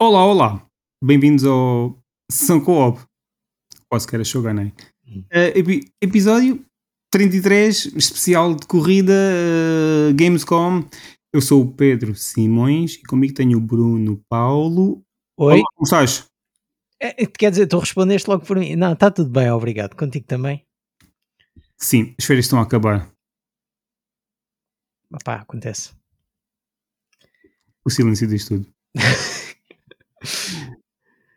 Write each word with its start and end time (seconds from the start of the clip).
Olá, 0.00 0.24
olá. 0.24 0.66
Bem-vindos 1.02 1.44
ao 1.44 1.98
Sessão 2.30 2.62
Co-op. 2.62 3.00
Quase 3.88 4.06
que 4.06 4.14
era 4.14 4.24
Shogunai. 4.24 4.72
Uh, 5.06 5.52
epi- 5.54 5.92
episódio 6.00 6.64
33, 7.12 7.86
especial 7.96 8.54
de 8.54 8.66
corrida 8.66 9.12
uh, 9.12 10.14
Gamescom. 10.14 10.88
Eu 11.32 11.40
sou 11.40 11.62
o 11.62 11.72
Pedro 11.72 12.14
Simões 12.14 12.94
e 12.94 13.02
comigo 13.02 13.34
tenho 13.34 13.58
o 13.58 13.60
Bruno 13.60 14.22
Paulo. 14.28 15.02
Oi? 15.38 15.56
Olá, 15.56 15.64
como 15.74 15.84
estás? 15.84 16.26
É, 17.00 17.26
quer 17.26 17.50
dizer, 17.50 17.66
tu 17.66 17.78
respondeste 17.78 18.28
logo 18.28 18.44
por 18.44 18.58
mim. 18.58 18.76
Não, 18.76 18.92
está 18.92 19.10
tudo 19.10 19.30
bem, 19.30 19.50
obrigado. 19.50 19.94
Contigo 19.96 20.26
também. 20.26 20.64
Sim, 21.78 22.14
as 22.18 22.24
férias 22.26 22.44
estão 22.46 22.58
a 22.58 22.62
acabar. 22.62 23.10
Pá, 25.24 25.36
acontece. 25.36 25.92
O 27.84 27.90
silêncio 27.90 28.26
diz 28.28 28.46
tudo. 28.46 28.66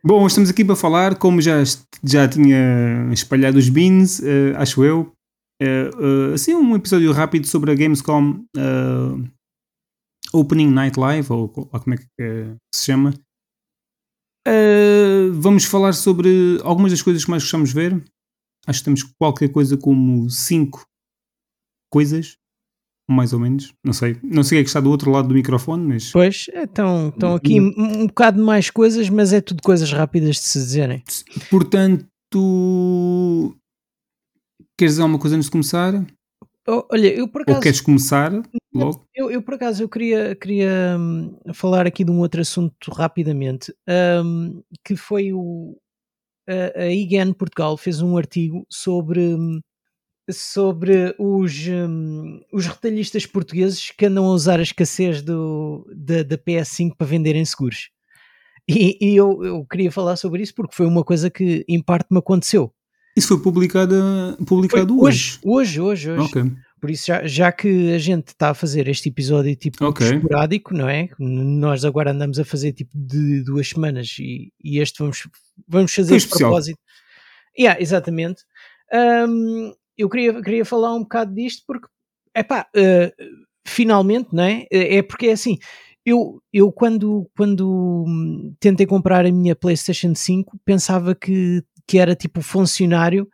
Bom, 0.06 0.28
estamos 0.28 0.50
aqui 0.50 0.66
para 0.66 0.76
falar, 0.76 1.18
como 1.18 1.42
já, 1.42 1.64
já 2.04 2.28
tinha 2.28 3.10
espalhado 3.14 3.58
os 3.58 3.70
beans, 3.70 4.20
uh, 4.20 4.58
acho 4.58 4.84
eu. 4.84 5.16
Uh, 5.62 6.32
uh, 6.32 6.34
assim, 6.34 6.54
um 6.54 6.76
episódio 6.76 7.12
rápido 7.14 7.48
sobre 7.48 7.72
a 7.72 7.76
Gamescom 7.76 8.44
Opening 10.34 10.72
Night 10.72 11.00
Live, 11.00 11.32
ou, 11.32 11.52
ou 11.56 11.80
como 11.80 11.94
é 11.94 11.98
que 11.98 12.06
se 12.76 12.86
chama. 12.86 13.14
vamos 15.36 15.64
falar 15.64 15.94
sobre 15.94 16.60
algumas 16.64 16.92
das 16.92 17.02
coisas 17.02 17.24
que 17.24 17.32
mais 17.32 17.44
gostamos 17.44 17.70
de 17.70 17.76
ver. 17.76 18.04
Acho 18.68 18.80
que 18.80 18.86
temos 18.86 19.04
qualquer 19.04 19.50
coisa 19.50 19.78
como 19.78 20.30
5 20.30 20.86
coisas 21.90 22.38
mais 23.14 23.34
ou 23.34 23.40
menos. 23.40 23.74
Não 23.84 23.94
sei. 23.94 24.18
Não 24.24 24.44
sei 24.44 24.58
o 24.58 24.60
que 24.60 24.62
é 24.62 24.64
que 24.64 24.70
está 24.70 24.80
do 24.80 24.90
outro 24.90 25.12
lado 25.12 25.28
do 25.28 25.34
microfone, 25.34 25.86
mas. 25.86 26.12
Pois, 26.12 26.48
então, 26.54 27.10
estão 27.10 27.36
aqui 27.36 27.62
um, 27.62 27.74
um 27.78 28.08
bocado 28.08 28.44
mais 28.44 28.70
coisas, 28.70 29.10
mas 29.10 29.32
é 29.32 29.42
tudo 29.42 29.62
coisas 29.62 29.92
rápidas 29.92 30.38
de 30.38 30.44
se 30.44 30.60
dizerem. 30.60 31.04
Portanto. 31.50 32.10
Queres 34.78 34.94
dizer 34.94 35.04
alguma 35.04 35.20
coisa 35.20 35.36
antes 35.36 35.46
de 35.46 35.52
começar? 35.52 36.06
Oh, 36.68 36.86
olha, 36.92 37.14
eu 37.14 37.28
por 37.28 37.42
acaso. 37.42 37.58
Ou 37.58 37.62
queres 37.62 37.82
começar 37.82 38.32
logo? 38.74 39.06
Eu, 39.14 39.30
eu 39.30 39.42
por 39.42 39.56
acaso 39.56 39.84
eu 39.84 39.90
queria, 39.90 40.34
queria 40.36 40.96
um, 40.98 41.38
falar 41.54 41.86
aqui 41.86 42.06
de 42.06 42.12
um 42.12 42.20
outro 42.20 42.42
assunto 42.42 42.92
rapidamente, 42.92 43.74
um, 44.24 44.64
que 44.84 44.96
foi 44.96 45.34
o. 45.34 45.78
A, 46.48 46.84
a 46.84 46.88
IGN 46.88 47.34
Portugal 47.34 47.78
fez 47.78 48.02
um 48.02 48.18
artigo 48.18 48.66
sobre 48.70 49.36
sobre 50.32 51.14
os, 51.20 51.68
um, 51.68 52.40
os 52.52 52.66
retalhistas 52.66 53.26
portugueses 53.26 53.92
que 53.92 54.06
andam 54.06 54.26
a 54.26 54.34
usar 54.34 54.60
a 54.60 54.64
escassez 54.64 55.22
do, 55.22 55.86
da, 55.94 56.24
da 56.24 56.38
PS5 56.38 56.96
para 56.98 57.08
venderem 57.08 57.44
seguros. 57.44 57.90
E, 58.68 58.98
e 59.02 59.16
eu, 59.16 59.44
eu, 59.44 59.66
queria 59.66 59.92
falar 59.92 60.16
sobre 60.16 60.42
isso 60.42 60.56
porque 60.56 60.76
foi 60.76 60.86
uma 60.86 61.04
coisa 61.04 61.30
que 61.30 61.66
em 61.68 61.82
parte 61.82 62.08
me 62.12 62.20
aconteceu. 62.20 62.74
Isso 63.16 63.28
foi 63.28 63.40
publicado, 63.42 64.38
publicado 64.48 65.00
hoje. 65.00 65.40
Hoje, 65.44 65.82
hoje, 65.82 66.12
hoje. 66.12 66.22
Okay. 66.22 66.52
Por 66.80 66.90
isso, 66.90 67.08
já, 67.08 67.26
já, 67.26 67.52
que 67.52 67.94
a 67.94 67.98
gente 67.98 68.30
está 68.30 68.50
a 68.50 68.54
fazer 68.54 68.88
este 68.88 69.10
episódio 69.10 69.56
tipo 69.56 69.86
okay. 69.86 70.16
esporádico, 70.16 70.74
não 70.74 70.90
é? 70.90 71.10
Nós 71.20 71.86
agora 71.86 72.12
andamos 72.12 72.40
a 72.40 72.46
fazer 72.46 72.74
tipo 72.74 72.92
de 72.94 73.44
duas 73.44 73.70
semanas 73.70 74.16
e, 74.20 74.52
e 74.62 74.80
este 74.80 75.00
vamos, 75.00 75.28
vamos 75.68 75.94
fazer 75.94 76.18
de 76.18 76.28
propósito. 76.28 76.80
Yeah, 77.58 77.80
exatamente. 77.80 78.44
Um, 78.94 79.74
eu 79.98 80.10
queria, 80.10 80.42
queria 80.42 80.66
falar 80.66 80.94
um 80.94 81.02
bocado 81.02 81.34
disto 81.34 81.64
porque, 81.68 81.88
epá, 82.36 82.68
uh, 82.76 83.12
finalmente, 83.66 84.30
não 84.34 84.44
é? 84.44 84.66
É 84.72 85.02
porque 85.02 85.28
é 85.28 85.32
assim, 85.34 85.58
eu, 86.06 86.42
eu 86.52 86.72
quando, 86.72 87.30
quando 87.36 88.06
tentei 88.60 88.86
comprar 88.86 89.26
a 89.26 89.32
minha 89.32 89.56
PlayStation 89.56 90.14
5 90.14 90.60
pensava 90.66 91.16
que, 91.16 91.64
que 91.88 91.98
era 91.98 92.16
tipo 92.16 92.42
funcionário 92.42 93.28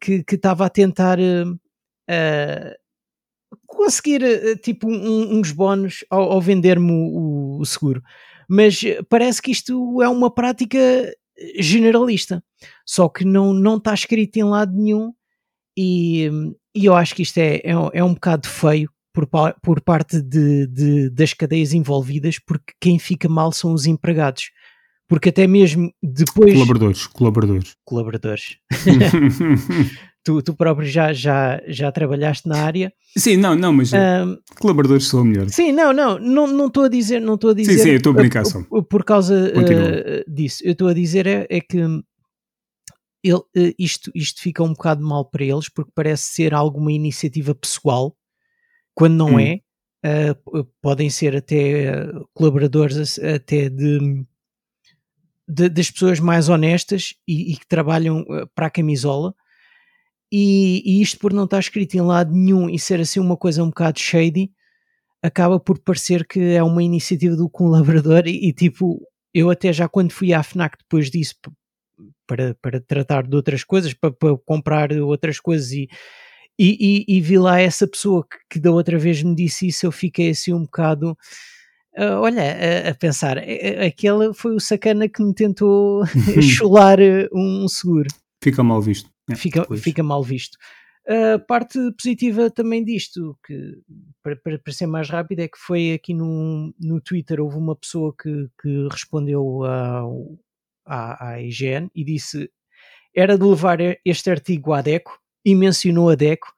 que 0.00 0.24
estava 0.30 0.66
a 0.66 0.70
tentar 0.70 1.18
uh, 1.18 1.52
uh, 1.52 2.74
conseguir 3.66 4.22
tipo 4.60 4.88
um, 4.88 5.38
uns 5.38 5.52
bónus 5.52 6.04
ao, 6.10 6.32
ao 6.32 6.40
vender-me 6.40 6.90
o, 6.90 7.58
o 7.60 7.64
seguro. 7.64 8.02
Mas 8.48 8.80
parece 9.08 9.42
que 9.42 9.50
isto 9.50 10.02
é 10.02 10.08
uma 10.08 10.32
prática 10.32 10.78
generalista, 11.58 12.42
só 12.84 13.08
que 13.08 13.24
não 13.24 13.76
está 13.76 13.92
escrito 13.92 14.36
em 14.36 14.44
lado 14.44 14.74
nenhum 14.74 15.12
e, 15.76 16.30
e, 16.74 16.84
eu 16.84 16.94
acho 16.94 17.14
que 17.14 17.22
isto 17.22 17.38
é, 17.38 17.56
é, 17.56 17.72
é 17.92 18.04
um 18.04 18.14
bocado 18.14 18.48
feio 18.48 18.88
por, 19.12 19.28
por 19.62 19.80
parte 19.80 20.20
de, 20.20 20.66
de, 20.66 21.10
das 21.10 21.32
cadeias 21.32 21.72
envolvidas, 21.72 22.38
porque 22.38 22.72
quem 22.80 22.98
fica 22.98 23.28
mal 23.28 23.52
são 23.52 23.72
os 23.72 23.86
empregados. 23.86 24.50
Porque 25.08 25.28
até 25.28 25.46
mesmo 25.46 25.90
depois. 26.02 26.52
Colaboradores, 26.52 27.06
colaboradores. 27.06 27.76
Colaboradores. 27.84 28.56
tu, 30.24 30.42
tu 30.42 30.54
próprio 30.54 30.88
já, 30.88 31.12
já, 31.12 31.62
já 31.68 31.92
trabalhaste 31.92 32.48
na 32.48 32.58
área. 32.58 32.92
Sim, 33.16 33.36
não, 33.36 33.54
não, 33.54 33.72
mas 33.72 33.92
um, 33.92 34.36
colaboradores 34.58 35.06
são 35.06 35.24
melhor. 35.24 35.48
Sim, 35.48 35.70
não, 35.70 35.92
não, 35.92 36.18
não 36.18 36.66
estou 36.66 36.84
a 36.84 36.88
dizer, 36.88 37.20
não 37.20 37.34
estou 37.34 37.50
a 37.50 37.54
dizer. 37.54 37.78
Sim, 37.78 37.78
sim, 37.78 37.90
estou 37.90 38.10
a 38.10 38.16
brincar 38.16 38.44
só. 38.44 38.60
Por 38.62 39.04
causa 39.04 39.52
uh, 39.54 40.30
disso, 40.30 40.62
eu 40.64 40.72
estou 40.72 40.88
a 40.88 40.92
dizer 40.92 41.28
é, 41.28 41.46
é 41.48 41.60
que 41.60 41.78
ele, 43.28 43.74
isto, 43.78 44.10
isto 44.14 44.40
fica 44.40 44.62
um 44.62 44.72
bocado 44.72 45.02
mal 45.04 45.24
para 45.24 45.44
eles 45.44 45.68
porque 45.68 45.90
parece 45.94 46.24
ser 46.34 46.54
alguma 46.54 46.92
iniciativa 46.92 47.54
pessoal, 47.54 48.16
quando 48.94 49.14
não 49.14 49.34
hum. 49.34 49.40
é. 49.40 49.60
Uh, 50.04 50.64
podem 50.80 51.10
ser 51.10 51.34
até 51.34 52.06
colaboradores 52.32 53.18
até 53.18 53.68
de, 53.68 54.24
de, 55.48 55.68
das 55.68 55.90
pessoas 55.90 56.20
mais 56.20 56.48
honestas 56.48 57.14
e, 57.26 57.52
e 57.52 57.56
que 57.56 57.66
trabalham 57.66 58.24
para 58.54 58.66
a 58.66 58.70
camisola. 58.70 59.34
E, 60.30 60.82
e, 60.84 61.02
isto 61.02 61.18
por 61.18 61.32
não 61.32 61.44
estar 61.44 61.58
escrito 61.58 61.94
em 61.94 62.02
lado 62.02 62.32
nenhum 62.32 62.68
e 62.68 62.78
ser 62.78 63.00
assim 63.00 63.18
uma 63.18 63.36
coisa 63.36 63.64
um 63.64 63.68
bocado 63.68 63.98
shady, 63.98 64.52
acaba 65.22 65.58
por 65.58 65.78
parecer 65.80 66.26
que 66.26 66.40
é 66.40 66.62
uma 66.62 66.82
iniciativa 66.82 67.34
do 67.34 67.48
colaborador 67.48 68.26
e, 68.26 68.48
e 68.48 68.52
tipo, 68.52 69.00
eu 69.34 69.50
até 69.50 69.72
já 69.72 69.88
quando 69.88 70.12
fui 70.12 70.32
à 70.32 70.42
FNAC 70.42 70.78
depois 70.78 71.10
disso 71.10 71.34
para, 72.26 72.56
para 72.60 72.80
tratar 72.80 73.26
de 73.26 73.36
outras 73.36 73.64
coisas, 73.64 73.94
para, 73.94 74.10
para 74.10 74.36
comprar 74.38 74.92
outras 74.92 75.40
coisas 75.40 75.70
e, 75.72 75.88
e, 76.58 77.04
e, 77.08 77.16
e, 77.16 77.20
vi 77.20 77.38
lá 77.38 77.60
essa 77.60 77.86
pessoa 77.86 78.24
que, 78.24 78.36
que, 78.50 78.58
da 78.58 78.70
outra 78.70 78.98
vez 78.98 79.22
me 79.22 79.34
disse 79.34 79.68
isso, 79.68 79.86
eu 79.86 79.92
fiquei 79.92 80.30
assim 80.30 80.52
um 80.52 80.62
bocado, 80.62 81.16
uh, 81.98 82.20
olha, 82.20 82.42
a, 82.42 82.90
a, 82.90 82.94
pensar, 82.94 83.38
aquele 83.38 84.32
foi 84.32 84.54
o 84.54 84.60
sacana 84.60 85.08
que 85.08 85.22
me 85.22 85.34
tentou 85.34 86.04
chular 86.40 86.98
um 87.32 87.68
seguro. 87.68 88.08
Fica 88.42 88.62
mal 88.62 88.80
visto. 88.80 89.10
É, 89.30 89.34
fica, 89.34 89.66
fica 89.76 90.02
mal 90.02 90.22
visto. 90.22 90.56
A 91.08 91.38
parte 91.38 91.78
positiva 91.92 92.50
também 92.50 92.84
disto, 92.84 93.38
que 93.46 93.78
para, 94.22 94.34
para, 94.34 94.58
para, 94.58 94.72
ser 94.72 94.86
mais 94.86 95.08
rápido, 95.08 95.38
é 95.38 95.46
que 95.46 95.58
foi 95.58 95.92
aqui 95.92 96.12
no, 96.12 96.74
no 96.80 97.00
Twitter, 97.00 97.40
houve 97.40 97.56
uma 97.56 97.76
pessoa 97.76 98.12
que, 98.20 98.48
que 98.60 98.88
respondeu 98.90 99.64
ao, 99.64 100.36
à, 100.86 101.30
à 101.30 101.42
IGN 101.42 101.90
e 101.94 102.04
disse 102.04 102.50
era 103.14 103.36
de 103.38 103.44
levar 103.44 103.78
este 104.04 104.30
artigo 104.30 104.72
à 104.72 104.82
DECO 104.82 105.18
e 105.44 105.54
mencionou 105.54 106.10
a 106.10 106.14
DECO 106.14 106.52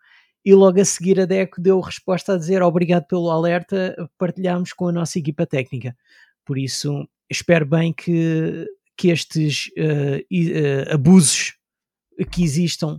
e 0.45 0.55
logo 0.55 0.81
a 0.81 0.85
seguir 0.85 1.21
a 1.21 1.25
DECO 1.25 1.61
deu 1.61 1.81
resposta 1.81 2.35
a 2.35 2.37
dizer 2.37 2.63
obrigado 2.63 3.07
pelo 3.07 3.31
alerta, 3.31 3.95
partilhámos 4.19 4.73
com 4.73 4.89
a 4.89 4.93
nossa 4.93 5.19
equipa 5.19 5.47
técnica. 5.47 5.97
Por 6.45 6.59
isso, 6.59 7.09
espero 7.31 7.67
bem 7.67 7.93
que, 7.93 8.67
que 8.97 9.09
estes 9.09 9.69
uh, 9.77 10.19
uh, 10.19 10.95
abusos 10.95 11.57
que 12.33 12.43
existam, 12.43 12.99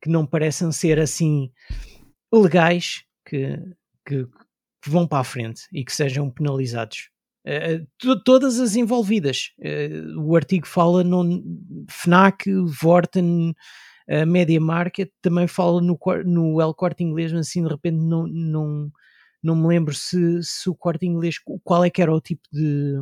que 0.00 0.08
não 0.08 0.24
parecem 0.24 0.72
ser 0.72 0.98
assim 0.98 1.52
legais, 2.32 3.04
que, 3.26 3.58
que, 4.06 4.24
que 4.82 4.88
vão 4.88 5.06
para 5.06 5.20
a 5.20 5.24
frente 5.24 5.64
e 5.72 5.84
que 5.84 5.92
sejam 5.92 6.30
penalizados. 6.30 7.10
Uh, 7.46 7.86
todas 8.24 8.60
as 8.60 8.76
envolvidas. 8.76 9.52
Uh, 9.58 10.20
o 10.20 10.36
artigo 10.36 10.66
fala 10.66 11.02
no 11.02 11.42
FNAC, 11.88 12.50
Vorten, 12.66 13.54
uh, 14.08 14.26
Media 14.26 14.60
Market, 14.60 15.10
também 15.22 15.46
fala 15.46 15.80
no, 15.80 15.98
no 16.26 16.60
El 16.60 16.74
Corte 16.74 17.02
Inglês, 17.02 17.32
mas 17.32 17.48
assim 17.48 17.62
de 17.62 17.68
repente 17.68 17.96
não, 17.96 18.26
não, 18.26 18.92
não 19.42 19.56
me 19.56 19.68
lembro 19.68 19.94
se, 19.94 20.42
se 20.42 20.68
o 20.68 20.74
Corte 20.74 21.06
Inglês, 21.06 21.36
qual 21.64 21.84
é 21.84 21.90
que 21.90 22.02
era 22.02 22.14
o 22.14 22.20
tipo 22.20 22.42
de, 22.52 22.94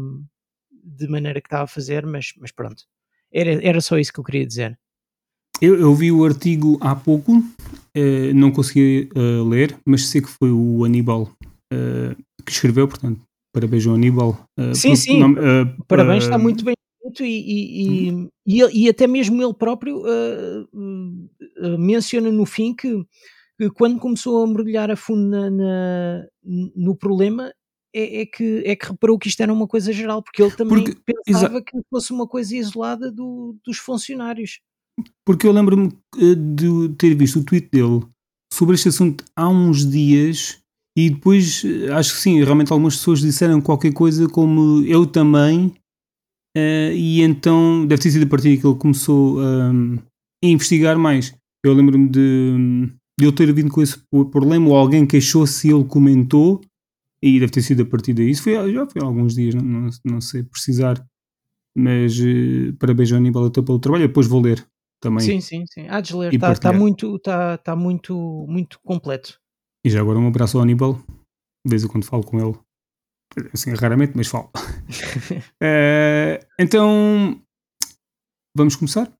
de 0.70 1.08
maneira 1.08 1.40
que 1.40 1.48
estava 1.48 1.64
a 1.64 1.68
fazer, 1.68 2.06
mas, 2.06 2.32
mas 2.38 2.52
pronto. 2.52 2.84
Era, 3.32 3.62
era 3.66 3.80
só 3.80 3.98
isso 3.98 4.12
que 4.12 4.20
eu 4.20 4.24
queria 4.24 4.46
dizer. 4.46 4.78
Eu, 5.60 5.78
eu 5.80 5.92
vi 5.92 6.12
o 6.12 6.24
artigo 6.24 6.78
há 6.80 6.94
pouco, 6.94 7.42
não 8.32 8.52
consegui 8.52 9.10
ler, 9.44 9.76
mas 9.84 10.06
sei 10.06 10.22
que 10.22 10.28
foi 10.28 10.52
o 10.52 10.84
Aníbal 10.84 11.28
que 12.46 12.52
escreveu, 12.52 12.86
portanto 12.86 13.27
Parabéns, 13.58 13.82
João 13.82 13.96
Aníbal. 13.96 14.38
Uh, 14.58 14.74
sim, 14.74 14.94
sim. 14.94 15.18
Não, 15.18 15.32
uh, 15.32 15.84
Parabéns, 15.88 16.24
está 16.24 16.38
muito 16.38 16.64
bem 16.64 16.74
feito 17.02 17.24
e, 17.24 17.26
e, 17.26 18.28
e, 18.46 18.60
e, 18.62 18.84
e, 18.84 18.88
até 18.88 19.06
mesmo 19.06 19.42
ele 19.42 19.54
próprio 19.54 20.02
menciona 21.78 22.30
no 22.30 22.46
fim 22.46 22.72
que, 22.72 23.04
que, 23.58 23.68
quando 23.70 23.98
começou 23.98 24.44
a 24.44 24.46
mergulhar 24.46 24.90
a 24.90 24.96
fundo 24.96 25.28
na, 25.28 25.50
na, 25.50 26.26
no 26.76 26.96
problema, 26.96 27.52
é, 27.92 28.20
é, 28.20 28.26
que, 28.26 28.62
é 28.64 28.76
que 28.76 28.86
reparou 28.86 29.18
que 29.18 29.28
isto 29.28 29.40
era 29.42 29.52
uma 29.52 29.66
coisa 29.66 29.92
geral, 29.92 30.22
porque 30.22 30.40
ele 30.40 30.52
também 30.52 30.84
porque, 30.84 31.14
pensava 31.24 31.60
que 31.60 31.72
fosse 31.90 32.12
uma 32.12 32.28
coisa 32.28 32.54
isolada 32.54 33.10
do, 33.10 33.56
dos 33.64 33.78
funcionários. 33.78 34.60
Porque 35.24 35.46
eu 35.46 35.52
lembro-me 35.52 35.92
eh, 36.16 36.34
de 36.34 36.94
ter 36.96 37.14
visto 37.14 37.40
o 37.40 37.44
tweet 37.44 37.68
dele 37.70 38.06
sobre 38.52 38.74
este 38.74 38.88
assunto 38.88 39.24
há 39.34 39.48
uns 39.48 39.88
dias 39.88 40.60
e 40.98 41.10
depois 41.10 41.62
acho 41.94 42.12
que 42.12 42.20
sim, 42.20 42.42
realmente 42.42 42.72
algumas 42.72 42.96
pessoas 42.96 43.20
disseram 43.20 43.60
qualquer 43.60 43.92
coisa 43.92 44.28
como 44.28 44.84
eu 44.84 45.06
também, 45.06 45.66
uh, 46.56 46.92
e 46.92 47.22
então 47.22 47.86
deve 47.86 48.02
ter 48.02 48.10
sido 48.10 48.24
a 48.24 48.28
partir 48.28 48.58
que 48.58 48.66
ele 48.66 48.74
começou 48.74 49.38
um, 49.38 49.94
a 49.94 50.46
investigar 50.46 50.98
mais. 50.98 51.32
Eu 51.64 51.72
lembro-me 51.72 52.08
de, 52.08 52.90
de 53.16 53.24
ele 53.26 53.32
ter 53.32 53.52
vindo 53.52 53.70
com 53.70 53.80
esse 53.80 53.96
problema, 54.32 54.68
ou 54.68 54.74
alguém 54.76 55.06
queixou-se 55.06 55.68
e 55.68 55.70
ele 55.70 55.84
comentou, 55.84 56.60
e 57.22 57.38
deve 57.38 57.52
ter 57.52 57.62
sido 57.62 57.82
a 57.82 57.86
partir 57.86 58.12
daí. 58.12 58.30
Isso 58.30 58.42
foi, 58.42 58.54
já 58.72 58.84
foi 58.84 59.00
há 59.00 59.04
alguns 59.04 59.36
dias, 59.36 59.54
não, 59.54 59.62
não, 59.62 59.90
não 60.04 60.20
sei 60.20 60.42
precisar, 60.42 61.00
mas 61.76 62.18
uh, 62.18 62.74
parabéns 62.76 63.12
ao 63.12 63.18
Aníbal 63.18 63.46
até 63.46 63.62
pelo 63.62 63.78
trabalho. 63.78 64.08
depois 64.08 64.26
vou 64.26 64.40
ler 64.40 64.66
também. 65.00 65.20
Sim, 65.20 65.40
sim, 65.40 65.64
sim. 65.72 65.86
Há 65.88 66.00
de 66.00 66.16
ler, 66.16 66.34
está 66.34 66.52
tá 66.56 66.72
muito, 66.72 67.16
tá, 67.20 67.56
tá 67.56 67.76
muito, 67.76 68.44
muito 68.48 68.80
completo. 68.82 69.38
E 69.88 69.90
já 69.90 70.02
agora 70.02 70.18
um 70.18 70.28
abraço 70.28 70.58
ao 70.58 70.62
Aníbal, 70.62 71.00
de 71.64 71.70
vez 71.70 71.82
em 71.82 71.88
quando 71.88 72.04
falo 72.04 72.22
com 72.22 72.38
ele, 72.38 72.54
assim, 73.54 73.72
raramente, 73.72 74.12
mas 74.14 74.26
falo. 74.26 74.50
uh, 74.54 76.44
então, 76.60 77.40
vamos 78.54 78.76
começar? 78.76 79.10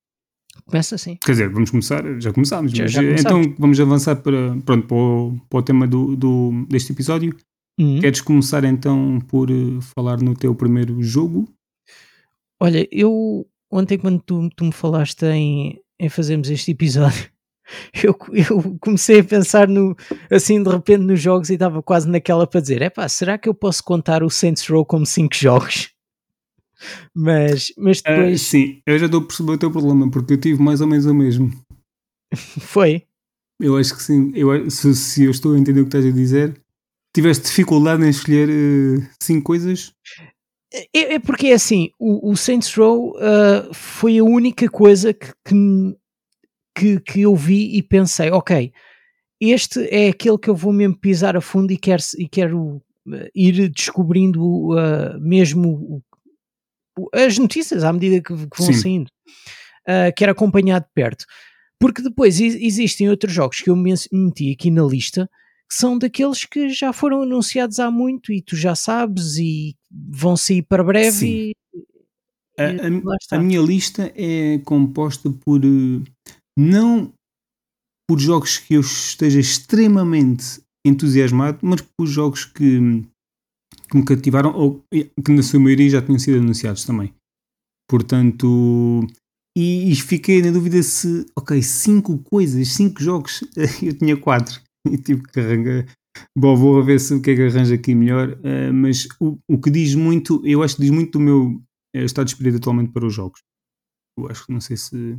Começa 0.67 0.97
assim. 0.97 1.17
Quer 1.25 1.33
dizer, 1.33 1.49
vamos 1.49 1.71
começar, 1.71 2.21
já 2.21 2.35
começámos, 2.35 2.73
já, 2.73 2.83
mas 2.83 2.93
já 2.93 3.03
então 3.03 3.41
vamos 3.59 3.81
avançar 3.81 4.17
para, 4.17 4.61
pronto, 4.61 4.87
para, 4.87 4.97
o, 4.99 5.41
para 5.49 5.59
o 5.59 5.63
tema 5.63 5.87
do, 5.87 6.15
do, 6.15 6.67
deste 6.69 6.93
episódio. 6.93 7.35
Uhum. 7.81 8.01
Queres 8.01 8.21
começar 8.21 8.63
então 8.65 9.21
por 9.27 9.51
uh, 9.51 9.81
falar 9.81 10.21
no 10.21 10.35
teu 10.35 10.55
primeiro 10.55 11.03
jogo? 11.03 11.49
Olha, 12.61 12.87
eu 12.93 13.49
ontem 13.73 13.97
quando 13.97 14.21
tu, 14.21 14.51
tu 14.55 14.65
me 14.67 14.73
falaste 14.73 15.23
em, 15.25 15.81
em 15.99 16.11
fazermos 16.11 16.51
este 16.51 16.73
episódio, 16.73 17.31
eu, 18.03 18.17
eu 18.33 18.77
comecei 18.81 19.21
a 19.21 19.25
pensar 19.25 19.69
no, 19.69 19.97
assim 20.31 20.63
de 20.63 20.71
repente 20.71 21.03
nos 21.03 21.21
jogos 21.21 21.51
e 21.51 21.55
estava 21.55 21.83
quase 21.83 22.09
naquela 22.09 22.47
para 22.47 22.61
dizer: 22.61 22.83
é 22.83 22.91
pá, 22.91 23.09
será 23.09 23.39
que 23.39 23.49
eu 23.49 23.55
posso 23.55 23.83
contar 23.85 24.23
o 24.23 24.31
Saints 24.31 24.67
Row 24.67 24.85
como 24.85 25.07
5 25.07 25.35
jogos? 25.37 25.91
Mas, 27.15 27.73
mas 27.77 28.01
ah, 28.05 28.15
depois. 28.15 28.41
Uh, 28.41 28.45
sim, 28.45 28.83
eu 28.87 28.99
já 28.99 29.07
estou 29.07 29.21
a 29.21 29.25
perceber 29.25 29.53
o 29.53 29.59
teu 29.59 29.71
problema 29.71 30.11
porque 30.11 30.35
eu 30.35 30.41
tive 30.41 30.63
mais 30.63 30.81
ou 30.81 30.87
menos 30.87 31.07
o 31.07 31.15
mesmo. 31.15 31.53
Foi? 32.61 33.03
Eu 33.61 33.77
acho 33.77 33.97
que 33.97 34.03
sim. 34.03 34.33
Eu, 34.35 34.71
se, 34.71 34.95
se 34.95 35.25
eu 35.25 35.31
estou 35.31 35.55
a 35.55 35.59
entender 35.59 35.81
o 35.81 35.85
que 35.85 35.89
estás 35.89 36.07
a 36.07 36.11
dizer, 36.11 36.61
tiveste 37.13 37.47
dificuldade 37.47 38.05
em 38.05 38.11
escolher 38.11 38.49
5 39.21 39.41
uh, 39.41 39.43
coisas? 39.43 39.93
É, 40.73 41.15
é, 41.15 41.19
porque 41.19 41.49
é 41.49 41.55
assim, 41.55 41.91
o, 41.99 42.31
o 42.31 42.37
Saints 42.37 42.73
Row 42.75 43.17
uh, 43.17 43.75
foi 43.75 44.19
a 44.19 44.25
única 44.25 44.69
coisa 44.69 45.15
que, 45.15 45.33
que, 45.45 45.55
que, 46.79 47.01
que 47.01 47.21
eu 47.23 47.35
vi 47.35 47.77
e 47.77 47.83
pensei, 47.83 48.31
ok, 48.31 48.73
este 49.41 49.87
é 49.91 50.09
aquele 50.09 50.39
que 50.39 50.49
eu 50.49 50.55
vou 50.55 50.73
mesmo 50.73 50.97
pisar 50.97 51.37
a 51.37 51.41
fundo 51.41 51.73
e 51.73 51.77
quero, 51.77 52.03
e 52.17 52.29
quero 52.29 52.77
uh, 52.77 52.83
ir 53.35 53.69
descobrindo 53.69 54.43
uh, 54.73 55.21
mesmo 55.21 56.03
as 57.13 57.39
notícias 57.39 57.85
à 57.85 57.93
medida 57.93 58.21
que, 58.21 58.35
que 58.35 58.59
vão 58.59 58.73
Sim. 58.73 58.73
saindo. 58.73 59.11
Uh, 59.89 60.13
quero 60.17 60.33
acompanhar 60.33 60.81
de 60.81 60.89
perto. 60.95 61.25
Porque 61.81 62.03
depois 62.03 62.41
existem 62.41 63.09
outros 63.09 63.33
jogos 63.33 63.61
que 63.61 63.71
eu 63.71 63.77
meti 63.77 64.53
aqui 64.53 64.71
na 64.71 64.83
lista 64.83 65.31
que 65.69 65.77
são 65.77 65.99
daqueles 65.99 66.45
que 66.45 66.71
já 66.71 66.93
foram 66.93 67.23
anunciados 67.23 67.79
há 67.79 67.91
muito 67.91 68.33
e 68.33 68.43
tu 68.43 68.57
já 68.57 68.75
sabes 68.75 69.37
e 69.37 69.77
vão 69.91 70.37
sair 70.37 70.63
para 70.63 70.83
breve. 70.83 71.27
E, 71.27 71.57
a, 72.59 72.65
a, 72.65 73.39
a, 73.39 73.41
minha 73.41 73.61
lista 73.61 74.13
é 74.17 74.59
composta 74.65 75.31
por 75.31 75.61
não 76.59 77.13
por 78.09 78.19
jogos 78.19 78.59
que 78.59 78.75
eu 78.75 78.81
esteja 78.81 79.39
extremamente 79.39 80.61
entusiasmado, 80.85 81.59
mas 81.63 81.83
por 81.83 82.07
jogos 82.07 82.45
que, 82.45 82.81
que 83.91 83.97
me 83.97 84.05
cativaram 84.05 84.53
ou 84.55 84.83
que 84.91 85.33
na 85.33 85.43
sua 85.43 85.61
maioria 85.61 85.91
já 85.91 86.03
tinham 86.03 86.19
sido 86.19 86.39
anunciados 86.39 86.85
também. 86.85 87.15
Portanto, 87.89 89.07
e, 89.57 89.93
e 89.93 89.95
fiquei 89.97 90.43
na 90.43 90.51
dúvida 90.51 90.83
se, 90.83 91.27
ok, 91.39 91.63
cinco 91.63 92.19
coisas, 92.19 92.69
cinco 92.69 93.03
jogos, 93.03 93.45
eu 93.83 93.97
tinha 93.97 94.17
quatro 94.17 94.61
e 94.91 94.97
tive 94.97 95.23
que 95.23 95.39
arranjar. 95.39 95.87
Bom, 96.37 96.57
vou 96.57 96.83
ver 96.83 96.99
se 96.99 97.15
o 97.15 97.23
que 97.23 97.31
é 97.31 97.37
que 97.37 97.43
arranja 97.43 97.75
aqui 97.75 97.95
melhor, 97.95 98.33
uh, 98.33 98.73
mas 98.73 99.07
o, 99.21 99.39
o 99.49 99.61
que 99.61 99.71
diz 99.71 99.95
muito, 99.95 100.45
eu 100.45 100.63
acho 100.63 100.77
que 100.77 100.83
diz 100.83 100.91
muito 100.91 101.13
do 101.13 101.21
meu 101.21 101.47
uh, 101.47 101.99
estado 101.99 102.27
de 102.27 102.33
espírito 102.33 102.57
atualmente 102.57 102.91
para 102.91 103.07
os 103.07 103.15
jogos. 103.15 103.41
Eu 104.19 104.29
acho 104.29 104.47
que 104.47 104.53
não 104.53 104.61
sei 104.61 104.77
se 104.77 105.17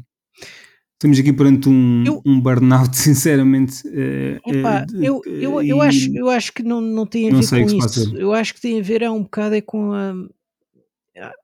Estamos 0.99 1.17
aqui 1.17 1.31
perante 1.31 1.69
um, 1.69 2.03
eu, 2.05 2.21
um 2.25 2.41
burnout, 2.41 2.91
sinceramente. 2.99 3.87
Uh, 3.87 4.37
opa, 4.43 4.85
uh, 4.91 5.01
eu, 5.01 5.21
eu, 5.25 5.61
eu, 5.61 5.81
acho, 5.81 6.13
eu 6.13 6.29
acho 6.29 6.51
que 6.51 6.61
não, 6.61 6.81
não 6.81 7.05
tem 7.05 7.29
a 7.31 7.35
ver 7.35 7.47
com 7.47 7.77
isso. 7.77 8.17
Eu 8.17 8.33
acho 8.33 8.53
que 8.53 8.59
tem 8.59 8.77
a 8.77 8.83
ver 8.83 9.01
é 9.01 9.09
um 9.09 9.23
bocado 9.23 9.55
é 9.55 9.61
com 9.61 9.93
a. 9.93 10.13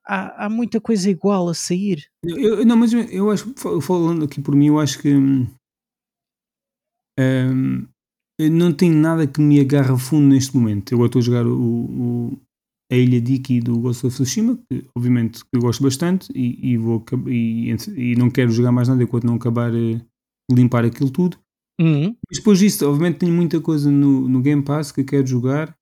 Há, 0.05 0.45
há 0.45 0.49
muita 0.49 0.81
coisa 0.81 1.09
igual 1.09 1.47
a 1.47 1.53
sair. 1.53 2.05
Eu, 2.21 2.65
não, 2.65 2.75
mas 2.75 2.91
eu 2.91 3.31
acho, 3.31 3.53
falando 3.81 4.25
aqui 4.25 4.41
por 4.41 4.53
mim, 4.55 4.67
eu 4.67 4.79
acho 4.79 4.99
que 4.99 5.13
um, 5.13 5.47
hum, 7.17 7.87
não 8.37 8.73
tem 8.73 8.91
nada 8.91 9.25
que 9.25 9.39
me 9.39 9.61
agarre 9.61 9.97
fundo 9.97 10.33
neste 10.33 10.55
momento. 10.55 10.93
Eu 10.93 11.05
estou 11.05 11.19
a 11.19 11.23
jogar 11.23 11.47
o, 11.47 11.57
o, 11.57 12.39
a 12.91 12.95
Ilha 12.95 13.19
Diki 13.19 13.59
do 13.59 13.79
Ghost 13.79 14.05
of 14.05 14.15
Tsushima, 14.15 14.59
que 14.69 14.85
obviamente 14.95 15.43
eu 15.51 15.61
gosto 15.61 15.83
bastante 15.83 16.29
e, 16.35 16.73
e 16.73 16.77
vou 16.77 17.03
e, 17.27 17.75
e, 17.95 18.15
não 18.15 18.29
quero 18.29 18.51
jogar 18.51 18.71
mais 18.71 18.87
nada 18.87 19.03
enquanto 19.03 19.25
não 19.25 19.35
acabar 19.35 19.71
de 19.71 19.99
limpar 20.51 20.85
aquilo 20.85 21.09
tudo. 21.09 21.37
Uhum. 21.79 22.15
Mas 22.29 22.37
depois 22.37 22.59
disso, 22.59 22.87
obviamente 22.87 23.19
tenho 23.19 23.33
muita 23.33 23.59
coisa 23.59 23.91
no, 23.91 24.29
no 24.29 24.41
Game 24.41 24.63
Pass 24.63 24.91
que 24.91 25.03
quero 25.03 25.25
jogar, 25.25 25.75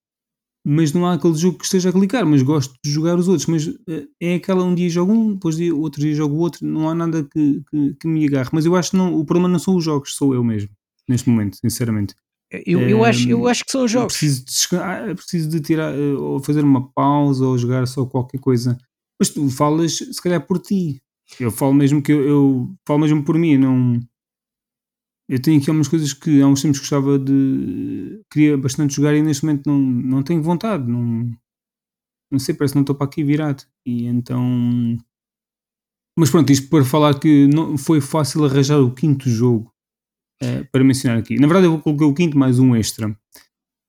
mas 0.65 0.93
não 0.93 1.05
há 1.05 1.13
aquele 1.13 1.35
jogo 1.35 1.57
que 1.57 1.65
esteja 1.65 1.89
a 1.89 1.93
clicar, 1.93 2.25
mas 2.25 2.41
gosto 2.41 2.73
de 2.83 2.89
jogar 2.89 3.17
os 3.17 3.27
outros. 3.27 3.47
Mas 3.47 3.67
uh, 3.67 4.07
é 4.21 4.35
aquela 4.35 4.63
um 4.63 4.73
dia 4.73 4.89
jogo 4.89 5.11
um, 5.11 5.33
depois 5.33 5.57
dia, 5.57 5.75
outro 5.75 6.01
dia 6.01 6.15
jogo 6.15 6.35
outro, 6.37 6.65
não 6.65 6.89
há 6.89 6.95
nada 6.95 7.23
que, 7.23 7.61
que, 7.69 7.93
que 7.95 8.07
me 8.07 8.25
agarre. 8.25 8.49
Mas 8.53 8.65
eu 8.65 8.75
acho 8.75 8.91
que 8.91 8.97
não, 8.97 9.13
o 9.13 9.25
problema 9.25 9.49
não 9.49 9.59
são 9.59 9.75
os 9.75 9.83
jogos, 9.83 10.15
sou 10.15 10.33
eu 10.33 10.43
mesmo, 10.43 10.69
neste 11.07 11.29
momento, 11.29 11.57
sinceramente. 11.57 12.15
Eu, 12.65 12.81
eu, 12.87 13.03
acho, 13.03 13.27
eu 13.29 13.47
acho 13.47 13.65
que 13.65 13.71
são 13.71 13.87
jogos. 13.87 14.15
Preciso 14.15 14.45
de, 14.45 14.75
ah, 14.77 15.15
preciso 15.15 15.49
de 15.49 15.59
tirar, 15.59 15.93
eh, 15.93 16.13
ou 16.13 16.39
fazer 16.39 16.63
uma 16.63 16.91
pausa, 16.91 17.45
ou 17.45 17.57
jogar 17.57 17.87
só 17.87 18.05
qualquer 18.05 18.39
coisa. 18.39 18.77
Mas 19.19 19.29
tu 19.29 19.49
falas, 19.49 19.97
se 19.97 20.21
calhar, 20.21 20.45
por 20.45 20.59
ti. 20.59 21.01
Eu 21.39 21.49
falo 21.49 21.73
mesmo 21.73 22.01
que 22.01 22.11
eu, 22.11 22.21
eu 22.21 22.75
falo 22.87 22.99
mesmo 22.99 23.23
por 23.23 23.37
mim. 23.37 23.57
Não, 23.57 23.99
eu 25.27 25.41
tenho 25.41 25.59
aqui 25.59 25.69
algumas 25.69 25.87
coisas 25.87 26.13
que 26.13 26.41
há 26.41 26.47
uns 26.47 26.61
tempos 26.61 26.79
gostava 26.79 27.17
de. 27.17 28.21
queria 28.31 28.57
bastante 28.57 28.95
jogar 28.95 29.15
e 29.15 29.21
neste 29.21 29.43
momento 29.45 29.67
não, 29.67 29.79
não 29.79 30.23
tenho 30.23 30.43
vontade. 30.43 30.87
Não, 30.87 31.31
não 32.31 32.39
sei, 32.39 32.53
parece 32.53 32.73
que 32.73 32.77
não 32.77 32.83
estou 32.83 32.95
para 32.95 33.07
aqui 33.07 33.23
virado. 33.23 33.63
E 33.85 34.05
então. 34.05 34.97
Mas 36.15 36.29
pronto, 36.29 36.51
isto 36.51 36.69
para 36.69 36.85
falar 36.85 37.19
que 37.19 37.47
não 37.47 37.77
foi 37.77 37.99
fácil 37.99 38.45
arranjar 38.45 38.79
o 38.79 38.93
quinto 38.93 39.27
jogo 39.27 39.72
uh, 40.41 40.65
para 40.71 40.83
mencionar 40.83 41.19
aqui. 41.19 41.39
Na 41.39 41.47
verdade, 41.47 41.67
eu 41.67 41.79
coloquei 41.79 42.07
o 42.07 42.13
quinto 42.13 42.37
mais 42.37 42.59
um 42.59 42.75
extra. 42.75 43.09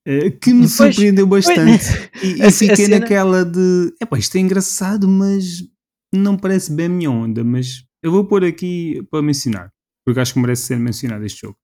Uh, 0.06 0.30
que 0.40 0.52
me 0.52 0.68
surpreendeu 0.68 1.26
bastante 1.26 1.86
e, 2.22 2.42
e 2.42 2.50
fiquei 2.50 2.76
cena... 2.76 2.98
naquela 2.98 3.42
de 3.42 3.94
epá, 4.02 4.18
isto 4.18 4.36
é 4.36 4.40
engraçado, 4.40 5.08
mas 5.08 5.64
não 6.12 6.36
parece 6.36 6.70
bem 6.70 6.86
a 6.86 6.90
minha 6.90 7.10
onda. 7.10 7.42
Mas 7.42 7.84
eu 8.02 8.12
vou 8.12 8.24
pôr 8.24 8.44
aqui 8.44 9.02
para 9.10 9.22
mencionar, 9.22 9.72
porque 10.04 10.20
acho 10.20 10.34
que 10.34 10.40
merece 10.40 10.64
ser 10.64 10.78
mencionado 10.78 11.24
este 11.24 11.42
jogo. 11.42 11.56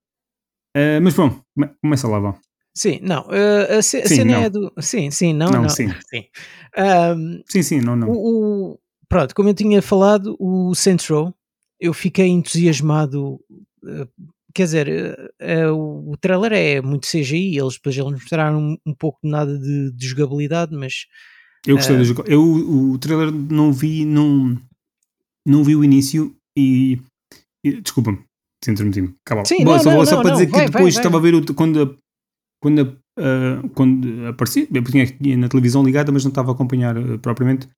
Uh, 0.77 1.03
mas 1.03 1.15
bom, 1.15 1.41
começa 1.83 2.09
lá, 2.09 2.19
vá. 2.19 2.39
Sim, 2.75 3.01
não. 3.03 3.23
Uh, 3.23 3.79
a, 3.79 3.83
sim, 3.83 4.07
cena 4.07 4.33
não. 4.33 4.43
é 4.43 4.51
do. 4.51 4.73
Sim, 4.79 5.11
sim, 5.11 5.33
não, 5.33 5.51
não. 5.51 5.63
não. 5.63 5.69
Sim. 5.69 5.89
Sim. 6.09 6.25
Um, 6.79 7.43
sim, 7.47 7.63
sim, 7.63 7.81
não, 7.81 7.97
não. 7.97 8.09
O, 8.09 8.73
o, 8.73 8.79
pronto, 9.09 9.35
como 9.35 9.49
eu 9.49 9.55
tinha 9.55 9.83
falado, 9.83 10.37
o 10.39 10.75
Central, 10.75 11.35
eu 11.81 11.93
fiquei 11.93 12.29
entusiasmado 12.29 13.35
uh, 13.83 14.09
quer 14.55 14.65
dizer, 14.65 14.89
uh, 15.41 15.73
uh, 15.73 16.13
o 16.13 16.17
trailer 16.17 16.53
é 16.53 16.81
muito 16.81 17.07
CGI, 17.07 17.59
eles 17.59 17.75
depois 17.75 17.97
eles 17.97 18.11
mostraram 18.11 18.77
um, 18.87 18.95
pouco 18.95 19.19
de 19.23 19.31
nada 19.31 19.59
de, 19.59 19.93
de, 19.93 20.07
jogabilidade, 20.07 20.75
mas 20.75 21.07
eu 21.67 21.77
gostei 21.77 21.97
uh, 21.97 22.15
do 22.15 22.25
Eu 22.27 22.43
o, 22.43 22.99
trailer 22.99 23.33
não 23.33 23.73
vi, 23.73 24.05
não, 24.05 24.61
não 25.47 25.63
vi 25.63 25.77
o 25.77 25.85
início 25.85 26.35
e, 26.57 27.01
e 27.65 27.81
desculpa-me, 27.81 28.19
se 28.65 28.71
intrometimos. 28.71 29.13
Sim, 29.45 29.65
Bom, 29.65 29.73
não, 29.73 29.79
só, 29.79 29.93
não, 29.93 30.07
só 30.07 30.17
não, 30.17 30.23
para 30.23 30.33
dizer 30.33 30.47
que 30.47 30.53
vai, 30.53 30.67
depois 30.67 30.95
vai, 30.95 31.01
estava 31.05 31.21
vai. 31.21 31.31
a 31.31 31.33
ver 31.33 31.51
o, 31.51 31.55
quando, 31.55 31.99
quando, 32.63 32.99
uh, 33.19 33.69
quando 33.75 34.27
apareci, 34.27 34.69
eu 34.73 34.85
tinha 34.85 35.37
na 35.37 35.49
televisão 35.49 35.85
ligada, 35.85 36.11
mas 36.11 36.25
não 36.25 36.31
estava 36.31 36.51
a 36.51 36.55
acompanhar 36.55 36.95
propriamente. 37.19 37.69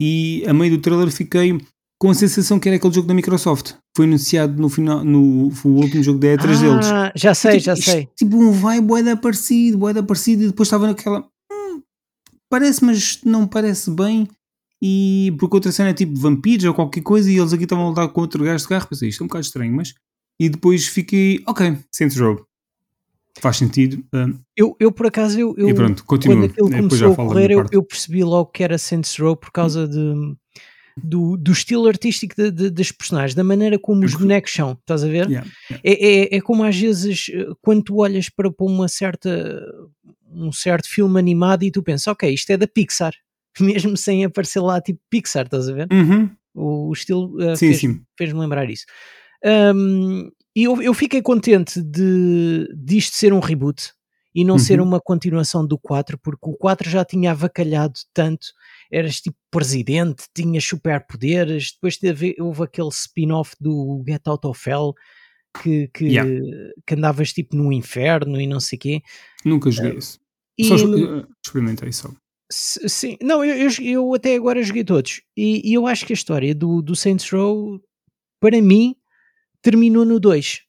E 0.00 0.44
a 0.46 0.52
meio 0.52 0.76
do 0.76 0.82
trailer 0.82 1.10
fiquei 1.10 1.58
com 2.00 2.10
a 2.10 2.14
sensação 2.14 2.58
que 2.58 2.68
era 2.68 2.76
aquele 2.76 2.92
jogo 2.92 3.08
da 3.08 3.14
Microsoft. 3.14 3.74
Foi 3.96 4.06
anunciado 4.06 4.60
no 4.60 4.68
final, 4.68 5.04
no, 5.04 5.48
no 5.50 5.70
último 5.76 6.02
jogo 6.02 6.18
da 6.18 6.28
E3 6.28 6.40
ah, 6.42 6.60
deles. 6.60 7.12
Já 7.14 7.34
sei, 7.34 7.52
tipo, 7.52 7.64
já 7.64 7.76
sei. 7.76 8.08
Tipo 8.16 8.36
um 8.36 8.50
vibe 8.50 8.86
boeda 8.86 9.16
parecido, 9.16 9.78
boeda 9.78 10.02
parecido, 10.02 10.42
e 10.42 10.46
depois 10.48 10.66
estava 10.66 10.86
naquela. 10.88 11.24
Hum, 11.50 11.80
parece, 12.50 12.84
mas 12.84 13.20
não 13.24 13.46
parece 13.46 13.90
bem. 13.90 14.28
E 14.82 15.32
porque 15.38 15.56
outra 15.56 15.70
cena 15.70 15.90
é 15.90 15.94
tipo 15.94 16.18
vampiros 16.18 16.64
ou 16.64 16.74
qualquer 16.74 17.02
coisa, 17.02 17.30
e 17.30 17.38
eles 17.38 17.52
aqui 17.52 17.64
estavam 17.64 17.86
a 17.86 17.88
lutar 17.90 18.08
com 18.08 18.20
outro 18.20 18.42
gajo 18.42 18.64
de 18.64 18.68
carro. 18.68 18.88
Pensei, 18.88 19.08
isto 19.08 19.22
é 19.22 19.24
um 19.24 19.28
bocado 19.28 19.44
estranho, 19.44 19.72
mas. 19.72 19.94
E 20.40 20.48
depois 20.48 20.86
fiquei, 20.88 21.42
ok, 21.46 21.78
Saints 21.92 22.18
Row. 22.18 22.44
Faz 23.38 23.56
sentido. 23.56 24.04
Um, 24.12 24.38
eu, 24.56 24.76
eu, 24.78 24.92
por 24.92 25.06
acaso, 25.06 25.38
eu, 25.38 25.54
eu 25.56 25.68
e 25.68 25.74
pronto, 25.74 26.04
continua. 26.04 26.36
quando 26.36 26.50
aquilo 26.50 26.70
começou 26.70 27.12
a 27.12 27.16
correr, 27.16 27.50
eu, 27.50 27.66
eu, 27.72 27.82
percebi 27.82 28.22
logo 28.22 28.50
que 28.50 28.62
era 28.62 28.78
Saints 28.78 29.16
Row 29.18 29.36
por 29.36 29.50
causa 29.50 29.88
de, 29.88 30.36
do, 30.96 31.36
do 31.36 31.52
estilo 31.52 31.88
artístico 31.88 32.34
de, 32.36 32.50
de, 32.50 32.70
das 32.70 32.92
personagens, 32.92 33.34
da 33.34 33.42
maneira 33.42 33.78
como 33.78 34.04
os 34.04 34.14
bonecos 34.14 34.52
são, 34.52 34.72
estás 34.72 35.02
a 35.02 35.08
ver? 35.08 35.28
Yeah, 35.28 35.50
yeah. 35.70 35.82
É, 35.82 35.92
é, 35.92 36.36
é, 36.36 36.40
como 36.40 36.62
às 36.62 36.76
vezes, 36.76 37.30
eh, 37.32 37.46
quando 37.60 37.82
tu 37.82 37.96
olhas 37.96 38.28
para, 38.28 38.50
para 38.50 38.66
uma 38.66 38.86
certa, 38.86 39.60
um 40.30 40.52
certo 40.52 40.88
filme 40.88 41.18
animado 41.18 41.64
e 41.64 41.70
tu 41.70 41.82
pensas, 41.82 42.06
ok, 42.06 42.32
isto 42.32 42.50
é 42.50 42.56
da 42.56 42.66
Pixar, 42.66 43.12
mesmo 43.58 43.96
sem 43.96 44.24
aparecer 44.24 44.60
lá 44.60 44.80
tipo 44.80 45.00
Pixar, 45.10 45.46
estás 45.46 45.68
a 45.68 45.72
ver? 45.72 45.88
Uhum. 45.92 46.30
O, 46.54 46.88
o, 46.88 46.92
estilo 46.92 47.36
uh, 47.42 47.56
fez-me 47.56 48.02
fez 48.16 48.32
lembrar 48.32 48.70
isso. 48.70 48.84
Um, 49.74 50.30
e 50.54 50.64
eu, 50.64 50.80
eu 50.80 50.94
fiquei 50.94 51.20
contente 51.20 51.82
de 51.82 52.68
disto 52.76 53.16
ser 53.16 53.32
um 53.32 53.40
reboot 53.40 53.92
e 54.32 54.44
não 54.44 54.54
uhum. 54.54 54.58
ser 54.58 54.80
uma 54.80 55.00
continuação 55.00 55.66
do 55.66 55.76
4, 55.78 56.18
porque 56.18 56.48
o 56.48 56.54
4 56.54 56.88
já 56.88 57.04
tinha 57.04 57.32
avacalhado 57.32 57.98
tanto, 58.12 58.48
eras 58.94 59.20
tipo 59.20 59.36
presidente, 59.50 60.24
tinhas 60.34 60.64
superpoderes, 60.64 61.72
depois 61.72 61.96
teve, 61.96 62.36
houve 62.38 62.62
aquele 62.62 62.90
spin-off 62.90 63.54
do 63.60 64.02
Get 64.06 64.26
Out 64.26 64.46
of 64.46 64.70
Hell 64.70 64.94
que, 65.60 65.88
que, 65.88 66.04
Yeah. 66.06 66.30
que 66.86 66.94
andavas 66.94 67.32
tipo 67.32 67.56
no 67.56 67.72
inferno 67.72 68.40
e 68.40 68.46
não 68.46 68.60
sei 68.60 68.78
quê. 68.78 69.02
Nunca 69.44 69.70
joguei 69.70 69.96
isso. 69.98 70.20
E, 70.58 70.64
Só 70.64 70.76
uh, 70.76 71.26
experimentei 71.44 71.92
só. 71.92 72.10
Sim, 72.50 73.16
não, 73.20 73.44
eu, 73.44 73.56
eu, 73.56 73.70
eu 73.84 74.14
até 74.14 74.36
agora 74.36 74.62
joguei 74.62 74.84
todos. 74.84 75.22
E, 75.36 75.68
e 75.68 75.74
eu 75.74 75.86
acho 75.86 76.06
que 76.06 76.12
a 76.12 76.14
história 76.14 76.54
do, 76.54 76.80
do 76.80 76.94
Saints 76.94 77.28
Row, 77.30 77.80
para 78.40 78.60
mim, 78.60 78.94
terminou 79.62 80.04
no 80.04 80.20
2. 80.20 80.62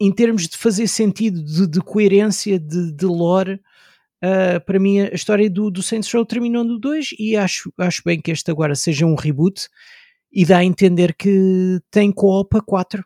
Em 0.00 0.12
termos 0.12 0.48
de 0.48 0.56
fazer 0.56 0.88
sentido, 0.88 1.42
de, 1.42 1.66
de 1.66 1.80
coerência, 1.80 2.58
de, 2.58 2.92
de 2.92 3.06
lore, 3.06 3.60
ah, 4.22 4.60
para 4.60 4.78
mim 4.78 5.00
a 5.00 5.08
história 5.14 5.48
do, 5.50 5.70
do 5.70 5.82
Saints 5.82 6.12
Row 6.12 6.24
terminou 6.24 6.64
no 6.64 6.78
2 6.78 7.10
e 7.18 7.36
acho, 7.36 7.72
acho 7.78 8.02
bem 8.04 8.20
que 8.20 8.30
este 8.30 8.50
agora 8.50 8.74
seja 8.74 9.06
um 9.06 9.14
reboot 9.14 9.68
e 10.32 10.44
dá 10.44 10.58
a 10.58 10.64
entender 10.64 11.14
que 11.14 11.80
tem 11.90 12.12
co-op 12.12 12.56
a 12.56 12.60
4. 12.60 13.04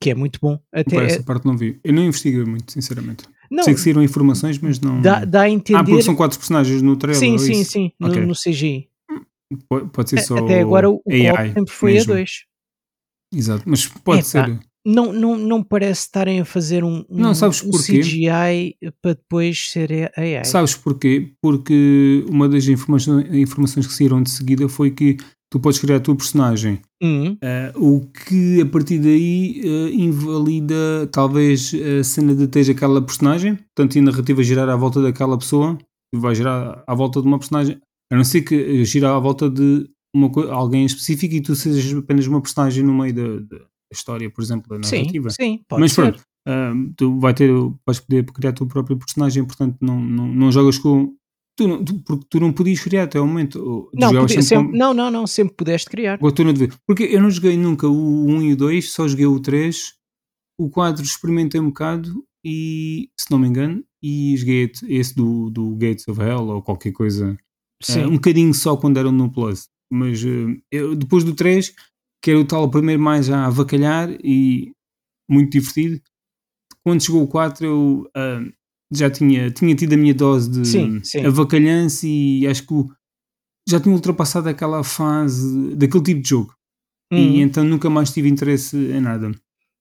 Que 0.00 0.10
é 0.10 0.14
muito 0.14 0.38
bom. 0.40 0.60
Até, 0.72 0.94
Pá, 0.96 1.02
essa 1.02 1.22
parte 1.24 1.44
não 1.44 1.56
vi. 1.56 1.80
Eu 1.82 1.92
não 1.92 2.04
investiguei 2.04 2.44
muito, 2.44 2.70
sinceramente. 2.72 3.24
não, 3.50 3.64
Sei 3.64 3.74
que 3.74 3.80
saíram 3.80 4.02
informações, 4.02 4.56
mas 4.58 4.78
não. 4.78 5.02
dá, 5.02 5.24
dá 5.24 5.40
a 5.40 5.44
Ah, 5.44 5.50
entender. 5.50 5.84
porque 5.84 6.02
são 6.02 6.14
quatro 6.14 6.38
personagens 6.38 6.80
no 6.82 6.96
trailer. 6.96 7.18
sim, 7.18 7.32
ou 7.32 7.38
sim, 7.38 7.60
isso? 7.60 7.72
sim, 7.72 7.92
no, 7.98 8.08
Ok. 8.08 8.24
no 8.26 8.34
CGI. 8.34 8.88
Pode, 9.68 9.90
ser 10.10 10.18
A- 10.20 10.22
só. 10.22 10.36
Até 10.38 10.60
agora 10.60 10.88
o, 10.90 11.02
AI, 11.10 11.52
co-op 11.52 11.54
sempre 11.54 11.72
foi 11.74 11.90
a 11.92 11.94
mesmo. 11.94 12.12
2. 12.14 12.30
Exato, 13.34 13.64
mas 13.66 13.86
pode 13.86 14.24
ser. 14.24 14.60
Não, 14.86 15.12
não, 15.12 15.36
não 15.36 15.62
parece 15.62 16.02
estarem 16.02 16.40
a 16.40 16.44
fazer 16.44 16.82
um, 16.82 17.04
um, 17.10 17.20
Não, 17.20 17.34
sabes 17.34 17.62
um? 17.62 17.70
CGI 17.70 18.76
para 19.02 19.14
depois 19.14 19.70
ser 19.70 20.10
AI. 20.16 20.44
Sabes 20.44 20.74
porquê? 20.74 21.32
Porque 21.42 22.24
uma 22.28 22.48
das 22.48 22.66
informações, 22.68 23.26
informações 23.34 23.86
que 23.86 23.92
saíram 23.92 24.22
de 24.22 24.30
seguida 24.30 24.68
foi 24.68 24.90
que 24.90 25.16
tu 25.50 25.58
podes 25.58 25.78
criar 25.78 25.96
a 25.96 26.00
tua 26.00 26.16
personagem. 26.16 26.80
Hum, 27.02 27.36
Eh, 27.42 27.72
o 27.76 28.00
que 28.00 28.60
a 28.60 28.66
partir 28.66 28.98
daí 28.98 29.60
eh, 29.64 29.90
invalida 29.94 31.06
talvez 31.12 31.72
a 31.74 32.04
cena 32.04 32.34
de 32.34 32.46
teres 32.46 32.68
aquela 32.68 33.00
personagem, 33.00 33.56
portanto, 33.56 33.96
e 33.96 33.98
a 34.00 34.02
narrativa 34.02 34.42
girar 34.42 34.68
à 34.68 34.76
volta 34.76 35.00
daquela 35.02 35.38
pessoa, 35.38 35.78
vai 36.14 36.34
girar 36.34 36.82
à 36.86 36.94
volta 36.94 37.20
de 37.20 37.26
uma 37.26 37.38
personagem, 37.38 37.78
a 38.12 38.16
não 38.16 38.24
ser 38.24 38.42
que 38.42 38.54
eh, 38.54 38.84
gira 38.84 39.14
à 39.14 39.18
volta 39.18 39.48
de 39.48 39.88
uma, 40.14 40.30
alguém 40.52 40.84
específico 40.84 41.34
e 41.34 41.40
tu 41.40 41.54
sejas 41.54 41.96
apenas 41.96 42.26
uma 42.26 42.40
personagem 42.40 42.82
no 42.82 42.94
meio 42.94 43.14
da 43.14 43.58
história, 43.92 44.30
por 44.30 44.42
exemplo, 44.42 44.68
da 44.78 44.86
sim, 44.86 44.98
narrativa. 44.98 45.30
sim, 45.30 45.60
pode 45.68 45.80
Mas 45.80 45.92
ser. 45.92 46.02
pronto, 46.02 46.22
ah, 46.46 46.72
tu 46.96 47.18
vai 47.18 47.34
ter, 47.34 47.50
vais 47.86 48.00
poder 48.00 48.24
criar 48.26 48.50
a 48.50 48.52
tua 48.54 48.66
própria 48.66 48.96
personagem, 48.96 49.44
portanto 49.44 49.76
não, 49.80 50.00
não, 50.00 50.26
não 50.28 50.52
jogas 50.52 50.78
com. 50.78 51.14
Tu 51.56 51.66
não, 51.66 51.84
tu- 51.84 51.98
porque 52.04 52.24
tu 52.30 52.38
não 52.40 52.52
podias 52.52 52.78
criar 52.80 53.02
até 53.04 53.18
ao 53.18 53.26
momento. 53.26 53.90
Não, 53.94 54.10
podia- 54.20 54.28
sempre 54.28 54.42
sempre- 54.44 54.72
com- 54.72 54.78
não, 54.78 54.94
não, 54.94 55.10
não, 55.10 55.26
sempre 55.26 55.54
pudeste 55.56 55.90
criar. 55.90 56.16
a. 56.70 56.78
Porque 56.86 57.02
eu 57.04 57.20
não 57.20 57.30
joguei 57.30 57.56
nunca 57.56 57.88
o 57.88 58.26
1 58.26 58.42
e 58.42 58.52
o 58.52 58.56
2, 58.56 58.92
só 58.92 59.08
joguei 59.08 59.26
o 59.26 59.40
3. 59.40 59.94
O 60.60 60.68
4 60.70 61.02
experimentei 61.04 61.60
um 61.60 61.66
bocado 61.68 62.24
e, 62.44 63.10
se 63.18 63.30
não 63.30 63.38
me 63.38 63.48
engano, 63.48 63.84
e 64.02 64.36
joguei 64.36 64.70
esse 64.88 65.14
do, 65.14 65.50
do 65.50 65.74
Gates 65.76 66.06
of 66.08 66.20
Hell 66.20 66.46
ou 66.48 66.62
qualquer 66.62 66.92
coisa. 66.92 67.36
Sim. 67.82 68.02
Ah, 68.02 68.08
um 68.08 68.12
bocadinho 68.14 68.52
só 68.54 68.76
quando 68.76 68.96
eram 68.98 69.10
no 69.12 69.30
Plus. 69.30 69.68
Mas 69.92 70.22
ah, 70.24 70.56
eu, 70.70 70.94
depois 70.96 71.24
do 71.24 71.34
3, 71.34 71.74
que 72.22 72.30
era 72.30 72.40
o 72.40 72.44
tal 72.44 72.68
primeiro 72.70 73.00
mais 73.02 73.30
a 73.30 73.46
avacalhar 73.46 74.10
e 74.22 74.72
muito 75.30 75.52
divertido. 75.52 76.00
Quando 76.84 77.02
chegou 77.04 77.22
o 77.22 77.28
4, 77.28 77.66
eu 77.66 78.10
ah, 78.16 78.40
já 78.92 79.10
tinha, 79.10 79.50
tinha 79.50 79.74
tido 79.74 79.92
a 79.92 79.96
minha 79.96 80.14
dose 80.14 80.50
de 80.50 80.64
Sim, 80.66 81.00
sim. 81.04 81.24
avacalhança 81.26 82.06
e 82.06 82.46
acho 82.46 82.66
que 82.66 82.72
o- 82.74 82.88
já 83.68 83.78
tinha 83.78 83.94
ultrapassado 83.94 84.48
aquela 84.48 84.82
fase 84.82 85.74
daquele 85.76 86.02
tipo 86.04 86.22
de 86.22 86.28
jogo. 86.28 86.54
Hum, 87.12 87.18
E 87.18 87.40
então 87.40 87.64
nunca 87.64 87.88
mais 87.90 88.10
tive 88.12 88.28
interesse 88.28 88.76
em 88.76 89.00
nada. 89.00 89.30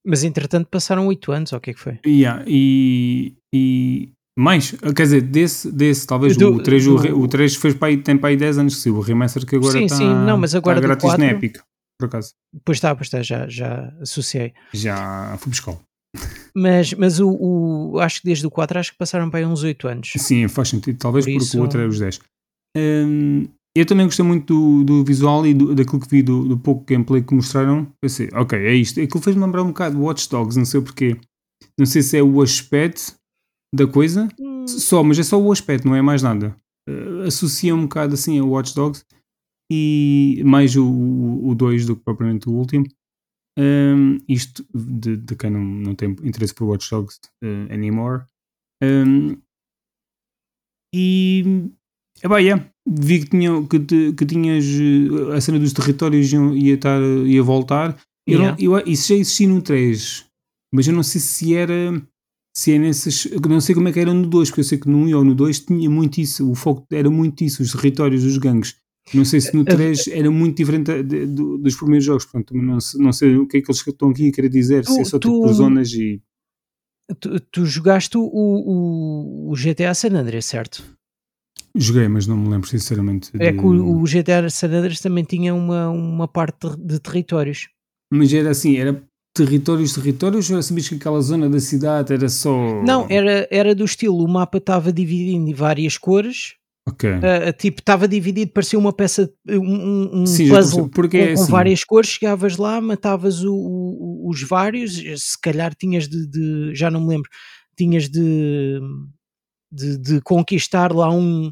Mas 0.05 0.23
entretanto 0.23 0.67
passaram 0.69 1.07
8 1.07 1.31
anos, 1.31 1.51
ou 1.53 1.57
o 1.57 1.61
que 1.61 1.71
é 1.71 1.73
que 1.73 1.79
foi? 1.79 1.99
Yeah, 2.05 2.43
e, 2.47 3.35
e 3.53 4.09
mais, 4.37 4.71
quer 4.71 5.03
dizer, 5.03 5.21
desse, 5.21 5.69
desse 5.71 6.05
talvez 6.07 6.37
Do- 6.37 6.53
o 6.55 6.63
3, 6.63 6.87
o, 6.87 6.95
do- 6.95 7.01
re- 7.01 7.11
o 7.13 7.27
3 7.27 7.55
fez 7.55 7.73
para 7.73 7.89
aí, 7.89 7.97
tem 7.97 8.17
para 8.17 8.29
aí 8.29 8.37
10 8.37 8.57
anos 8.57 8.75
que 8.75 8.81
saiu. 8.81 8.95
O 8.97 9.01
remaster 9.01 9.45
que 9.45 9.55
agora 9.57 9.73
Sim, 9.73 9.85
está 9.85 9.97
sim, 9.97 10.05
não, 10.05 10.37
mas 10.37 10.55
agora 10.55 10.77
está 10.79 10.87
do 10.87 10.87
grátis 10.87 11.17
na 11.17 11.29
4. 11.33 11.37
Epic, 11.37 11.57
por 11.99 12.07
acaso. 12.07 12.33
Pois 12.63 12.77
está, 12.77 12.95
pois 12.95 13.07
está, 13.07 13.21
já, 13.21 13.47
já 13.47 13.93
associei. 14.01 14.53
Já 14.73 15.37
fui 15.39 15.49
buscar. 15.49 15.77
Mas, 16.55 16.93
mas 16.93 17.19
o, 17.19 17.29
o- 17.29 17.99
acho 17.99 18.21
que 18.21 18.27
desde 18.27 18.45
o 18.47 18.51
4 18.51 18.79
acho 18.79 18.91
que 18.91 18.97
passaram 18.97 19.29
para 19.29 19.39
aí 19.39 19.45
uns 19.45 19.63
8 19.63 19.87
anos. 19.87 20.11
Sim, 20.17 20.47
faz 20.47 20.69
sentido, 20.69 20.97
talvez 20.97 21.25
Por 21.25 21.31
porque 21.31 21.43
isso- 21.45 21.57
o 21.57 21.61
outro 21.61 21.79
é 21.81 21.85
os 21.87 21.99
10. 21.99 22.19
Hum, 22.75 23.47
eu 23.75 23.85
também 23.85 24.05
gostei 24.05 24.25
muito 24.25 24.53
do, 24.53 24.83
do 24.83 25.03
visual 25.05 25.45
e 25.45 25.53
do- 25.53 25.75
daquilo 25.75 25.99
que 25.99 26.09
vi 26.09 26.21
do, 26.23 26.47
do 26.47 26.57
pouco 26.57 26.83
gameplay 26.85 27.21
que 27.21 27.33
mostraram. 27.33 27.87
Pensei, 28.01 28.29
ok, 28.33 28.57
é 28.57 28.73
isto. 28.73 28.99
Aquilo 29.01 29.21
fez-me 29.23 29.43
lembrar 29.43 29.63
um 29.63 29.67
bocado 29.67 29.99
Watch 30.01 30.29
Dogs, 30.29 30.57
não 30.57 30.65
sei 30.65 30.81
porquê. 30.81 31.17
Não 31.77 31.85
sei 31.85 32.01
se 32.01 32.17
é 32.17 32.23
o 32.23 32.41
aspecto 32.41 33.13
da 33.75 33.85
coisa, 33.85 34.27
Hum, 34.39 34.65
só, 34.67 35.03
mas 35.03 35.19
é 35.19 35.23
só 35.23 35.39
o 35.39 35.51
aspecto, 35.51 35.87
não 35.87 35.95
é 35.95 36.01
mais 36.01 36.23
nada. 36.23 36.55
Uh, 36.89 37.23
associa 37.27 37.75
um 37.75 37.83
bocado 37.83 38.13
assim 38.13 38.39
a 38.39 38.43
Watch 38.43 38.73
Dogs 38.73 39.03
e 39.71 40.41
mais 40.45 40.75
o 40.75 41.53
2 41.55 41.85
do 41.85 41.95
que 41.95 42.03
propriamente 42.03 42.47
o 42.49 42.53
último. 42.53 42.85
Um, 43.59 44.19
isto 44.29 44.63
de, 44.73 45.17
de 45.17 45.35
quem 45.35 45.49
não, 45.49 45.63
não 45.63 45.95
tem 45.95 46.11
interesse 46.23 46.53
por 46.53 46.65
Watch 46.65 46.89
Dogs 46.91 47.19
uh, 47.43 47.73
anymore. 47.73 48.23
Um, 48.83 49.35
e 50.93 51.69
epá, 52.23 52.39
yeah, 52.39 52.63
vi 52.87 53.19
que, 53.21 53.29
tinha, 53.31 53.67
que, 53.67 53.79
te- 53.79 54.13
que 54.13 54.25
tinhas 54.25 54.63
uh, 54.65 55.31
a 55.33 55.41
cena 55.41 55.59
dos 55.59 55.73
territórios 55.73 56.31
ia, 56.31 56.75
estar, 56.75 57.01
ia 57.25 57.43
voltar. 57.43 57.97
Eu 58.27 58.39
Yeah. 58.39 58.57
não, 58.61 58.77
eu, 58.77 58.85
isso 58.85 59.07
já 59.07 59.15
existia 59.15 59.47
no 59.47 59.61
3, 59.61 60.25
mas 60.73 60.85
eu 60.85 60.93
não 60.93 61.01
sei 61.01 61.21
se 61.21 61.55
era 61.55 61.73
se 62.55 62.73
é 62.73 62.77
nesses. 62.77 63.25
Eu 63.25 63.39
não 63.41 63.61
sei 63.61 63.73
como 63.73 63.87
é 63.87 63.93
que 63.93 63.99
era 64.01 64.13
no 64.13 64.27
2, 64.27 64.49
porque 64.49 64.59
eu 64.61 64.65
sei 64.65 64.77
que 64.77 64.89
no 64.89 64.97
1 64.97 65.15
ou 65.17 65.23
no 65.23 65.33
2 65.33 65.61
tinha 65.61 65.89
muito 65.89 66.19
isso, 66.19 66.49
o 66.49 66.53
foco 66.53 66.85
era 66.91 67.09
muito 67.09 67.41
isso, 67.43 67.63
os 67.63 67.71
territórios 67.71 68.23
dos 68.23 68.37
gangues. 68.37 68.75
Não 69.13 69.23
sei 69.25 69.39
se 69.41 69.53
no 69.55 69.63
3 69.63 70.07
era 70.09 70.29
muito 70.29 70.57
diferente 70.57 70.91
de- 70.91 71.03
de- 71.03 71.25
do- 71.25 71.57
dos 71.57 71.75
primeiros 71.75 72.05
jogos, 72.05 72.25
portanto 72.25 72.53
não, 72.55 72.79
sei- 72.79 73.01
não 73.01 73.13
sei 73.13 73.35
o 73.37 73.47
que 73.47 73.57
é 73.57 73.61
que 73.61 73.71
eles 73.71 73.85
estão 73.87 74.09
aqui 74.09 74.27
a 74.29 74.31
querer 74.31 74.49
dizer, 74.49 74.85
se 74.85 74.99
é 74.99 75.03
Tu- 75.03 75.09
só 75.09 75.17
tipo 75.19 75.33
tu- 75.33 75.41
por 75.41 75.53
zonas 75.53 75.91
e. 75.93 76.21
tu, 77.19 77.39
tu 77.39 77.65
jogaste 77.65 78.17
o, 78.17 78.21
o, 78.23 79.51
o 79.51 79.55
GTA 79.55 79.93
San 79.93 80.09
Andreas, 80.09 80.45
certo? 80.45 80.83
Joguei, 81.75 82.07
mas 82.07 82.25
não 82.27 82.35
me 82.37 82.49
lembro 82.49 82.67
sinceramente. 82.67 83.29
É 83.39 83.51
de- 83.51 83.57
que 83.57 83.63
o, 83.65 84.01
o 84.01 84.05
GTA 84.05 84.49
San 84.49 84.67
Andreas 84.67 84.99
também 84.99 85.23
tinha 85.23 85.53
uma, 85.53 85.89
uma 85.89 86.27
parte 86.27 86.67
de 86.77 86.99
territórios. 86.99 87.69
Mas 88.11 88.33
era 88.33 88.49
assim, 88.49 88.77
era 88.77 89.01
territórios, 89.33 89.93
territórios, 89.93 90.49
ou 90.49 90.61
sabias 90.63 90.89
que 90.89 90.95
aquela 90.95 91.21
zona 91.21 91.47
da 91.49 91.59
cidade 91.59 92.11
era 92.13 92.27
só. 92.29 92.83
Não, 92.83 93.05
era, 93.09 93.47
era 93.51 93.75
do 93.75 93.85
estilo, 93.85 94.23
o 94.23 94.27
mapa 94.27 94.57
estava 94.57 94.91
dividido 94.91 95.49
em 95.49 95.53
várias 95.53 95.97
cores, 95.97 96.55
Ok. 96.87 97.09
ah, 97.09 97.51
tipo, 97.53 97.81
estava 97.81 98.07
dividido, 98.07 98.51
parecia 98.51 98.79
uma 98.79 98.93
peça, 98.93 99.29
um, 99.49 100.21
um- 100.21 100.25
Sim, 100.25 100.47
puzzle. 100.49 100.89
Porque 100.89 101.17
com, 101.19 101.23
é 101.25 101.35
com 101.35 101.41
assim. 101.41 101.51
várias 101.51 101.83
cores, 101.83 102.09
chegavas 102.11 102.55
lá, 102.57 102.79
matavas 102.79 103.43
o- 103.43 103.53
o- 103.53 104.29
os 104.29 104.41
vários, 104.43 104.95
se 104.95 105.39
calhar 105.41 105.73
tinhas 105.75 106.07
de, 106.07 106.27
de- 106.27 106.71
já 106.75 106.89
não 106.89 107.01
me 107.01 107.09
lembro, 107.09 107.29
tinhas 107.77 108.09
de, 108.09 108.79
de, 109.71 109.97
de 109.97 110.21
conquistar 110.21 110.93
lá 110.93 111.09
um, 111.11 111.51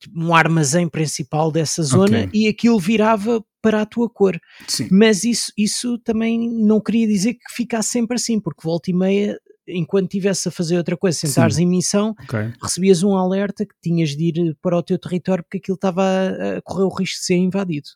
tipo, 0.00 0.20
um 0.20 0.34
armazém 0.34 0.88
principal 0.88 1.50
dessa 1.50 1.82
zona 1.82 2.24
Ok. 2.24 2.30
e 2.34 2.46
aquilo 2.48 2.78
virava 2.78 3.42
para 3.62 3.82
a 3.82 3.86
tua 3.86 4.08
cor. 4.08 4.38
Sim. 4.68 4.86
Mas 4.90 5.24
isso, 5.24 5.50
isso 5.58 5.98
também 5.98 6.38
não 6.64 6.80
queria 6.80 7.06
dizer 7.08 7.34
que 7.34 7.40
ficasse 7.54 7.88
sempre 7.88 8.16
assim, 8.16 8.38
porque 8.40 8.60
volta 8.62 8.90
e 8.90 8.94
meia 8.94 9.36
enquanto 9.68 10.04
estivesse 10.04 10.48
a 10.48 10.52
fazer 10.52 10.76
outra 10.76 10.96
coisa, 10.96 11.18
sentares 11.18 11.58
em 11.58 11.66
missão, 11.66 12.14
okay. 12.24 12.52
recebias 12.62 13.02
um 13.02 13.16
alerta 13.16 13.64
que 13.64 13.74
tinhas 13.82 14.10
de 14.10 14.24
ir 14.24 14.56
para 14.60 14.76
o 14.76 14.82
teu 14.82 14.98
território 14.98 15.44
porque 15.44 15.58
aquilo 15.58 15.76
estava 15.76 16.02
a, 16.02 16.58
a 16.58 16.62
correr 16.62 16.84
o 16.84 16.94
risco 16.94 17.18
de 17.18 17.24
ser 17.24 17.36
invadido. 17.36 17.88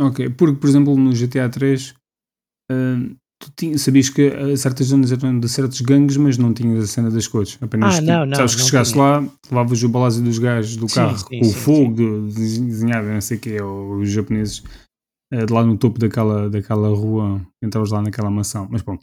Ok, 0.00 0.30
porque 0.30 0.60
por 0.60 0.68
exemplo 0.68 0.96
no 0.96 1.12
GTA 1.12 1.48
3 1.48 1.94
uh, 2.70 3.16
tu 3.38 3.52
tinha, 3.56 3.78
sabias 3.78 4.08
que 4.08 4.28
uh, 4.28 4.56
certas 4.56 4.86
zonas 4.88 5.12
eram 5.12 5.38
de 5.38 5.48
certos 5.48 5.80
gangues, 5.80 6.16
mas 6.16 6.38
não 6.38 6.52
tinhas 6.52 6.84
a 6.84 6.86
cena 6.86 7.10
das 7.10 7.26
cores. 7.26 7.58
Apenas 7.60 7.98
ah, 7.98 8.00
não, 8.00 8.26
não, 8.26 8.36
sabes 8.36 8.54
que 8.54 8.60
não 8.60 8.68
chegaste 8.68 8.92
tinha. 8.94 9.04
lá, 9.04 9.28
levavas 9.50 9.82
o 9.82 9.88
balásio 9.88 10.22
dos 10.22 10.38
gajos 10.38 10.76
do 10.76 10.88
Sim, 10.88 10.94
carro 10.94 11.18
sim, 11.18 11.24
com 11.26 11.40
o 11.40 11.44
sim, 11.44 11.52
fogo 11.52 11.94
de- 11.94 12.60
desenhado, 12.60 13.08
não 13.08 13.20
sei 13.20 13.36
o 13.36 13.40
que, 13.40 13.60
ou 13.60 13.98
os 13.98 14.10
japoneses 14.10 14.62
uh, 15.32 15.46
de 15.46 15.52
lá 15.52 15.64
no 15.64 15.76
topo 15.76 15.98
daquela, 15.98 16.48
daquela 16.50 16.88
rua, 16.88 17.40
entravas 17.62 17.90
lá 17.90 18.02
naquela 18.02 18.30
mansão. 18.30 18.68
Mas 18.70 18.82
bom. 18.82 18.98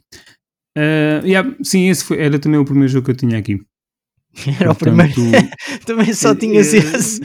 Uh, 0.78 1.26
yeah, 1.26 1.56
sim, 1.64 1.88
esse 1.90 2.04
foi, 2.04 2.20
era 2.20 2.40
também 2.40 2.60
o 2.60 2.66
primeiro 2.66 2.88
jogo 2.90 3.06
que 3.06 3.12
eu 3.12 3.16
tinha 3.16 3.38
aqui. 3.38 3.62
Era 4.60 4.72
o 4.72 4.76
Portanto, 4.76 5.14
primeiro. 5.14 5.50
Também 5.86 6.12
só 6.12 6.34
tinhas 6.34 6.74
eh, 6.74 6.78
esse. 6.78 7.22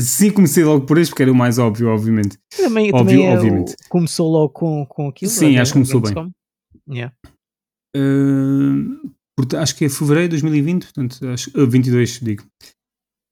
Sim, 0.00 0.32
comecei 0.32 0.64
logo 0.64 0.84
por 0.86 0.98
este, 0.98 1.10
porque 1.10 1.22
era 1.22 1.30
o 1.30 1.34
mais 1.34 1.56
óbvio, 1.56 1.86
obviamente. 1.88 2.36
Também, 2.56 2.92
óbvio, 2.92 2.98
também 3.20 3.28
o- 3.28 3.32
obviamente. 3.32 3.74
começou 3.88 4.28
logo 4.28 4.48
com, 4.48 4.84
com 4.86 5.06
aquilo. 5.08 5.30
Sim, 5.30 5.56
a- 5.56 5.62
acho 5.62 5.72
que 5.72 5.78
começou 5.78 6.00
bem. 6.00 6.32
Yeah. 6.90 7.14
Uh, 7.96 9.56
acho 9.56 9.76
que 9.76 9.84
é 9.84 9.88
fevereiro 9.88 10.30
de 10.30 10.42
2020, 10.42 10.82
portanto, 10.86 11.28
acho, 11.28 11.50
uh, 11.56 11.66
22, 11.70 12.18
digo. 12.20 12.44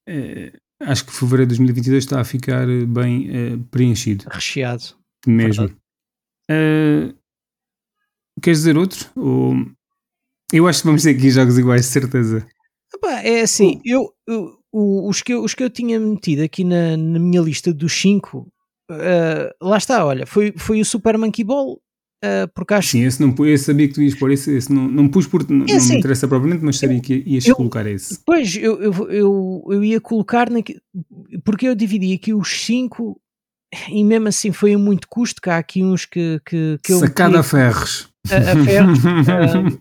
Uh, 0.09 0.57
acho 0.83 1.05
que 1.05 1.11
fevereiro 1.11 1.47
de 1.51 1.57
2022 1.57 2.03
está 2.05 2.21
a 2.21 2.23
ficar 2.23 2.65
uh, 2.69 2.87
bem 2.87 3.59
preenchido, 3.71 4.23
Recheado. 4.29 4.95
mesmo. 5.27 5.69
Uh, 8.37 8.41
queres 8.41 8.59
dizer 8.59 8.77
outro? 8.77 9.09
Ou... 9.15 9.55
Eu 10.51 10.67
acho 10.67 10.81
que 10.81 10.87
vamos 10.87 11.03
ter 11.03 11.09
aqui 11.11 11.29
jogos 11.29 11.57
iguais, 11.57 11.81
de 11.81 11.87
certeza. 11.87 12.47
Epá, 12.93 13.21
é 13.21 13.41
assim, 13.41 13.81
eu, 13.83 14.09
eu- 14.27 14.57
os, 14.71 15.21
que 15.21 15.33
eu, 15.33 15.43
os 15.43 15.53
que 15.53 15.63
eu 15.63 15.69
tinha 15.69 15.99
metido 15.99 16.41
aqui 16.43 16.63
na, 16.63 16.95
na 16.95 17.19
minha 17.19 17.41
lista 17.41 17.73
dos 17.73 17.91
5, 17.93 18.47
lá 19.61 19.77
está, 19.77 20.05
olha, 20.05 20.25
foi, 20.25 20.53
foi 20.57 20.79
o 20.79 20.85
Super 20.85 21.17
Monkey 21.17 21.43
Ball, 21.43 21.81
ah, 22.23 22.47
porque 22.55 22.73
acho 22.73 22.89
Sim, 22.91 23.03
esse 23.03 23.21
não 23.21 23.35
esse 23.45 23.65
sabia 23.65 23.87
que 23.87 23.93
tu 23.93 24.01
ias 24.01 24.15
pôr 24.15 24.31
esse, 24.31 24.55
esse 24.55 24.71
não, 24.71 24.87
não 24.87 25.07
pus 25.07 25.27
porque 25.27 25.51
não, 25.53 25.65
não 25.65 25.75
assim, 25.75 25.93
me 25.93 25.97
interessa 25.99 26.27
propriamente, 26.27 26.63
mas 26.63 26.77
sabia 26.77 26.99
que 27.01 27.23
ias 27.25 27.45
eu- 27.45 27.55
colocar 27.55 27.85
esse. 27.85 28.19
Pois, 28.25 28.55
eu, 28.55 28.81
eu, 28.81 28.93
eu, 29.09 29.63
eu 29.69 29.83
ia 29.83 29.99
colocar 30.01 30.49
naque, 30.49 30.79
porque 31.43 31.67
eu 31.67 31.75
dividi 31.75 32.13
aqui 32.13 32.33
os 32.33 32.49
5 32.65 33.19
e 33.89 34.03
mesmo 34.03 34.29
assim 34.29 34.51
foi 34.51 34.73
a 34.73 34.77
muito 34.79 35.07
custo, 35.09 35.41
que 35.41 35.49
há 35.49 35.57
aqui 35.57 35.83
uns 35.83 36.05
que, 36.05 36.39
que, 36.45 36.79
que 36.83 36.93
eu 36.93 36.99
Sacada 36.99 37.35
a 37.35 37.37
meti 37.39 37.49
ferros. 37.49 38.09
A, 38.31 38.37
ah, 39.75 39.77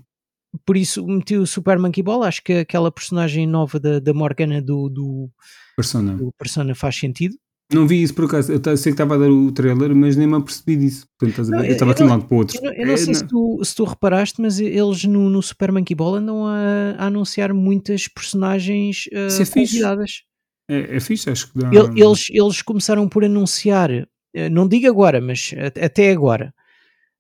por 0.65 0.76
isso 0.76 1.07
meti 1.07 1.37
o 1.37 1.47
Super 1.47 1.79
Monkey 1.79 2.03
Ball, 2.03 2.23
acho 2.23 2.43
que 2.43 2.53
aquela 2.55 2.91
personagem 2.91 3.47
nova 3.47 3.79
da, 3.79 3.99
da 3.99 4.15
Morgana 4.15 4.61
do, 4.62 4.88
do, 4.88 5.31
Persona. 5.76 6.15
do 6.15 6.33
Persona 6.38 6.75
faz 6.75 6.97
sentido. 6.97 7.35
Não 7.73 7.85
vi 7.87 8.00
isso 8.00 8.15
por 8.15 8.26
acaso. 8.26 8.53
Eu 8.53 8.61
sei 8.76 8.93
que 8.93 8.95
estava 8.95 9.17
a 9.17 9.19
dar 9.19 9.29
o 9.29 9.50
trailer, 9.50 9.93
mas 9.93 10.15
nem 10.15 10.26
me 10.29 10.37
apercebi 10.37 10.76
disso. 10.76 11.05
Portanto, 11.19 11.49
Não, 11.49 11.65
eu- 11.65 11.73
estava 11.73 11.95
de 11.95 12.03
um 12.05 12.07
não- 12.07 12.12
lado 12.15 12.26
para 12.29 12.35
o 12.37 12.38
outro. 12.38 12.57
Eu 12.59 12.62
não, 12.62 12.73
eu 12.73 12.87
não 12.87 12.93
É, 12.93 12.97
sei 12.97 13.12
se 13.15 13.26
tu, 13.26 13.61
se 13.65 13.75
tu 13.75 13.83
reparaste, 13.85 14.41
mas 14.41 14.61
eles 14.61 15.03
no, 15.05 15.29
no 15.29 15.43
Super 15.43 15.73
Monkey 15.73 15.95
Ball 15.97 16.15
andam 16.15 16.47
a, 16.47 16.95
a 16.97 17.07
anunciar 17.07 17.53
muitas 17.53 18.07
personagens 18.07 19.07
Isso 19.11 19.43
é 19.43 19.45
fixe. 19.45 19.73
convidadas. 19.81 20.23
É, 20.71 20.97
é 20.97 21.00
fixe, 21.00 21.29
acho 21.29 21.53
que 21.53 21.59
dá. 21.59 21.69
El- 21.75 21.91
Eles, 21.97 22.26
eles 22.31 22.62
começaram 22.62 23.09
por 23.09 23.25
anunciar, 23.25 23.91
eh, 23.91 24.49
não 24.49 24.69
digo 24.69 24.87
agora, 24.87 25.21
mas 25.21 25.53
at- 25.59 25.79
até 25.83 26.12
agora, 26.12 26.55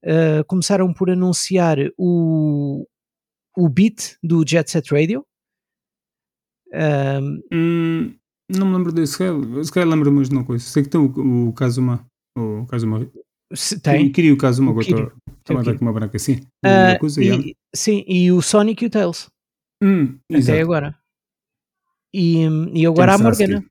eh, 0.06 0.42
começaram 0.44 0.92
por 0.94 1.10
anunciar 1.10 1.76
o, 1.98 2.86
o 3.56 3.68
beat 3.68 4.16
do 4.22 4.44
Jet 4.46 4.70
Set 4.70 4.90
Radio. 4.92 5.24
Hum, 7.52 8.14
não 8.50 8.66
me 8.66 8.76
lembro 8.76 8.92
desse. 8.92 9.12
Se 9.14 9.18
calhar- 9.18 9.64
se 9.64 9.72
calhar 9.72 9.88
lembro-me 9.88 10.22
de 10.24 10.30
uma 10.34 10.44
coisa. 10.44 10.64
Sei 10.64 10.82
que 10.82 10.88
tem 10.88 11.00
o, 11.00 11.48
o 11.48 11.52
Kazuma. 11.52 12.06
O 12.36 12.66
Kazuma. 12.66 13.08
se- 13.54 13.80
tem. 13.80 14.10
queria 14.10 14.32
o 14.34 14.36
Kazuma, 14.38 14.70
agora 14.72 14.84
Kiryu. 14.86 15.12
com 15.78 15.84
uma 15.84 15.92
branca 15.92 16.16
assim. 16.16 16.40
Uma 16.64 16.98
coisa, 16.98 17.22
yeah. 17.22 17.42
e, 17.44 17.54
sim, 17.74 18.04
e 18.06 18.30
o 18.32 18.42
Sonic 18.42 18.84
e 18.84 18.86
o 18.86 18.90
Tails, 18.90 19.28
Hum, 19.82 20.18
até 20.30 20.38
exato. 20.38 20.60
agora. 20.60 20.98
E, 22.14 22.48
hum, 22.48 22.70
e 22.74 22.86
agora 22.86 23.14
a 23.14 23.18
Morgana. 23.18 23.64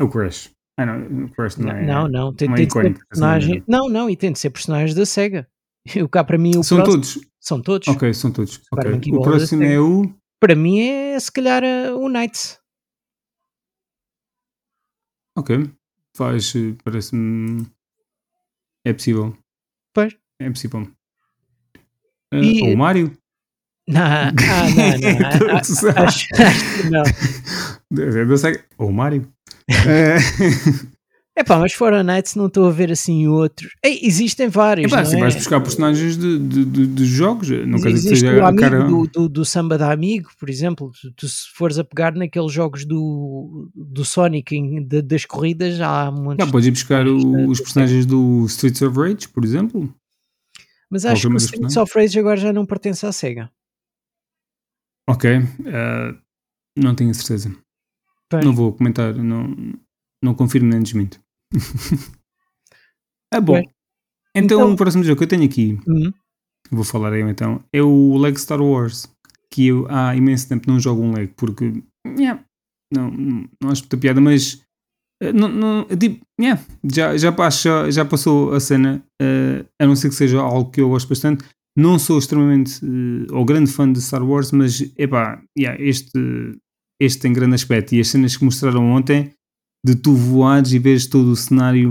É 0.00 0.04
o 0.04 0.08
Crash. 0.08 0.50
Ah, 0.78 0.86
não, 0.86 1.24
o 1.26 1.30
Crash 1.32 1.56
não, 1.56 1.66
Não, 1.66 1.76
é. 1.76 1.86
não, 1.86 2.08
não, 2.08 2.34
tem, 2.34 2.48
não 2.48 2.54
é 2.54 2.58
tem 2.58 2.66
de 2.66 2.72
ser 2.72 2.86
essa 2.86 3.06
personagem. 3.08 3.64
Não, 3.66 3.88
não, 3.88 4.08
e 4.08 4.16
tem 4.16 4.32
de 4.32 4.38
ser 4.38 4.50
personagens 4.50 4.94
da 4.94 5.04
SEGA. 5.04 5.48
O 6.04 6.08
cá 6.08 6.22
para 6.24 6.36
mim 6.38 6.56
o 6.58 6.62
São 6.62 6.78
próximo- 6.78 6.94
todos. 7.02 7.18
São 7.40 7.62
todos. 7.62 7.88
Ok, 7.88 8.12
são 8.14 8.30
todos. 8.32 8.54
Super 8.54 8.78
Ok. 8.80 8.90
Monkey 8.92 9.12
O 9.14 9.22
próximo 9.22 9.62
é 9.62 9.78
o. 9.80 10.12
Para 10.40 10.54
mim 10.54 10.80
é 10.80 11.18
se 11.18 11.32
calhar 11.32 11.62
eh, 11.64 11.92
o 11.92 12.08
Knights. 12.08 12.58
Ok. 15.36 15.70
Faz. 16.16 16.52
eh, 16.56 16.74
Parece-me. 16.84 17.66
É 18.84 18.92
possível. 18.92 19.36
Pois. 19.94 20.16
É 20.40 20.48
possível. 20.50 20.88
Ah, 22.32 22.36
E- 22.38 22.62
ou 22.62 22.74
o 22.74 22.76
Mario. 22.76 23.16
Não, 23.88 24.02
ah, 24.02 24.30
não, 24.32 24.98
não. 25.00 25.26
a- 25.56 25.60
Todos. 25.62 25.84
a- 25.84 26.04
acho, 26.04 26.26
acho 26.34 26.82
que 26.82 26.90
não. 26.90 27.02
Ou 28.78 28.88
o 28.90 28.92
Mario. 28.92 29.32
É 31.38 31.44
pá, 31.44 31.56
mas 31.56 31.72
fora 31.72 32.02
Knights 32.02 32.34
não 32.34 32.46
estou 32.46 32.66
a 32.66 32.70
ver 32.72 32.90
assim 32.90 33.28
outros. 33.28 33.70
Ei, 33.84 34.00
existem 34.02 34.48
vários. 34.48 34.90
Epá, 34.90 35.04
não 35.04 35.12
é? 35.18 35.20
vais 35.20 35.36
buscar 35.36 35.60
personagens 35.60 36.16
de, 36.16 36.36
de, 36.36 36.64
de, 36.64 36.86
de 36.88 37.04
jogos, 37.06 37.48
não 37.48 37.80
quer 37.80 37.92
dizer 37.92 38.10
que 38.10 38.16
seja 38.16 38.42
o 38.42 38.44
amigo 38.44 38.60
cara. 38.60 38.84
do, 38.84 39.06
do, 39.06 39.28
do 39.28 39.44
Samba 39.44 39.78
da 39.78 39.92
Amigo, 39.92 40.30
por 40.36 40.50
exemplo. 40.50 40.90
Tu, 41.00 41.12
tu 41.12 41.28
se 41.28 41.48
fores 41.54 41.78
a 41.78 41.84
pegar 41.84 42.12
naqueles 42.16 42.50
jogos 42.52 42.84
do, 42.84 43.70
do 43.72 44.04
Sonic 44.04 44.56
em- 44.56 44.82
de- 44.84 45.00
das 45.00 45.24
corridas, 45.24 45.80
há 45.80 46.10
muitos. 46.10 46.44
Já 46.44 46.50
podes 46.50 46.66
ir 46.66 46.70
buscar 46.72 47.06
o- 47.06 47.48
os 47.48 47.60
personagens 47.60 48.04
do 48.04 48.44
Streets 48.46 48.82
of 48.82 48.98
Rage, 48.98 49.28
por 49.28 49.44
exemplo. 49.44 49.94
mas 50.90 51.04
acho 51.06 51.28
que 51.28 51.34
o 51.34 51.36
Streets 51.36 51.76
of 51.76 51.92
Rage 51.94 52.18
agora 52.18 52.36
já 52.36 52.52
não 52.52 52.66
pertence 52.66 53.06
à 53.06 53.12
SEGA. 53.12 53.48
Ok. 55.08 55.30
eh, 55.30 56.14
não 56.76 56.94
tenho 56.96 57.14
certeza. 57.14 57.54
Pois. 58.28 58.44
Não 58.44 58.52
vou 58.52 58.72
comentar. 58.72 59.14
Não, 59.14 59.54
não 60.22 60.34
confirmo 60.34 60.68
nem 60.68 60.82
desminto. 60.82 61.20
É 63.32 63.40
bom. 63.40 63.54
Pois. 63.54 63.66
Então, 64.34 64.58
Então- 64.60 64.72
o 64.72 64.76
próximo 64.76 65.02
jogo 65.04 65.18
que 65.18 65.24
eu 65.24 65.28
tenho 65.28 65.44
aqui, 65.44 65.78
Hum, 65.88 66.12
vou 66.70 66.84
falar 66.84 67.12
eu 67.18 67.28
então, 67.28 67.62
é 67.72 67.82
o 67.82 68.16
Lego 68.18 68.38
Star 68.38 68.60
Wars. 68.60 69.08
Que 69.50 69.68
eu 69.68 69.86
há 69.88 70.14
imenso 70.14 70.46
tempo 70.46 70.70
não 70.70 70.78
jogo 70.78 71.00
um 71.02 71.12
Lego 71.14 71.32
porque. 71.36 71.82
yeah, 72.18 72.44
não, 72.92 73.10
não, 73.10 73.48
não 73.62 73.70
acho 73.70 73.82
muita 73.82 73.96
piada, 73.96 74.20
mas. 74.20 74.62
eh, 75.22 75.32
Não, 75.32 75.48
não, 75.48 75.84
tipo, 75.98 76.22
yeah, 76.38 76.62
já, 76.84 77.16
já, 77.16 77.32
passo- 77.32 77.90
já, 77.90 78.04
passou 78.04 78.52
a 78.52 78.60
cena, 78.60 79.02
eh, 79.20 79.64
a 79.80 79.86
não 79.86 79.96
ser 79.96 80.10
que 80.10 80.14
seja 80.14 80.38
algo 80.40 80.70
que 80.70 80.82
eu 80.82 80.90
gosto 80.90 81.08
bastante. 81.08 81.44
Não 81.76 81.98
sou 81.98 82.18
extremamente 82.18 82.84
eh, 82.84 83.32
ou 83.32 83.42
grande 83.44 83.72
fã 83.72 83.90
de 83.90 84.00
Star 84.02 84.22
Wars, 84.22 84.52
mas 84.52 84.82
epá, 84.98 85.42
yeah, 85.58 85.82
este, 85.82 86.12
este 87.00 87.20
tem 87.20 87.32
grande 87.32 87.54
aspecto. 87.54 87.94
E 87.94 88.00
as 88.00 88.08
cenas 88.08 88.36
que 88.36 88.44
mostraram 88.44 88.84
ontem 88.92 89.32
de 89.84 89.94
tu 89.96 90.14
voares 90.14 90.72
e 90.72 90.78
veres 90.78 91.06
todo 91.06 91.30
o 91.30 91.36
cenário. 91.36 91.90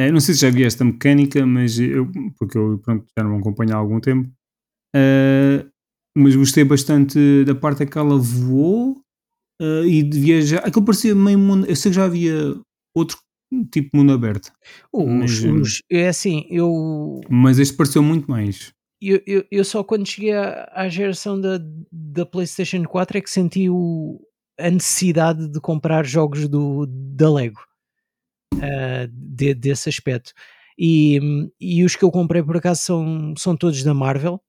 eh, 0.00 0.10
não 0.10 0.20
sei 0.20 0.34
se 0.34 0.40
já 0.42 0.50
vi 0.50 0.64
esta 0.64 0.84
mecânica, 0.84 1.44
mas 1.46 1.78
eu, 1.78 2.10
porque 2.38 2.56
eu 2.58 2.78
pronto, 2.78 3.06
já 3.16 3.24
não 3.24 3.38
acompanho 3.38 3.74
há 3.74 3.76
algum 3.78 4.00
tempo. 4.00 4.30
eh, 4.94 5.66
mas 6.16 6.34
gostei 6.36 6.64
bastante 6.64 7.44
da 7.44 7.54
parte 7.54 7.84
em 7.84 7.86
que 7.86 7.96
ela 7.98 8.18
voou 8.18 9.00
eh, 9.60 9.84
e 9.86 10.02
de 10.02 10.18
viajar. 10.20 10.58
Aquilo 10.66 10.84
parecia 10.84 11.14
meio 11.14 11.38
mundo. 11.38 11.66
Eu 11.66 11.76
sei 11.76 11.90
que 11.92 11.96
já 11.96 12.04
havia 12.04 12.54
outro 12.94 13.18
tipo 13.72 13.90
de 13.92 13.98
mundo 13.98 14.12
aberto, 14.12 14.52
os, 14.92 15.08
Mas, 15.08 15.42
os- 15.44 15.82
é 15.90 16.08
assim, 16.08 16.46
eu, 16.50 17.20
mas 17.28 17.58
este 17.58 17.76
pareceu 17.76 18.02
muito 18.02 18.30
mais. 18.30 18.72
eu, 19.02 19.20
eu, 19.26 19.44
eu 19.50 19.64
só 19.64 19.82
quando 19.84 20.06
cheguei 20.08 20.32
à, 20.32 20.70
à 20.74 20.88
geração 20.88 21.40
da, 21.40 21.58
da 21.90 22.24
PlayStation 22.26 22.84
4 22.84 23.18
é 23.18 23.20
que 23.20 23.28
senti 23.30 23.68
o, 23.70 24.20
a 24.66 24.70
necessidade 24.70 25.48
de 25.48 25.60
comprar 25.60 26.04
jogos 26.06 26.48
do, 26.48 26.86
da 26.86 27.30
Lego 27.32 27.60
ah, 28.60 29.08
de- 29.12 29.54
desse 29.54 29.88
aspecto. 29.88 30.32
E, 30.78 31.20
e 31.60 31.84
os 31.84 31.94
que 31.94 32.04
eu 32.04 32.10
comprei 32.10 32.42
por 32.42 32.56
acaso 32.56 32.82
são, 32.82 33.34
são 33.36 33.56
todos 33.56 33.82
da 33.82 33.92
Marvel 33.92 34.40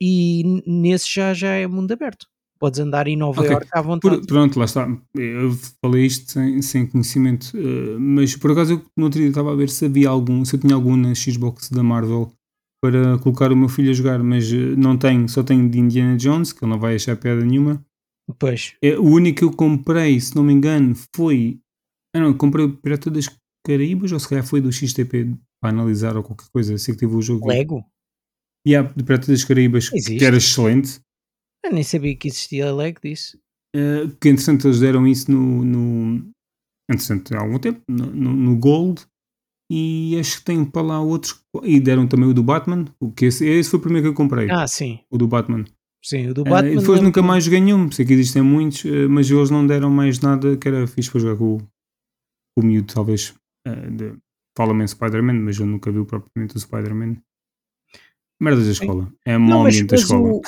e 0.00 0.62
nesse 0.66 1.12
já, 1.12 1.34
já 1.34 1.48
é 1.48 1.66
mundo 1.66 1.90
aberto. 1.92 2.26
Podes 2.58 2.78
andar 2.78 3.08
em 3.08 3.16
Nova 3.16 3.40
Ok. 3.40 3.52
York 3.52 3.68
à 3.72 3.80
vontade. 3.80 4.18
Por- 4.18 4.26
pronto, 4.26 4.58
lá 4.58 4.66
está. 4.66 4.86
Eu 5.14 5.52
falei 5.82 6.04
isto 6.04 6.30
sem, 6.30 6.60
sem 6.60 6.86
conhecimento, 6.86 7.50
eh, 7.56 7.96
mas 7.98 8.36
por 8.36 8.52
acaso 8.52 8.74
eu 8.74 8.82
no 8.96 9.04
outro 9.04 9.18
dia 9.18 9.30
estava 9.30 9.50
a 9.52 9.56
ver 9.56 9.70
se 9.70 9.86
havia 9.86 10.10
algum, 10.10 10.44
se 10.44 10.56
eu 10.56 10.60
tinha 10.60 10.74
algum 10.74 10.94
na 10.94 11.14
Xbox 11.14 11.70
da 11.70 11.82
Marvel 11.82 12.30
para 12.82 13.18
colocar 13.18 13.50
o 13.50 13.56
meu 13.56 13.68
filho 13.68 13.90
a 13.90 13.94
jogar, 13.94 14.22
mas 14.22 14.52
eh, 14.52 14.76
não 14.76 14.96
tenho, 14.96 15.26
só 15.28 15.42
tenho 15.42 15.68
de 15.70 15.78
Indiana 15.78 16.16
Jones, 16.18 16.52
que 16.52 16.62
ele 16.62 16.70
não 16.70 16.78
vai 16.78 16.94
achar 16.96 17.16
piada 17.16 17.42
nenhuma. 17.42 17.82
Pois, 18.38 18.74
É, 18.82 18.98
o 18.98 19.04
único 19.04 19.38
que 19.38 19.44
eu 19.44 19.52
comprei, 19.52 20.20
se 20.20 20.34
não 20.34 20.42
me 20.42 20.52
engano, 20.52 20.94
foi. 21.14 21.60
Ah, 22.14 22.20
não, 22.20 22.34
comprei 22.34 22.64
o 22.64 22.76
Pirata 22.76 23.10
das 23.10 23.28
Caraíbas, 23.66 24.12
ou 24.12 24.18
se 24.18 24.28
calhar 24.28 24.44
foi 24.44 24.60
do 24.60 24.72
XTP 24.72 25.36
para 25.60 25.70
analisar 25.70 26.16
ou 26.16 26.22
qualquer 26.22 26.48
coisa. 26.50 26.76
Sei 26.78 26.94
que 26.94 27.00
teve 27.00 27.14
o 27.14 27.22
jogo. 27.22 27.48
Lego? 27.48 27.84
E 28.66 28.74
há 28.74 28.82
do 28.82 29.04
Pirata 29.04 29.30
das 29.30 29.44
Caraíbas, 29.44 29.90
Existe. 29.92 30.16
que 30.16 30.24
era 30.24 30.36
excelente. 30.36 31.00
Eu 31.64 31.72
nem 31.72 31.82
sabia 31.82 32.16
que 32.16 32.28
existia 32.28 32.72
lag 32.72 32.98
disso. 33.02 33.38
Uh, 33.76 34.08
que 34.20 34.28
entretanto 34.28 34.66
eles 34.66 34.80
deram 34.80 35.06
isso 35.06 35.30
no. 35.30 35.64
no 35.64 36.30
entretanto, 36.90 37.34
há 37.34 37.40
algum 37.40 37.58
tempo, 37.58 37.80
no, 37.88 38.06
no, 38.06 38.32
no, 38.34 38.58
Gold. 38.58 39.06
E 39.70 40.18
acho 40.18 40.38
que 40.38 40.44
tem 40.44 40.64
para 40.64 40.82
lá 40.82 41.00
outros. 41.00 41.40
E 41.62 41.78
deram 41.78 42.08
também 42.08 42.28
o 42.28 42.34
do 42.34 42.42
Batman. 42.42 42.86
O 42.98 43.12
que 43.12 43.26
esse, 43.26 43.46
esse 43.46 43.70
foi 43.70 43.78
o 43.78 43.82
primeiro 43.82 44.06
que 44.06 44.10
eu 44.10 44.14
comprei. 44.14 44.50
Ah, 44.50 44.66
sim. 44.66 44.98
O 45.08 45.16
do 45.16 45.28
Batman. 45.28 45.64
Sim, 46.02 46.28
o 46.28 46.34
do 46.34 46.44
Batman. 46.44 46.70
Uh, 46.70 46.74
e 46.74 46.78
depois 46.78 47.00
nunca 47.00 47.22
mais 47.22 47.44
joguei 47.44 47.60
nenhum. 47.60 47.90
Sei 47.90 48.04
que 48.04 48.12
existem 48.12 48.42
muitos, 48.42 48.84
uh, 48.84 49.08
mas 49.08 49.30
eles 49.30 49.50
não 49.50 49.66
deram 49.66 49.90
mais 49.90 50.18
nada 50.20 50.56
que 50.56 50.68
era 50.68 50.86
fixe 50.86 51.10
para 51.10 51.20
jogar 51.20 51.36
com, 51.36 51.58
com 51.58 52.60
o 52.60 52.64
miúdo, 52.64 52.92
talvez. 52.92 53.34
Uh, 53.66 54.18
Fala-me 54.56 54.82
em 54.82 54.86
Spider-Man, 54.86 55.40
mas 55.40 55.58
eu 55.58 55.66
nunca 55.66 55.90
vi 55.90 56.04
propriamente 56.04 56.56
o 56.56 56.60
Spider-Man. 56.60 57.16
Merdas 58.40 58.64
da 58.64 58.72
escola. 58.72 59.12
É 59.24 59.36
mau 59.36 59.66
ambiente 59.66 59.86
da 59.86 59.96
escola. 59.96 60.30
O, 60.30 60.40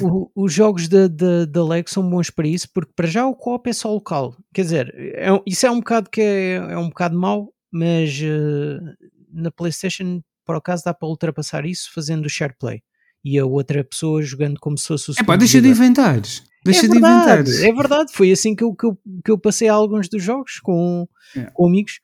o, 0.00 0.06
o, 0.06 0.30
os 0.44 0.52
jogos 0.52 0.88
da, 0.88 1.08
da, 1.08 1.44
da 1.44 1.64
Lego 1.64 1.90
são 1.90 2.08
bons 2.08 2.30
para 2.30 2.46
isso, 2.46 2.68
porque 2.72 2.92
para 2.94 3.08
já 3.08 3.26
o 3.26 3.34
co-op 3.34 3.68
é 3.68 3.72
só 3.72 3.92
local. 3.92 4.36
Quer 4.54 4.62
dizer, 4.62 4.94
é, 4.96 5.28
isso 5.44 5.66
é 5.66 5.70
um 5.70 5.80
bocado 5.80 6.08
que 6.10 6.20
é, 6.20 6.54
é 6.54 6.78
um 6.78 6.88
bocado 6.88 7.18
mau, 7.18 7.52
mas 7.72 8.20
uh, 8.20 9.08
na 9.32 9.50
PlayStation, 9.50 10.22
por 10.46 10.54
acaso, 10.54 10.84
dá 10.84 10.94
para 10.94 11.08
ultrapassar 11.08 11.66
isso 11.66 11.92
fazendo 11.92 12.26
o 12.26 12.30
share 12.30 12.54
play. 12.56 12.82
E 13.24 13.38
a 13.38 13.46
outra 13.46 13.82
pessoa 13.82 14.22
jogando 14.22 14.58
como 14.60 14.76
se 14.76 14.86
fosse 14.86 15.10
o 15.10 15.14
É 15.18 15.24
pá, 15.24 15.36
deixa 15.36 15.60
de 15.60 15.68
inventar. 15.68 16.20
Deixa 16.64 16.86
é 16.86 16.88
de 16.88 16.96
inventar. 16.98 17.40
É 17.40 17.72
verdade, 17.72 18.12
foi 18.12 18.30
assim 18.30 18.54
que 18.54 18.64
eu, 18.64 18.74
que 18.74 18.86
eu, 18.86 18.98
que 19.24 19.30
eu 19.30 19.38
passei 19.38 19.68
a 19.68 19.74
alguns 19.74 20.08
dos 20.08 20.22
jogos 20.22 20.60
com, 20.60 21.08
é. 21.36 21.50
com 21.52 21.66
amigos. 21.66 22.00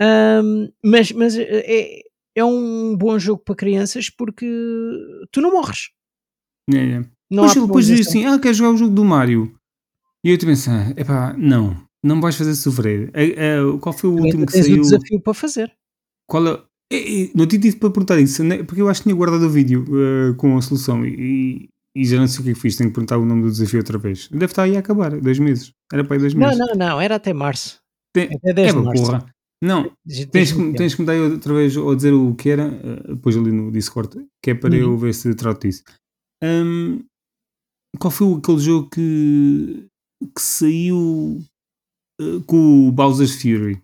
Um, 0.00 0.72
mas 0.82 1.12
mas 1.12 1.36
é, 1.38 2.00
é 2.34 2.44
um 2.44 2.96
bom 2.96 3.18
jogo 3.18 3.42
para 3.44 3.54
crianças 3.54 4.10
porque 4.10 4.46
tu 5.30 5.40
não 5.40 5.52
morres. 5.52 5.90
É, 6.72 6.76
é. 6.76 7.04
Não 7.30 7.46
depois 7.46 7.54
depois 7.54 7.86
diz 7.86 8.06
assim: 8.06 8.26
Ah, 8.26 8.38
queres 8.38 8.56
jogar 8.56 8.72
o 8.72 8.76
jogo 8.76 8.94
do 8.94 9.04
Mario? 9.04 9.54
E 10.24 10.30
eu 10.30 10.38
te 10.38 10.46
pensar: 10.46 10.92
é 10.96 11.04
pá, 11.04 11.34
não, 11.36 11.76
não 12.02 12.20
vais 12.20 12.36
fazer 12.36 12.54
sofrer. 12.54 13.10
É, 13.14 13.24
é, 13.24 13.56
qual 13.80 13.92
foi 13.92 14.10
o 14.10 14.14
último 14.14 14.46
que 14.46 14.52
saiu? 14.52 14.78
o 14.78 14.82
desafio 14.82 15.20
para 15.20 15.34
fazer. 15.34 15.72
Qual 16.26 16.46
é? 16.46 16.62
Não 17.34 17.46
te 17.46 17.58
disse 17.58 17.76
para 17.76 17.90
perguntar 17.90 18.18
isso, 18.20 18.42
né? 18.44 18.62
porque 18.62 18.82
eu 18.82 18.88
acho 18.88 19.00
que 19.00 19.04
tinha 19.04 19.14
guardado 19.14 19.44
o 19.44 19.50
vídeo 19.50 19.84
uh, 19.88 20.34
com 20.36 20.56
a 20.56 20.62
solução 20.62 21.04
e, 21.06 21.68
e, 21.96 22.04
já 22.04 22.18
não 22.18 22.26
sei 22.26 22.40
o 22.40 22.44
que 22.44 22.50
é 22.50 22.54
que 22.54 22.60
fiz. 22.60 22.76
Tenho 22.76 22.90
que 22.90 22.94
perguntar 22.94 23.18
o 23.18 23.24
nome 23.24 23.42
do 23.42 23.50
desafio 23.50 23.80
outra 23.80 23.98
vez. 23.98 24.28
Deve 24.28 24.46
estar 24.46 24.64
aí 24.64 24.76
a 24.76 24.80
acabar, 24.80 25.18
dois 25.20 25.38
meses. 25.38 25.72
Era 25.92 26.04
para 26.04 26.16
aí 26.16 26.20
dois 26.20 26.34
meses. 26.34 26.58
Não, 26.58 26.66
não, 26.66 26.74
não, 26.74 27.00
era 27.00 27.16
até 27.16 27.32
março. 27.32 27.80
Tem, 28.12 28.24
até 28.24 28.52
10 28.52 28.68
é, 28.68 28.72
de 28.72 28.84
março. 28.84 29.04
Porra. 29.04 29.26
Não, 29.62 29.96
tens, 30.32 30.50
que, 30.50 30.72
tens 30.74 30.94
que 30.94 31.02
me 31.02 31.06
dar 31.06 31.14
outra 31.14 31.54
vez 31.54 31.76
ou 31.76 31.94
dizer 31.94 32.12
o 32.12 32.34
que 32.34 32.50
era, 32.50 32.64
eh, 32.64 33.14
depois 33.14 33.36
ali 33.36 33.52
no 33.52 33.70
Discord, 33.70 34.26
que 34.42 34.50
é 34.50 34.54
para 34.56 34.74
uhum. 34.74 34.80
eu 34.80 34.98
ver 34.98 35.14
se 35.14 35.32
trato 35.36 35.68
disso. 35.68 35.84
Um, 36.42 37.04
qual 38.00 38.10
foi 38.10 38.34
aquele 38.34 38.58
jogo 38.58 38.90
que, 38.90 39.86
que 40.20 40.42
saiu 40.42 41.38
uh, 42.20 42.40
com 42.44 42.88
o 42.88 42.90
Bowser's 42.90 43.40
Fury? 43.40 43.80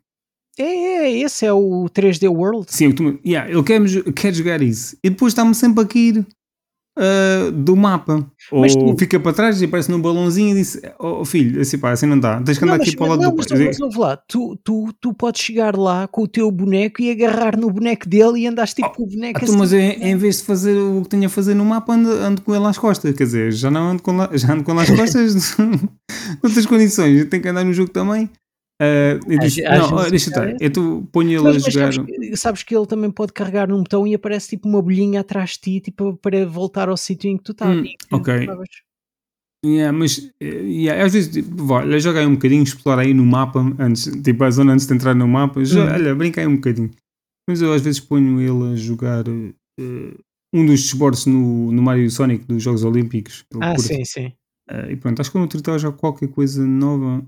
É, 0.58 0.64
é, 0.64 1.18
esse 1.20 1.46
é 1.46 1.52
o 1.52 1.86
3D 1.88 2.28
World. 2.28 2.66
Sim, 2.68 2.94
eu, 2.98 3.20
yeah, 3.24 3.50
eu 3.50 3.62
quero, 3.62 3.84
quero 4.12 4.34
jogar 4.34 4.60
isso. 4.60 4.96
E 5.04 5.10
depois 5.10 5.32
está-me 5.32 5.54
sempre 5.54 5.84
a 5.84 5.86
cair 5.86 6.26
uh, 6.98 7.52
do 7.52 7.76
mapa. 7.76 8.26
Mas 8.52 8.74
Ou 8.74 8.94
tu... 8.94 8.98
fica 8.98 9.20
para 9.20 9.32
trás 9.32 9.62
e 9.62 9.66
aparece 9.66 9.90
num 9.90 10.00
balãozinho 10.00 10.50
e 10.50 10.54
diz: 10.54 10.80
Oh 10.98 11.24
filho, 11.24 11.60
assim 11.60 11.78
pá, 11.78 11.92
assim 11.92 12.06
não 12.06 12.18
dá, 12.18 12.40
tens 12.42 12.58
que 12.58 12.64
andar 12.64 12.78
não, 12.78 12.82
aqui 12.82 12.96
para 12.96 13.06
o 13.06 13.08
lado 13.10 13.22
não, 13.22 13.30
do. 13.30 13.36
Mas, 13.36 13.78
mas 13.78 13.94
lá, 13.94 14.16
tu, 14.16 14.58
tu, 14.64 14.92
tu 15.00 15.14
podes 15.14 15.40
chegar 15.40 15.76
lá 15.76 16.08
com 16.08 16.22
o 16.22 16.28
teu 16.28 16.50
boneco 16.50 17.00
e 17.00 17.10
agarrar 17.10 17.56
no 17.56 17.70
boneco 17.70 18.08
dele 18.08 18.40
e 18.40 18.46
andas 18.46 18.74
tipo 18.74 18.88
oh, 18.88 18.92
com 18.92 19.02
o 19.04 19.06
boneco 19.06 19.40
ah, 19.40 19.44
assim. 19.44 19.56
Mas 19.56 19.72
é, 19.72 19.92
em 19.92 20.16
vez 20.16 20.38
de 20.38 20.44
fazer 20.44 20.76
o 20.76 21.02
que 21.02 21.08
tenho 21.08 21.26
a 21.26 21.30
fazer 21.30 21.54
no 21.54 21.64
mapa, 21.64 21.94
ando, 21.94 22.10
ando 22.10 22.42
com 22.42 22.54
ele 22.54 22.66
às 22.66 22.78
costas. 22.78 23.14
Quer 23.14 23.24
dizer, 23.24 23.52
já 23.52 23.70
não 23.70 23.90
ando 23.90 24.02
com, 24.02 24.16
lá, 24.16 24.28
já 24.32 24.52
ando 24.52 24.64
com 24.64 24.72
ele 24.72 24.80
às 24.80 24.90
costas, 24.90 25.56
outras 26.42 26.66
condições. 26.66 27.20
Eu 27.20 27.30
tenho 27.30 27.42
que 27.42 27.48
andar 27.48 27.64
no 27.64 27.72
jogo 27.72 27.90
também. 27.90 28.28
Uh, 28.80 29.18
eu 29.28 29.38
disse, 29.40 29.62
não, 29.62 30.08
deixa 30.08 30.30
estar, 30.30 30.62
eu 30.62 30.72
tu 30.72 31.08
ponho 31.10 31.30
ele 31.32 31.42
mas, 31.42 31.66
a 31.66 31.70
jogar. 31.70 31.92
Sabes 31.92 32.06
que, 32.06 32.36
sabes 32.36 32.62
que, 32.62 32.76
ele 32.76 32.86
também 32.86 33.10
pode 33.10 33.32
carregar 33.32 33.68
num 33.68 33.78
botão 33.78 34.06
e 34.06 34.14
aparece 34.14 34.50
tipo 34.50 34.68
uma 34.68 34.80
bolhinha 34.80 35.20
atrás 35.20 35.50
de 35.52 35.58
ti 35.58 35.80
tipo, 35.80 36.16
para 36.16 36.46
voltar 36.46 36.88
ao 36.88 36.96
sítio 36.96 37.28
em 37.28 37.36
que 37.36 37.42
tu 37.42 37.52
estás. 37.52 37.76
Hum, 37.76 37.84
ok. 38.12 38.46
Yeah, 39.66 39.90
mas 39.90 40.30
yeah, 40.40 41.04
às 41.04 41.12
vezes 41.12 41.32
tipo, 41.32 41.72
olha, 41.72 41.98
joga 41.98 42.20
aí 42.20 42.26
um 42.26 42.34
bocadinho, 42.34 42.62
explorar 42.62 43.02
aí 43.02 43.12
no 43.12 43.26
mapa 43.26 43.58
antes, 43.80 44.04
tipo 44.22 44.44
a 44.44 44.50
zona 44.52 44.74
antes 44.74 44.86
de 44.86 44.94
entrar 44.94 45.16
no 45.16 45.26
mapa, 45.26 45.64
já, 45.64 45.84
hum. 45.84 45.94
olha, 45.94 46.14
brinca 46.14 46.40
aí 46.40 46.46
um 46.46 46.54
bocadinho. 46.54 46.92
Mas 47.48 47.60
eu 47.60 47.72
às 47.72 47.82
vezes 47.82 47.98
ponho 47.98 48.40
ele 48.40 48.74
a 48.74 48.76
jogar 48.76 49.26
uh, 49.28 49.54
um 50.54 50.64
dos 50.64 50.84
esportes 50.84 51.26
no, 51.26 51.72
no 51.72 51.82
Mario 51.82 52.08
Sonic 52.08 52.44
dos 52.44 52.62
Jogos 52.62 52.84
Olímpicos. 52.84 53.44
Ah, 53.60 53.76
sim, 53.76 54.04
sim. 54.04 54.26
Uh, 54.70 54.90
e 54.90 54.96
pronto, 54.96 55.18
acho 55.20 55.32
que 55.32 55.38
quando 55.38 55.72
eu 55.72 55.78
já 55.80 55.90
qualquer 55.90 56.28
coisa 56.28 56.64
nova 56.64 57.26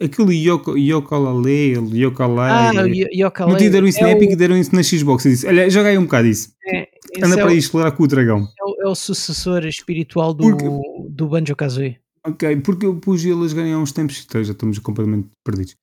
Aquele 0.00 0.36
Yoko, 0.36 0.78
Yokalale, 0.78 1.74
Yokalale. 1.92 2.78
Ah. 2.78 3.46
Não 3.46 3.56
te 3.56 3.68
deram 3.68 3.88
isso 3.88 3.98
é 3.98 4.02
na 4.02 4.10
Epic, 4.12 4.32
o... 4.32 4.36
deram 4.36 4.56
isso 4.56 4.74
na 4.74 4.82
Xbox. 4.82 5.24
disse, 5.24 5.46
olha, 5.46 5.68
joga 5.68 5.88
aí 5.88 5.98
um 5.98 6.04
bocado 6.04 6.28
isso. 6.28 6.54
É, 6.64 6.88
Anda 7.20 7.36
para 7.36 7.50
é 7.50 7.52
aí 7.52 7.58
explorar 7.58 7.90
com 7.90 8.04
o 8.04 8.06
dragão. 8.06 8.48
É 8.60 8.64
o, 8.64 8.86
é 8.86 8.88
o 8.88 8.94
sucessor 8.94 9.66
espiritual 9.66 10.32
do, 10.32 10.44
porque, 10.44 10.64
do 11.10 11.28
Banjo 11.28 11.56
Kazooie. 11.56 11.98
Ok, 12.24 12.56
porque 12.58 12.86
eu 12.86 12.94
pus 12.94 13.24
ele 13.24 13.44
a 13.44 13.48
jogar 13.48 13.64
há 13.64 13.78
uns 13.78 13.90
tempos, 13.90 14.24
então 14.24 14.44
já 14.44 14.52
estamos 14.52 14.78
completamente 14.78 15.28
perdidos. 15.44 15.74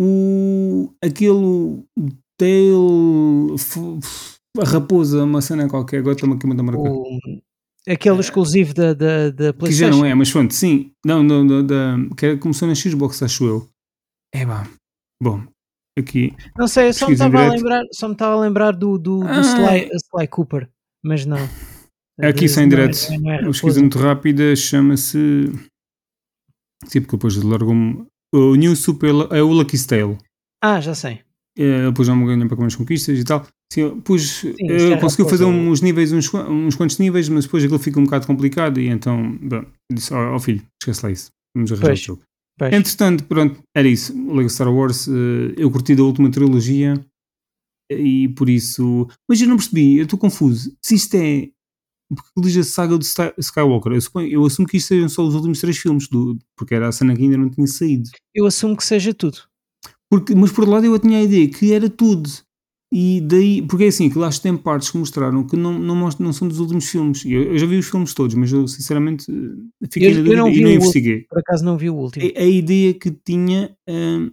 O, 0.00 0.90
aquele 1.02 1.84
Tail, 2.38 3.54
a 4.58 4.64
raposa, 4.64 5.24
uma 5.24 5.42
cena 5.42 5.68
qualquer, 5.68 5.98
agora 5.98 6.14
estamos 6.14 6.36
aqui 6.36 6.46
a 6.46 6.48
mandar 6.48 6.62
marcar. 6.62 6.90
O, 6.90 7.18
Aquele 7.88 8.20
exclusivo 8.20 8.72
da, 8.72 8.94
da, 8.94 9.30
da 9.30 9.52
PlayStation. 9.52 9.90
Que 9.90 9.90
já 9.90 9.90
não 9.90 10.04
é, 10.04 10.14
mas 10.14 10.30
pronto, 10.30 10.54
sim. 10.54 10.92
Não, 11.04 11.22
não, 11.22 11.42
não 11.42 11.66
da, 11.66 11.96
que 12.16 12.36
começou 12.36 12.68
na 12.68 12.74
Xbox, 12.74 13.22
acho 13.22 13.44
eu. 13.44 13.68
É 14.32 14.46
pá. 14.46 14.68
Bom, 15.20 15.44
aqui. 15.98 16.34
Não 16.56 16.68
sei, 16.68 16.92
só 16.92 17.06
me 17.06 17.14
estava 17.14 17.44
a 17.44 17.50
lembrar, 17.50 17.82
só 17.92 18.06
me 18.06 18.14
estava 18.14 18.34
a 18.34 18.40
lembrar 18.40 18.72
do, 18.72 18.98
do, 18.98 19.20
do 19.20 19.26
ah. 19.26 19.40
Sly, 19.40 19.90
Sly, 19.94 20.28
Cooper, 20.28 20.70
mas 21.02 21.26
não. 21.26 21.38
Aqui 22.20 22.48
sem 22.48 22.68
direto. 22.68 22.96
É, 23.10 23.14
é 23.14 23.40
Uma 23.40 23.50
pesquisa 23.50 23.80
muito 23.80 23.98
rápida 23.98 24.54
chama-se. 24.54 25.46
Sim, 26.86 27.00
porque 27.00 27.16
depois 27.16 27.36
largou-me. 27.36 28.06
O 28.34 28.54
New 28.54 28.74
Super. 28.76 29.10
É 29.30 29.42
o 29.42 29.48
Lucky 29.52 29.76
Tale. 29.86 30.18
Ah, 30.62 30.80
já 30.80 30.94
sei. 30.94 31.20
É, 31.58 31.86
depois 31.86 32.08
já 32.08 32.14
me 32.14 32.24
ganhou 32.26 32.48
para 32.48 32.66
as 32.66 32.76
conquistas 32.76 33.18
e 33.18 33.24
tal. 33.24 33.46
Sim, 33.72 34.00
pus, 34.02 34.40
Sim, 34.40 34.50
uh, 34.50 35.00
conseguiu 35.00 35.26
fazer 35.26 35.46
uns 35.46 35.80
níveis, 35.80 36.12
uns, 36.12 36.30
uns 36.34 36.76
quantos 36.76 36.98
níveis, 36.98 37.26
mas 37.30 37.46
depois 37.46 37.64
aquilo 37.64 37.78
fica 37.78 37.98
um 37.98 38.04
bocado 38.04 38.26
complicado 38.26 38.78
e 38.78 38.88
então 38.88 39.34
bom, 39.40 39.64
disse 39.90 40.12
ao 40.12 40.32
oh, 40.32 40.36
oh, 40.36 40.38
filho, 40.38 40.62
esquece 40.78 41.06
lá 41.06 41.10
isso, 41.10 41.30
vamos 41.56 41.72
arranjar 41.72 41.92
o 41.92 41.96
jogo. 41.96 42.22
Pois. 42.58 42.70
Entretanto, 42.70 43.24
pronto, 43.24 43.62
era 43.74 43.88
isso. 43.88 44.12
Lego 44.30 44.50
Star 44.50 44.70
Wars, 44.70 45.06
uh, 45.06 45.54
eu 45.56 45.70
curti 45.70 45.94
da 45.94 46.02
última 46.02 46.30
trilogia 46.30 47.02
e 47.90 48.28
por 48.36 48.50
isso. 48.50 49.08
Mas 49.26 49.40
eu 49.40 49.48
não 49.48 49.56
percebi, 49.56 49.96
eu 49.96 50.04
estou 50.04 50.18
confuso. 50.18 50.76
Se 50.84 50.94
isto 50.94 51.14
é. 51.14 51.48
Porque 52.14 52.28
diz 52.42 52.58
a 52.58 52.62
saga 52.62 52.98
do 52.98 53.04
Skywalker, 53.38 53.92
eu, 53.92 54.00
suponho, 54.02 54.28
eu 54.28 54.44
assumo 54.44 54.68
que 54.68 54.76
isto 54.76 54.88
sejam 54.88 55.08
só 55.08 55.26
os 55.26 55.34
últimos 55.34 55.60
três 55.62 55.78
filmes, 55.78 56.08
do, 56.08 56.36
porque 56.58 56.74
era 56.74 56.88
a 56.88 56.92
cena 56.92 57.16
que 57.16 57.22
ainda 57.22 57.38
não 57.38 57.48
tinha 57.48 57.66
saído. 57.66 58.10
Eu 58.34 58.44
assumo 58.44 58.76
que 58.76 58.84
seja 58.84 59.14
tudo. 59.14 59.38
Porque, 60.10 60.34
mas 60.34 60.52
por 60.52 60.60
outro 60.60 60.74
lado 60.74 60.84
eu 60.84 60.98
tinha 60.98 61.20
a 61.20 61.22
ideia 61.22 61.48
que 61.48 61.72
era 61.72 61.88
tudo. 61.88 62.28
E 62.94 63.22
daí, 63.22 63.62
porque 63.62 63.84
é 63.84 63.88
assim, 63.88 64.10
que 64.10 64.18
lá 64.18 64.28
tem 64.30 64.54
partes 64.54 64.90
que 64.90 64.98
mostraram 64.98 65.46
que 65.46 65.56
não, 65.56 65.78
não, 65.78 65.96
mostram, 65.96 66.26
não 66.26 66.32
são 66.34 66.46
dos 66.46 66.58
últimos 66.58 66.90
filmes. 66.90 67.24
Eu, 67.24 67.44
eu 67.44 67.58
já 67.58 67.64
vi 67.64 67.78
os 67.78 67.88
filmes 67.88 68.12
todos, 68.12 68.34
mas 68.34 68.52
eu 68.52 68.68
sinceramente 68.68 69.24
fiquei 69.90 70.10
eu, 70.10 70.16
na 70.16 70.42
dúvida 70.42 70.50
e 70.50 70.62
não 70.62 70.70
investiguei. 70.70 71.14
Último, 71.14 71.28
por 71.30 71.38
acaso 71.38 71.64
não 71.64 71.78
vi 71.78 71.88
o 71.88 71.94
último. 71.94 72.30
A, 72.36 72.38
a 72.38 72.44
ideia 72.44 72.92
que 72.92 73.10
tinha. 73.10 73.74
Um, 73.88 74.30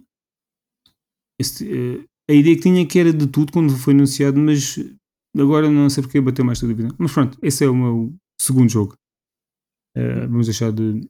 este, 1.40 1.64
uh, 1.64 2.04
a 2.30 2.34
ideia 2.34 2.54
que 2.54 2.62
tinha 2.62 2.86
que 2.86 2.98
era 2.98 3.14
de 3.14 3.26
tudo 3.28 3.50
quando 3.50 3.74
foi 3.74 3.94
anunciado, 3.94 4.38
mas 4.38 4.78
agora 5.34 5.70
não 5.70 5.88
sei 5.88 6.02
porque 6.02 6.20
bateu 6.20 6.44
mais 6.44 6.58
esta 6.58 6.68
dúvida. 6.68 6.94
Mas 6.98 7.12
pronto, 7.12 7.38
esse 7.40 7.64
é 7.64 7.66
o 7.66 7.74
meu 7.74 8.14
segundo 8.38 8.68
jogo. 8.68 8.94
Uh, 9.96 10.28
vamos 10.28 10.48
deixar 10.48 10.70
de. 10.70 11.00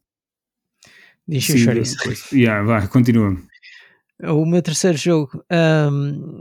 Deixa 1.27 1.59
eu 1.59 1.83
isso. 1.83 1.97
Yeah, 2.33 2.65
vai, 2.65 2.87
continua. 2.87 3.37
O 4.23 4.47
meu 4.47 4.63
terceiro 4.63 4.97
jogo. 4.97 5.45
Um, 5.51 6.41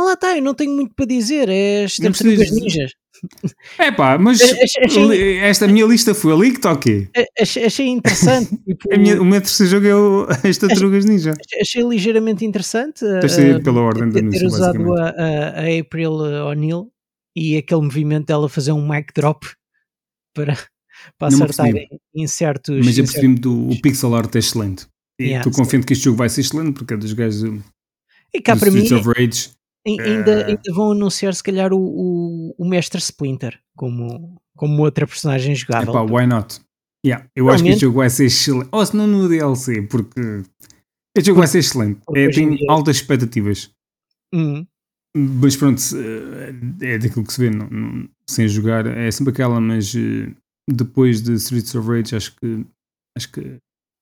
lá 0.00 0.12
está, 0.14 0.36
eu 0.36 0.42
não 0.42 0.54
tenho 0.54 0.72
muito 0.72 0.94
para 0.94 1.06
dizer. 1.06 1.48
É 1.48 1.84
as 1.84 1.96
tartarugas 1.96 2.50
ninjas. 2.50 2.92
É 3.78 3.92
pá, 3.92 4.18
mas 4.18 4.40
achei, 4.40 5.38
esta 5.38 5.68
minha 5.68 5.86
lista 5.86 6.14
foi 6.14 6.32
ali 6.32 6.52
que 6.52 6.60
toquei. 6.60 7.08
Achei, 7.40 7.64
achei 7.64 7.86
interessante. 7.86 8.50
Tipo, 8.64 8.98
minha, 8.98 9.20
o 9.20 9.24
meu 9.24 9.40
terceiro 9.40 9.70
jogo 9.70 9.86
é 9.86 9.94
o, 9.94 10.48
as 10.48 10.58
tartarugas 10.58 11.04
ninja. 11.04 11.32
Achei 11.60 11.82
ligeiramente 11.82 12.44
interessante. 12.44 13.04
Uh, 13.04 13.62
pela 13.62 13.80
ordem 13.80 14.10
da 14.10 14.30
Ter 14.30 14.46
usado 14.46 14.94
a, 14.94 15.08
a, 15.10 15.80
April 15.80 16.12
O'Neil 16.12 16.90
e 17.36 17.56
aquele 17.56 17.82
movimento 17.82 18.26
dela 18.26 18.48
fazer 18.48 18.72
um 18.72 18.86
mic 18.86 19.12
drop 19.14 19.46
para, 20.34 20.58
para 21.18 21.28
acertar 21.28 21.70
em, 22.14 22.26
certos. 22.26 22.84
Mas 22.84 22.98
eu 22.98 23.04
percebi-me 23.04 23.36
do 23.36 23.70
o 23.70 23.80
pixel 23.80 24.14
art 24.14 24.34
é 24.34 24.38
excelente. 24.38 24.86
Estou 25.18 25.26
yeah, 25.26 25.50
confiante 25.52 25.86
que 25.86 25.92
este 25.92 26.06
jogo 26.06 26.16
vai 26.16 26.28
ser 26.28 26.40
excelente 26.40 26.72
porque 26.72 26.94
é 26.94 26.96
dos 26.96 27.12
gajos 27.12 27.44
e 28.34 28.40
cá 28.40 28.56
para 28.56 28.70
mim, 28.70 28.82
of 28.92 29.08
Rage. 29.08 29.50
Ainda, 29.86 30.40
uh... 30.40 30.46
ainda 30.46 30.72
vão 30.74 30.92
anunciar 30.92 31.34
se 31.34 31.42
calhar 31.42 31.72
o, 31.72 31.78
o, 31.78 32.54
o 32.58 32.68
Mestre 32.68 32.98
Splinter 33.00 33.60
como, 33.76 34.40
como 34.56 34.82
outra 34.82 35.06
personagem 35.06 35.54
jogável. 35.54 35.90
Epá, 35.90 36.02
why 36.02 36.26
not? 36.26 36.60
Yeah, 37.06 37.28
eu 37.36 37.50
acho 37.50 37.62
que 37.62 37.68
este 37.68 37.82
jogo 37.82 37.98
vai 37.98 38.08
ser 38.08 38.24
excelente. 38.24 38.68
Ou 38.72 38.84
se 38.84 38.96
não 38.96 39.06
no 39.06 39.28
DLC, 39.28 39.82
porque 39.82 40.42
este 41.14 41.26
jogo 41.26 41.40
vai 41.40 41.46
ser 41.46 41.58
excelente. 41.58 42.00
É, 42.14 42.28
tem 42.30 42.58
altas 42.68 42.96
expectativas. 42.96 43.70
Uhum. 44.34 44.66
Mas 45.14 45.54
pronto, 45.54 45.80
é 46.80 46.98
daquilo 46.98 47.24
que 47.24 47.32
se 47.32 47.40
vê 47.40 47.50
não, 47.50 47.68
não, 47.68 48.08
sem 48.28 48.48
jogar. 48.48 48.86
É 48.86 49.10
sempre 49.10 49.32
aquela, 49.32 49.60
mas 49.60 49.94
eh, 49.94 50.34
depois 50.68 51.22
de 51.22 51.34
Streets 51.34 51.74
of 51.74 51.88
Rage 51.88 52.16
acho 52.16 52.34
que 52.36 52.66
acho 53.16 53.30
que 53.30 53.58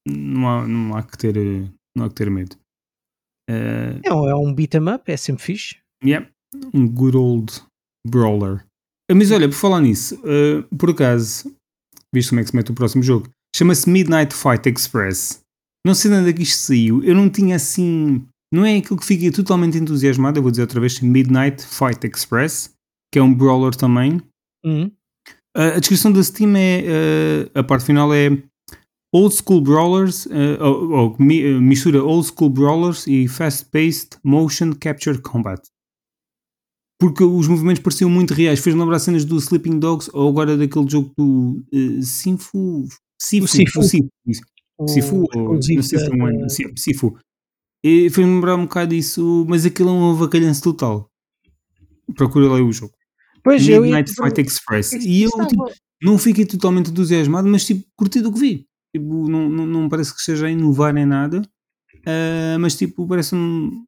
não 0.09 0.49
há, 0.49 0.66
não 0.66 0.97
há 0.97 1.03
que 1.03 1.18
ter 1.18 1.35
não 1.95 2.07
há 2.07 2.09
que 2.09 2.14
ter 2.14 2.31
medo. 2.31 2.57
Uh, 3.52 4.00
é, 4.04 4.30
é 4.30 4.34
um 4.34 4.54
beat 4.54 4.74
'em 4.74 4.88
up, 4.88 5.10
é 5.10 5.16
sempre 5.16 5.42
fixe. 5.42 5.76
Yeah, 6.04 6.28
um 6.72 6.88
good 6.88 7.16
old 7.16 7.52
brawler. 8.06 8.64
Ah, 9.10 9.14
mas 9.14 9.30
olha, 9.30 9.48
por 9.48 9.54
falar 9.54 9.80
nisso, 9.80 10.20
uh, 10.20 10.76
por 10.76 10.90
acaso, 10.90 11.54
viste 12.14 12.30
como 12.30 12.40
é 12.40 12.44
que 12.44 12.50
se 12.50 12.56
mete 12.56 12.70
o 12.70 12.74
próximo 12.74 13.02
jogo? 13.02 13.28
Chama-se 13.54 13.88
Midnight 13.88 14.34
Fight 14.34 14.68
Express. 14.68 15.40
Não 15.86 15.94
sei 15.94 16.12
onde 16.12 16.30
é 16.30 16.32
que 16.32 16.42
isto 16.42 16.58
saiu. 16.58 17.02
Eu 17.02 17.14
não 17.14 17.28
tinha 17.28 17.56
assim. 17.56 18.24
Não 18.52 18.64
é 18.64 18.76
aquilo 18.76 18.98
que 18.98 19.06
fiquei 19.06 19.30
totalmente 19.30 19.76
entusiasmado. 19.76 20.38
Eu 20.38 20.42
vou 20.42 20.50
dizer 20.50 20.62
outra 20.62 20.80
vez: 20.80 21.00
Midnight 21.00 21.64
Fight 21.64 22.06
Express, 22.06 22.70
que 23.12 23.18
é 23.18 23.22
um 23.22 23.34
brawler 23.34 23.74
também. 23.74 24.22
Uhum. 24.64 24.90
Uh, 25.56 25.76
a 25.76 25.78
descrição 25.78 26.12
da 26.12 26.22
Steam 26.22 26.56
é. 26.56 26.82
Uh, 27.54 27.58
a 27.58 27.62
parte 27.62 27.84
final 27.84 28.12
é. 28.14 28.30
Old 29.12 29.35
School 29.35 29.61
Brawlers, 29.61 30.27
uh, 30.27 30.59
ou, 30.61 30.90
ou, 30.90 31.16
mistura 31.61 32.03
Old 32.03 32.27
School 32.27 32.51
Brawlers 32.51 33.07
e 33.07 33.29
Fast-Paced 33.29 34.18
Motion 34.25 34.72
Capture 34.72 35.20
Combat 35.20 35.61
porque 37.03 37.25
os 37.25 37.48
movimentos 37.48 37.83
pareciam 37.83 38.09
muito 38.09 38.33
reais. 38.33 38.61
Fez-me 38.61 38.81
lembrar 38.81 39.01
cenas 39.01 39.25
do 39.25 39.37
Sleeping 39.37 39.81
Dogs 39.81 40.09
ou 40.12 40.29
agora 40.29 40.57
daquele 40.57 40.88
jogo 40.88 41.12
do 41.18 41.61
uh, 41.75 42.01
Sifu. 42.01 42.87
Sifu. 43.20 43.48
Sifu. 43.48 43.83
Sifu. 43.83 44.11
Sifu. 44.87 45.25
Ou, 45.35 45.55
não 45.55 45.61
sei 45.61 45.83
se 45.83 45.96
é 45.96 46.68
um 46.68 46.77
Sifu. 46.77 47.18
E 47.83 48.09
fez-me 48.09 48.35
lembrar 48.35 48.55
um 48.55 48.62
bocado 48.62 48.94
disso, 48.94 49.44
mas 49.48 49.66
aquilo 49.66 49.88
é 49.88 49.92
um 49.92 50.12
avacalhanço 50.12 50.62
total. 50.62 51.11
Procura 52.14 52.46
lá 52.46 52.62
o 52.62 52.70
jogo. 52.70 52.94
Pois 53.42 53.66
Midnight 53.66 54.12
eu, 54.16 54.25
Fight 54.25 54.40
Express. 54.40 54.92
E 54.92 55.25
eu 55.25 55.31
tipo, 55.48 55.72
não 56.01 56.16
fiquei 56.16 56.46
totalmente 56.46 56.92
entusiasmado, 56.92 57.48
mas 57.48 57.64
tipo, 57.64 57.85
curti 57.96 58.20
do 58.20 58.33
que 58.33 58.38
vi. 58.38 58.66
Tipo, 58.94 59.28
não, 59.28 59.48
não, 59.48 59.66
não 59.66 59.88
parece 59.88 60.12
que 60.12 60.20
esteja 60.20 60.46
a 60.46 60.50
inovar 60.50 60.96
em 60.96 61.07
nada, 61.07 61.40
uh, 61.40 62.59
mas 62.61 62.76
tipo, 62.76 63.07
parece 63.07 63.35
um 63.35 63.85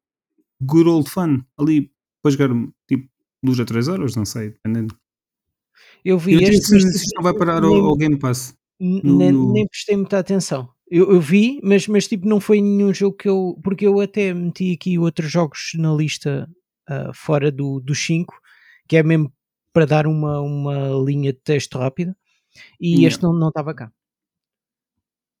good 0.61 0.89
old 0.89 1.09
fun 1.09 1.43
ali 1.57 1.91
para 2.21 2.31
jogar 2.31 2.49
tipo 2.87 3.07
2 3.43 3.59
a 3.59 3.65
3 3.65 3.87
horas, 3.87 4.15
não 4.15 4.25
sei, 4.25 4.49
dependendo. 4.49 4.97
Eu 6.03 6.17
vi 6.17 6.33
eu 6.33 6.41
este. 6.41 6.79
Se 6.79 7.15
não 7.15 7.23
vai 7.23 7.33
parar 7.33 7.61
nem, 7.61 7.79
ao, 7.79 7.85
ao, 7.85 7.95
Game 7.95 8.17
Pass. 8.17 8.55
No, 8.79 9.17
nem, 9.17 9.31
no... 9.31 9.53
nem 9.53 9.67
prestei 9.67 9.95
muita 9.95 10.19
atenção. 10.19 10.69
Eu, 10.89 11.11
eu, 11.11 11.19
vi, 11.19 11.59
mas, 11.63 11.87
mas 11.87 12.07
tipo, 12.07 12.27
não 12.27 12.39
foi 12.39 12.61
nenhum 12.61 12.93
jogo 12.93 13.17
que 13.17 13.27
eu. 13.27 13.59
Porque 13.63 13.87
eu 13.87 13.99
até 13.99 14.33
meti 14.33 14.73
aqui 14.73 14.99
outros 14.99 15.31
jogos 15.31 15.71
na 15.75 15.93
lista 15.93 16.49
uh, 16.89 17.13
fora 17.13 17.51
do, 17.51 17.79
dos 17.79 17.99
5, 18.05 18.33
que 18.87 18.97
é 18.97 19.03
mesmo 19.03 19.31
para 19.73 19.85
dar 19.85 20.07
uma, 20.07 20.39
uma 20.39 20.89
linha 21.03 21.33
de 21.33 21.39
texto 21.39 21.77
rápida, 21.77 22.15
e 22.79 22.91
yeah. 22.91 23.07
este 23.07 23.23
não 23.23 23.49
estava 23.49 23.73
cá. 23.73 23.91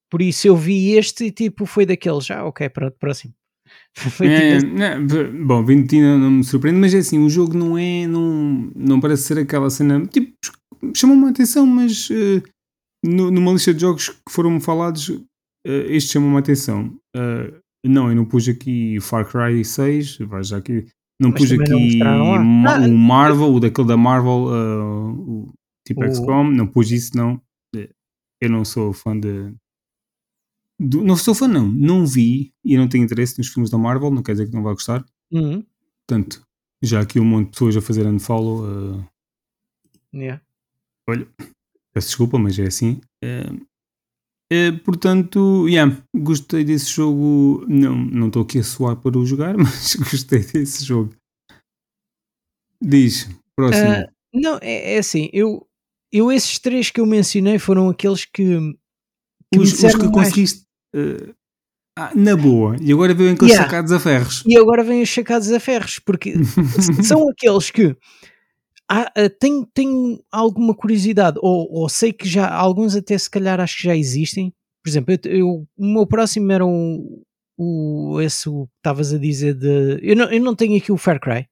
Por 0.09 0.21
isso 0.21 0.47
eu 0.47 0.55
vi 0.55 0.91
este 0.91 1.25
e 1.25 1.31
tipo, 1.31 1.65
foi 1.65 1.85
daqueles, 1.85 2.25
já, 2.25 2.39
ah, 2.39 2.45
ok, 2.45 2.69
pronto, 2.69 2.95
próximo. 2.99 3.33
É, 4.21 4.59
não, 4.61 5.45
bom, 5.45 5.65
20 5.65 5.99
não, 5.99 6.19
não 6.19 6.31
me 6.31 6.43
surpreende, 6.43 6.79
mas 6.79 6.93
é 6.93 6.99
assim, 6.99 7.19
o 7.19 7.29
jogo 7.29 7.57
não 7.57 7.77
é, 7.77 8.05
não, 8.07 8.71
não 8.75 8.99
parece 8.99 9.23
ser 9.23 9.39
aquela 9.39 9.69
cena, 9.69 10.05
tipo, 10.05 10.33
chamou-me 10.95 11.25
a 11.25 11.29
atenção, 11.29 11.65
mas 11.65 12.09
uh, 12.09 12.43
no, 13.03 13.31
numa 13.31 13.51
lista 13.51 13.73
de 13.73 13.81
jogos 13.81 14.09
que 14.09 14.31
foram 14.31 14.59
falados, 14.59 15.09
uh, 15.09 15.23
este 15.65 16.13
chamou-me 16.13 16.35
a 16.35 16.39
atenção. 16.39 16.95
Uh, 17.15 17.59
não, 17.85 18.09
eu 18.09 18.15
não 18.15 18.25
pus 18.25 18.47
aqui 18.47 18.99
Far 18.99 19.25
Cry 19.29 19.63
6, 19.63 20.17
vai 20.19 20.43
já 20.43 20.57
aqui, 20.57 20.85
não 21.19 21.29
mas 21.31 21.39
pus 21.39 21.51
aqui 21.51 21.97
não 21.97 22.33
ah, 22.67 22.79
o 22.79 22.97
Marvel, 22.97 23.53
o 23.53 23.59
daquele 23.59 23.87
da 23.87 23.97
Marvel, 23.97 24.47
o, 25.17 25.53
tipo 25.87 26.03
o... 26.03 26.13
XCOM, 26.13 26.49
não 26.51 26.67
pus 26.67 26.91
isso, 26.91 27.15
não. 27.15 27.41
Eu 28.41 28.49
não 28.49 28.65
sou 28.65 28.91
fã 28.91 29.17
de, 29.17 29.53
do, 30.79 31.03
não 31.03 31.15
sou 31.15 31.33
fã, 31.33 31.47
não. 31.47 31.67
Não 31.67 32.05
vi 32.05 32.53
e 32.63 32.77
não 32.77 32.87
tenho 32.87 33.03
interesse 33.03 33.37
nos 33.37 33.47
filmes 33.47 33.69
da 33.69 33.77
Marvel, 33.77 34.11
não 34.11 34.23
quer 34.23 34.33
dizer 34.33 34.47
que 34.47 34.53
não 34.53 34.63
vá 34.63 34.71
gostar. 34.73 35.05
Uhum. 35.31 35.63
Portanto, 36.07 36.45
já 36.83 37.01
aqui 37.01 37.19
um 37.19 37.25
monte 37.25 37.45
de 37.45 37.51
pessoas 37.51 37.77
a 37.77 37.81
fazer 37.81 38.05
unfollow. 38.05 38.63
Uh... 38.63 39.05
Yeah. 40.13 40.41
Olha, 41.07 41.27
peço 41.93 42.07
desculpa, 42.07 42.37
mas 42.37 42.57
é 42.59 42.63
assim. 42.63 42.99
Uh, 43.23 43.55
uh, 44.53 44.79
portanto, 44.83 45.67
yeah, 45.67 45.95
gostei 46.15 46.63
desse 46.63 46.91
jogo. 46.91 47.65
Não 47.67 47.95
não 47.95 48.27
estou 48.27 48.43
aqui 48.43 48.59
a 48.59 48.63
suar 48.63 48.95
para 48.97 49.17
o 49.17 49.25
jogar, 49.25 49.55
mas 49.57 49.95
gostei 49.95 50.39
desse 50.39 50.83
jogo. 50.83 51.15
Diz, 52.81 53.29
próximo. 53.55 53.91
Uh, 53.91 54.15
não, 54.33 54.59
é, 54.61 54.95
é, 54.95 54.97
assim, 54.97 55.29
eu, 55.31 55.65
eu 56.11 56.31
esses 56.31 56.59
três 56.59 56.91
que 56.91 56.99
eu 56.99 57.05
mencionei 57.05 57.57
foram 57.57 57.89
aqueles 57.89 58.25
que, 58.25 58.43
que 59.51 59.59
os, 59.59 59.71
os 59.71 59.95
que 59.95 60.11
conseguiste 60.11 60.64
Uh, 60.95 61.35
ah, 61.97 62.11
na 62.13 62.35
boa, 62.35 62.75
e 62.81 62.91
agora 62.91 63.13
vêm 63.13 63.31
aqueles 63.31 63.53
yeah. 63.53 63.69
sacados 63.69 63.91
a 63.91 63.99
ferros. 63.99 64.43
E 64.45 64.57
agora 64.57 64.83
vêm 64.83 65.01
os 65.01 65.13
sacados 65.13 65.49
a 65.51 65.59
ferros, 65.61 65.97
porque 65.99 66.33
são 67.03 67.29
aqueles 67.29 67.71
que 67.71 67.85
uh, 67.87 69.29
tenho, 69.39 69.65
tenho 69.73 70.21
alguma 70.29 70.75
curiosidade, 70.75 71.37
ou, 71.41 71.71
ou, 71.71 71.87
sei 71.87 72.11
que 72.11 72.27
já 72.27 72.53
alguns 72.53 72.95
até 72.95 73.17
se 73.17 73.29
calhar 73.29 73.61
acho 73.61 73.77
que 73.77 73.83
já 73.83 73.95
existem. 73.95 74.53
Por 74.83 74.89
exemplo, 74.89 75.13
eu, 75.23 75.37
eu 75.37 75.67
o 75.77 75.85
meu 75.85 76.05
próximo 76.05 76.51
era 76.51 76.65
um, 76.65 77.23
o, 77.57 78.19
esse 78.21 78.49
que 78.49 78.67
estavas 78.77 79.13
a 79.13 79.17
dizer 79.17 79.53
de. 79.53 79.99
Eu 80.01 80.17
não, 80.17 80.25
eu 80.25 80.41
não 80.41 80.53
tenho 80.53 80.77
aqui 80.77 80.91
o 80.91 80.97
Far 80.97 81.19
Cry. 81.19 81.47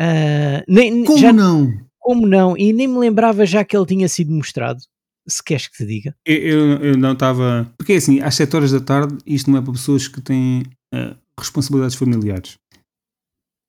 Uh, 0.00 0.64
nem, 0.66 1.04
como 1.04 1.18
já, 1.18 1.32
não? 1.34 1.70
Como 1.98 2.26
não? 2.26 2.56
E 2.56 2.72
nem 2.72 2.88
me 2.88 2.98
lembrava 2.98 3.44
já 3.44 3.62
que 3.62 3.76
ele 3.76 3.86
tinha 3.86 4.08
sido 4.08 4.32
mostrado 4.32 4.80
se 5.26 5.42
queres 5.42 5.68
que 5.68 5.76
te 5.76 5.86
diga. 5.86 6.14
Eu, 6.26 6.36
eu, 6.36 6.58
eu 6.84 6.98
não 6.98 7.12
estava. 7.12 7.72
Porque 7.76 7.94
é 7.94 7.96
assim, 7.96 8.20
às 8.20 8.34
7 8.34 8.56
horas 8.56 8.72
da 8.72 8.80
tarde, 8.80 9.16
isto 9.26 9.50
não 9.50 9.58
é 9.58 9.62
para 9.62 9.72
pessoas 9.72 10.08
que 10.08 10.20
têm 10.20 10.62
uh, 10.94 11.16
responsabilidades 11.38 11.96
familiares. 11.96 12.56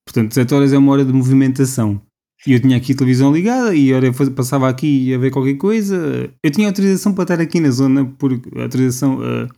Portanto, 0.05 0.33
7 0.33 0.53
horas 0.53 0.73
é 0.73 0.77
uma 0.77 0.91
hora 0.91 1.05
de 1.05 1.13
movimentação. 1.13 2.01
E 2.45 2.53
eu 2.53 2.59
tinha 2.59 2.77
aqui 2.77 2.93
a 2.93 2.95
televisão 2.95 3.33
ligada 3.33 3.73
e 3.73 3.89
eu 3.89 4.13
passava 4.35 4.69
aqui 4.69 5.13
a 5.13 5.17
ver 5.17 5.31
qualquer 5.31 5.55
coisa. 5.55 6.31
Eu 6.43 6.51
tinha 6.51 6.67
autorização 6.67 7.13
para 7.13 7.23
estar 7.23 7.41
aqui 7.41 7.59
na 7.59 7.71
zona, 7.71 8.05
porque 8.05 8.59
a 8.59 8.63
autorização. 8.63 9.17
Uh, 9.17 9.49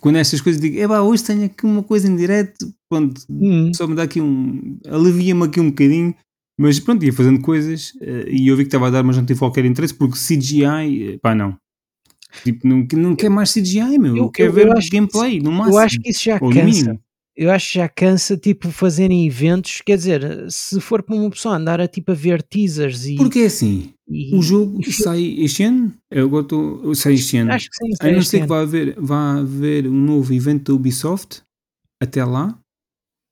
quando 0.00 0.16
estas 0.16 0.40
coisas 0.40 0.60
digo, 0.60 0.78
é 0.78 1.00
hoje 1.00 1.24
tenho 1.24 1.44
aqui 1.44 1.64
uma 1.64 1.82
coisa 1.82 2.08
em 2.08 2.16
direto, 2.16 2.72
pronto, 2.90 3.22
hum. 3.30 3.72
só 3.72 3.86
me 3.86 3.94
dá 3.94 4.02
aqui 4.02 4.20
um. 4.20 4.78
alivia-me 4.88 5.44
aqui 5.44 5.60
um 5.60 5.70
bocadinho. 5.70 6.14
Mas 6.58 6.78
pronto, 6.78 7.04
ia 7.04 7.12
fazendo 7.12 7.40
coisas 7.40 7.92
uh, 8.00 8.28
e 8.28 8.48
eu 8.48 8.56
vi 8.56 8.64
que 8.64 8.68
estava 8.68 8.88
a 8.88 8.90
dar, 8.90 9.02
mas 9.02 9.16
não 9.16 9.24
tive 9.24 9.38
qualquer 9.38 9.64
interesse 9.64 9.94
porque 9.94 10.18
CGI, 10.18 11.18
pá, 11.22 11.34
não. 11.34 11.56
Tipo, 12.42 12.66
não, 12.66 12.86
não 12.94 13.16
quer 13.16 13.28
mais 13.28 13.52
CGI, 13.52 13.98
meu. 13.98 14.16
Eu, 14.16 14.24
eu 14.24 14.30
quero 14.30 14.52
ver 14.52 14.70
acho, 14.72 14.90
gameplay, 14.90 15.40
no 15.40 15.52
máximo. 15.52 15.76
Eu 15.76 15.78
acho 15.78 16.00
que 16.00 16.10
isso 16.10 16.24
já 16.24 16.38
cansa. 16.38 17.00
Eu 17.34 17.50
acho 17.50 17.72
que 17.72 17.78
já 17.78 17.88
cansa, 17.88 18.36
tipo, 18.36 18.70
fazerem 18.70 19.26
eventos. 19.26 19.80
Quer 19.84 19.96
dizer, 19.96 20.46
se 20.50 20.78
for 20.80 21.02
para 21.02 21.16
uma 21.16 21.30
pessoa 21.30 21.56
andar 21.56 21.80
a, 21.80 21.88
tipo, 21.88 22.12
a 22.12 22.14
ver 22.14 22.42
teasers 22.42 23.06
e. 23.06 23.16
Porque 23.16 23.40
é 23.40 23.46
assim, 23.46 23.92
e, 24.08 24.34
o 24.36 24.42
jogo 24.42 24.80
e, 24.80 24.92
sai 24.92 25.36
este 25.38 25.62
ano. 25.62 25.92
Eu 26.10 26.28
gosto, 26.28 26.94
sai 26.94 27.14
este 27.14 27.38
ano. 27.38 27.52
Acho 27.52 27.70
que 27.70 27.76
sim. 27.76 27.92
A 28.00 28.12
não 28.12 28.22
ser 28.22 28.40
que 28.40 28.46
vai 28.46 28.62
haver, 28.62 28.94
vai 28.98 29.40
haver 29.40 29.86
um 29.86 30.00
novo 30.04 30.32
evento 30.32 30.72
da 30.72 30.76
Ubisoft 30.76 31.42
até 32.00 32.24
lá. 32.24 32.58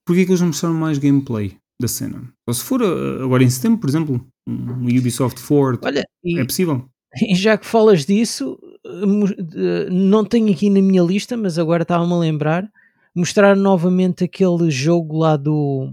Porquê 0.07 0.25
que 0.25 0.31
eles 0.31 0.41
não 0.41 0.49
mostraram 0.49 0.77
mais 0.77 0.99
gameplay? 0.99 1.57
Da 1.81 1.89
cena. 1.89 2.23
Ou 2.47 2.55
se 2.55 2.63
for 2.63 2.83
uh, 2.83 3.25
agora 3.25 3.43
em 3.43 3.51
setembro, 3.51 3.81
por 3.81 3.89
exemplo, 3.89 4.25
um 4.47 4.85
Ubisoft 4.85 5.41
Forward, 5.41 5.81
Olha, 5.83 6.05
e, 6.23 6.39
é 6.39 6.45
possível. 6.45 6.85
E 7.23 7.35
já 7.35 7.57
que 7.57 7.67
falas 7.67 8.05
disso, 8.05 8.59
uh, 8.87 9.91
não 9.91 10.25
tenho 10.25 10.53
aqui 10.53 10.69
na 10.71 10.83
minha 10.83 11.03
lista, 11.03 11.37
mas 11.37 11.59
agora 11.59 11.83
estava-me 11.83 12.13
a 12.13 12.19
lembrar, 12.19 12.71
mostrar 13.15 13.57
novamente 13.57 14.25
aquele 14.25 14.71
jogo 14.71 15.19
lá 15.19 15.37
do. 15.37 15.93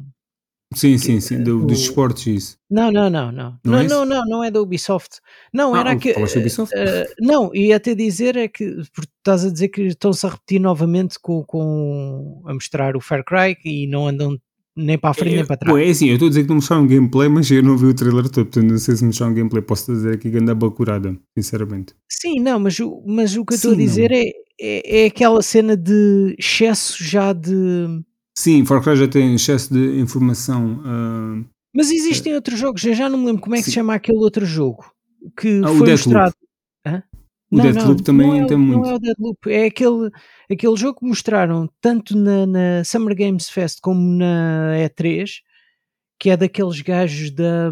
Sim, 0.73 0.97
sim, 0.97 1.21
sim, 1.21 1.41
do, 1.41 1.65
dos 1.65 1.79
esportes 1.79 2.27
isso. 2.27 2.57
Não, 2.69 2.91
não, 2.91 3.09
não, 3.09 3.31
não. 3.31 3.57
Não, 3.63 3.71
não, 3.71 3.79
é 3.79 3.87
não, 3.87 4.05
não, 4.05 4.25
não, 4.25 4.43
é 4.43 4.51
da 4.51 4.61
Ubisoft. 4.61 5.21
Não, 5.53 5.73
ah, 5.73 5.79
era 5.79 5.95
que. 5.95 6.11
Ubisoft? 6.11 6.75
Uh, 6.75 7.05
não, 7.21 7.55
e 7.55 7.71
até 7.71 7.95
dizer 7.95 8.35
é 8.35 8.49
que 8.49 8.75
porque 8.93 9.09
estás 9.17 9.45
a 9.45 9.49
dizer 9.49 9.69
que 9.69 9.83
estão-se 9.83 10.25
a 10.25 10.29
repetir 10.29 10.59
novamente 10.59 11.17
com, 11.21 11.41
com 11.45 12.43
a 12.45 12.53
mostrar 12.53 12.97
o 12.97 13.01
Far 13.01 13.23
Cry 13.23 13.57
e 13.63 13.87
não 13.87 14.07
andam 14.07 14.37
nem 14.77 14.97
para 14.97 15.09
a 15.09 15.13
frente 15.13 15.33
é, 15.33 15.35
nem 15.37 15.45
para 15.45 15.57
trás. 15.57 15.77
É 15.77 15.89
assim, 15.89 16.07
eu 16.07 16.13
estou 16.13 16.27
a 16.27 16.29
dizer 16.29 16.43
que 16.43 16.49
não 16.49 16.55
mostraram 16.55 16.85
gameplay, 16.85 17.27
mas 17.27 17.49
eu 17.49 17.63
não 17.63 17.75
vi 17.75 17.87
o 17.87 17.93
trailer 17.93 18.29
todo, 18.29 18.45
portanto 18.45 18.69
não 18.69 18.77
sei 18.77 18.95
se 18.95 19.03
mostraram 19.03 19.33
gameplay. 19.33 19.61
Posso 19.61 19.91
dizer 19.91 20.13
aqui 20.13 20.29
que 20.29 20.37
anda 20.37 20.53
bacurada, 20.53 21.17
sinceramente. 21.37 21.93
Sim, 22.09 22.39
não, 22.39 22.59
mas, 22.59 22.77
mas 23.05 23.35
o 23.35 23.43
que 23.43 23.53
eu 23.53 23.55
estou 23.55 23.73
a 23.73 23.75
dizer 23.75 24.11
é, 24.11 24.31
é, 24.61 25.03
é, 25.03 25.05
aquela 25.07 25.41
cena 25.41 25.75
de 25.75 26.35
excesso 26.37 27.03
já 27.03 27.33
de. 27.33 28.03
Sim, 28.37 28.63
Far 28.65 28.83
Cry 28.83 28.95
já 28.95 29.07
tem 29.07 29.33
excesso 29.33 29.73
de 29.73 29.99
informação. 29.99 30.79
Uh, 30.79 31.45
mas 31.75 31.91
existem 31.91 32.35
outros 32.35 32.59
jogos, 32.59 32.83
eu 32.85 32.93
já 32.93 33.09
não 33.09 33.17
me 33.17 33.25
lembro 33.25 33.41
como 33.41 33.55
é 33.55 33.59
que 33.59 33.65
sim. 33.65 33.71
se 33.71 33.75
chama 33.75 33.95
aquele 33.95 34.19
outro 34.19 34.45
jogo 34.45 34.85
que 35.39 35.61
ah, 35.63 35.69
foi 35.69 35.91
mostrado. 35.91 36.35
O 37.49 37.61
Deathloop 37.61 38.03
também 38.03 38.27
não 38.27 38.35
é, 38.35 38.45
tem 38.47 38.57
não 38.57 38.65
muito. 38.65 38.89
é 38.89 38.93
o 38.95 38.99
Deathloop, 38.99 39.49
é 39.49 39.65
aquele, 39.67 40.09
aquele 40.51 40.75
jogo 40.75 40.99
que 40.99 41.05
mostraram 41.05 41.69
tanto 41.79 42.17
na, 42.17 42.45
na 42.45 42.83
Summer 42.83 43.15
Games 43.15 43.49
Fest 43.49 43.79
como 43.81 44.01
na 44.01 44.73
E3, 44.77 45.29
que 46.19 46.29
é 46.29 46.35
daqueles 46.37 46.81
gajos 46.81 47.31
da. 47.31 47.71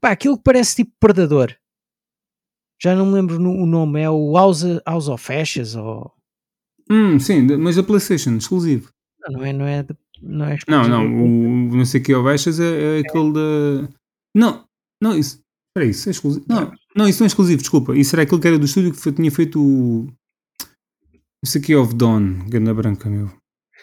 Pá, 0.00 0.10
aquilo 0.12 0.36
que 0.36 0.44
parece 0.44 0.76
tipo 0.76 0.92
Predador. 1.00 1.54
Já 2.80 2.94
não 2.94 3.06
me 3.06 3.14
lembro 3.14 3.36
o 3.40 3.66
nome, 3.66 4.00
é 4.00 4.08
o 4.10 4.32
House, 4.36 4.62
House 4.86 5.08
of 5.08 5.32
Ashes 5.32 5.74
ou. 5.74 6.12
Hum, 6.90 7.18
sim, 7.18 7.42
mas 7.56 7.76
a 7.78 7.82
PlayStation, 7.82 8.36
exclusivo. 8.36 8.92
Não, 9.28 9.40
não 9.40 9.44
é, 9.44 9.52
não 9.52 9.66
é, 9.66 9.82
de- 9.82 9.96
não 10.22 10.44
é 10.44 10.48
Não, 10.68 10.82
exclusivo. 10.82 10.88
não, 10.88 11.24
o 11.24 11.76
não 11.78 11.84
sei 11.84 12.00
que 12.00 12.14
Ovechas 12.14 12.60
é, 12.60 12.98
é 12.98 13.00
aquele 13.00 13.32
da. 13.32 13.88
Não, 14.34 14.64
não, 15.02 15.18
isso. 15.18 15.42
Espera 15.70 15.84
aí, 15.86 15.90
isso 15.90 16.08
é 16.08 16.12
exclusivo. 16.12 16.46
Não, 16.48 16.70
não, 16.96 17.08
isso 17.08 17.20
não 17.20 17.26
é 17.26 17.28
exclusivo, 17.28 17.60
desculpa. 17.60 17.96
Isso 17.96 18.14
era 18.16 18.22
aquele 18.22 18.40
que 18.40 18.48
era 18.48 18.58
do 18.58 18.66
estúdio 18.66 18.92
que 18.92 19.12
tinha 19.12 19.30
feito 19.30 19.60
o. 19.62 20.06
Isso 21.44 21.58
aqui 21.58 21.74
of 21.76 21.94
Dawn, 21.94 22.48
Ganda 22.48 22.74
Branca, 22.74 23.08
meu. 23.08 23.30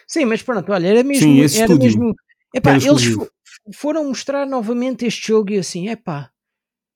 Sim, 0.08 0.26
mas 0.26 0.42
pronto, 0.42 0.70
olha, 0.72 0.88
era 0.88 1.02
mesmo. 1.02 1.22
Sim, 1.22 1.40
esse 1.40 1.56
era 1.60 1.72
estúdio 1.72 1.98
mesmo 1.98 2.14
epá, 2.54 2.70
era 2.74 2.86
eles 2.86 3.04
fo- 3.04 3.28
foram 3.74 4.04
mostrar 4.08 4.46
novamente 4.46 5.06
este 5.06 5.28
jogo 5.28 5.50
e 5.52 5.58
assim, 5.58 5.88
epá, 5.88 6.30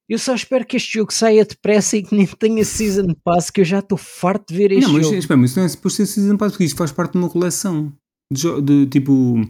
eu 0.09 0.19
só 0.19 0.35
espero 0.35 0.67
que 0.67 0.77
este 0.77 0.93
jogo 0.99 1.13
saia 1.13 1.45
depressa 1.45 1.97
e 1.97 2.03
que 2.03 2.15
nem 2.15 2.27
tenha 2.27 2.65
Season 2.65 3.15
Pass, 3.25 3.51
que 3.51 3.61
eu 3.61 3.65
já 3.65 3.79
estou 3.79 3.97
farto 3.99 4.53
de 4.53 4.57
ver 4.59 4.73
este 4.73 4.83
Não, 4.87 4.93
mas 4.93 5.05
jogo. 5.07 5.17
espera, 5.17 5.39
mas 5.41 5.51
isso 5.51 5.59
não 5.59 5.67
é 5.67 5.69
suposto 5.69 5.97
ser 5.97 6.07
Season 6.07 6.37
Pass, 6.37 6.53
porque 6.53 6.65
isto 6.65 6.77
faz 6.77 6.93
parte 6.93 7.13
de 7.13 7.19
uma 7.19 7.31
coleção 7.31 7.93
de, 8.33 8.61
de 8.63 8.87
tipo. 8.87 9.41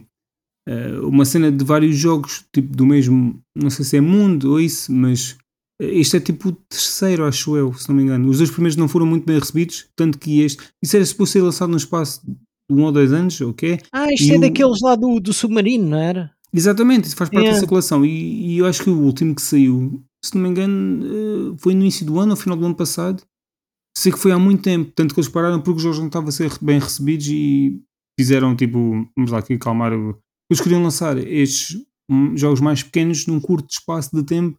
eh, 0.67 0.99
uma 1.01 1.25
cena 1.25 1.51
de 1.51 1.63
vários 1.65 1.97
jogos, 1.97 2.45
tipo 2.53 2.75
do 2.75 2.85
mesmo. 2.85 3.41
Não 3.57 3.69
sei 3.69 3.83
se 3.83 3.97
é 3.97 4.01
mundo 4.01 4.51
ou 4.51 4.59
isso, 4.59 4.91
mas. 4.91 5.37
Este 5.81 6.17
é 6.17 6.19
tipo 6.19 6.49
o 6.49 6.51
terceiro, 6.51 7.25
acho 7.25 7.55
eu, 7.55 7.73
se 7.73 7.87
não 7.87 7.95
me 7.95 8.03
engano. 8.03 8.29
Os 8.29 8.37
dois 8.37 8.51
primeiros 8.51 8.75
não 8.75 8.87
foram 8.87 9.05
muito 9.05 9.25
bem 9.25 9.39
recebidos, 9.39 9.87
tanto 9.95 10.17
que 10.19 10.41
este. 10.41 10.61
Isso 10.83 10.95
era 10.97 11.05
suposto 11.05 11.33
ser 11.33 11.41
lançado 11.41 11.69
no 11.69 11.77
espaço 11.77 12.21
de 12.25 12.35
um 12.69 12.83
ou 12.83 12.91
dois 12.91 13.13
anos, 13.13 13.39
ok? 13.41 13.79
Ah, 13.91 14.11
isto 14.13 14.25
E 14.27 14.33
é 14.33 14.37
o- 14.37 14.41
daqueles 14.41 14.81
lá 14.81 14.95
do, 14.95 15.19
do 15.19 15.31
submarino, 15.33 15.89
não 15.89 15.97
era? 15.97 16.31
Exatamente, 16.53 17.05
isso 17.05 17.15
faz 17.15 17.29
parte 17.29 17.43
Yeah. 17.43 17.55
dessa 17.59 17.67
coleção. 17.67 18.03
E, 18.05 18.55
e 18.55 18.57
eu 18.57 18.65
acho 18.65 18.83
que 18.83 18.89
o 18.89 18.97
último 18.99 19.33
que 19.35 19.41
saiu, 19.41 20.03
se 20.23 20.35
não 20.35 20.41
me 20.43 20.49
engano, 20.49 21.05
eh, 21.53 21.55
foi 21.59 21.73
no 21.73 21.81
início 21.81 22.05
do 22.05 22.19
ano, 22.19 22.31
ou 22.31 22.37
final 22.37 22.57
do 22.57 22.65
ano 22.65 22.75
passado. 22.75 23.23
Sei 23.97 24.11
que 24.11 24.19
foi 24.19 24.31
há 24.31 24.39
muito 24.39 24.61
tempo, 24.63 24.91
tanto 24.95 25.13
que 25.13 25.19
eles 25.19 25.29
pararam 25.29 25.61
porque 25.61 25.77
os 25.77 25.83
jogos 25.83 25.99
não 25.99 26.07
estavam 26.07 26.29
a 26.29 26.31
ser 26.31 26.51
bem 26.61 26.79
recebidos 26.79 27.27
e 27.27 27.81
fizeram 28.19 28.55
tipo, 28.55 29.05
vamos 29.15 29.31
lá 29.31 29.39
aqui 29.39 29.57
calmar. 29.57 29.91
Eles 29.93 30.61
queriam 30.61 30.81
lançar 30.83 31.17
estes 31.17 31.77
hum, 32.09 32.35
jogos 32.35 32.59
mais 32.61 32.81
pequenos 32.83 33.25
num 33.27 33.39
curto 33.39 33.69
espaço 33.71 34.09
de 34.15 34.23
tempo 34.23 34.57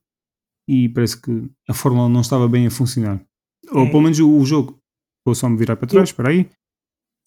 e 0.70 0.88
parece 0.88 1.20
que 1.20 1.30
a 1.68 1.74
fórmula 1.74 2.08
não 2.08 2.20
estava 2.20 2.48
bem 2.48 2.66
a 2.66 2.70
funcionar. 2.70 3.20
Ou 3.72 3.84
É. 3.84 3.90
pelo 3.90 4.02
menos 4.02 4.18
o, 4.20 4.30
o 4.38 4.44
jogo. 4.44 4.78
Vou 5.24 5.34
só 5.34 5.48
me 5.48 5.56
virar 5.56 5.76
para 5.76 5.86
trás, 5.88 6.08
espera 6.10 6.30
aí. 6.30 6.48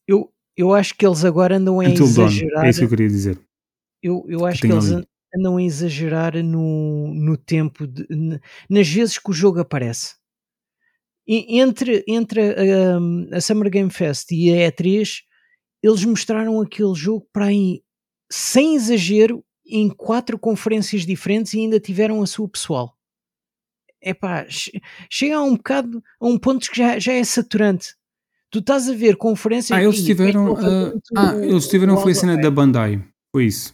Eu, 0.07 0.31
eu 0.57 0.73
acho 0.73 0.95
que 0.95 1.05
eles 1.05 1.23
agora 1.23 1.57
andam 1.57 1.79
a 1.79 1.83
Until 1.85 2.05
Dawn, 2.13 2.27
exagerar. 2.27 2.65
é 2.65 2.69
isso 2.69 2.79
que 2.79 2.85
eu 2.85 2.89
queria 2.89 3.07
dizer. 3.07 3.39
Eu, 4.01 4.25
eu 4.27 4.45
acho 4.45 4.61
que 4.61 4.67
tenho 4.67 4.79
eles 4.79 4.91
ali. 4.91 5.01
an- 5.01 5.05
andam 5.39 5.57
a 5.57 5.63
exagerar 5.63 6.35
no, 6.43 7.13
no 7.13 7.37
tempo, 7.37 7.87
de- 7.87 8.07
nas 8.69 8.87
vezes 8.89 9.17
que 9.17 9.29
o 9.29 9.33
jogo 9.33 9.59
aparece. 9.59 10.15
E 11.27 11.59
entre 11.59 12.03
entre 12.07 12.41
a, 12.41 12.99
um, 12.99 13.29
a 13.31 13.39
Summer 13.39 13.69
Game 13.69 13.89
Fest 13.89 14.31
e 14.31 14.51
a 14.51 14.69
E3, 14.71 15.21
eles 15.81 16.03
mostraram 16.03 16.59
aquele 16.61 16.93
jogo 16.95 17.25
para 17.31 17.45
aí, 17.45 17.81
sem 18.31 18.75
exagero, 18.75 19.43
em 19.65 19.89
quatro 19.89 20.37
conferências 20.37 21.05
diferentes 21.05 21.53
e 21.53 21.59
ainda 21.59 21.79
tiveram 21.79 22.21
a 22.21 22.27
sua 22.27 22.49
pessoal. 22.49 22.97
Epá, 24.03 24.45
che- 24.49 24.81
chega 25.09 25.37
a 25.37 25.43
um 25.43 25.55
bocado, 25.55 26.03
a 26.19 26.25
um 26.27 26.37
ponto 26.37 26.69
que 26.69 26.77
já, 26.77 26.99
já 26.99 27.13
é 27.13 27.23
saturante. 27.23 27.95
Tu 28.51 28.59
estás 28.59 28.87
a 28.89 28.93
ver 28.93 29.15
conferências... 29.15 29.77
Ah, 29.77 29.81
eles 29.83 30.03
tiveram. 30.03 30.55
fazer 30.55 30.93
ah, 31.17 31.35
eles 31.37 31.67
tiveram. 31.67 31.97
Foi 31.97 32.11
a 32.11 32.15
cena 32.15 32.37
da 32.37 32.51
Bandai. 32.51 33.03
Foi 33.31 33.45
isso. 33.45 33.73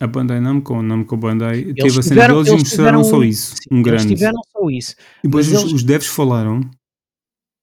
A 0.00 0.06
Bandai 0.06 0.40
Namco, 0.40 0.74
a 0.74 0.82
Namco 0.82 1.16
Bandai, 1.16 1.64
teve 1.74 1.88
a 1.88 1.90
cena 1.90 2.02
tiveram- 2.02 2.34
deles 2.36 2.48
e 2.48 2.50
eles 2.52 2.62
mostraram 2.62 3.04
só 3.04 3.22
isso. 3.24 3.56
Sim, 3.56 3.68
um 3.72 3.76
Eles 3.78 3.84
grande. 3.84 4.06
tiveram 4.14 4.40
só 4.52 4.70
isso. 4.70 4.94
E 5.22 5.26
depois 5.28 5.48
eles- 5.52 5.64
os 5.72 5.82
devs 5.82 6.06
falaram. 6.06 6.60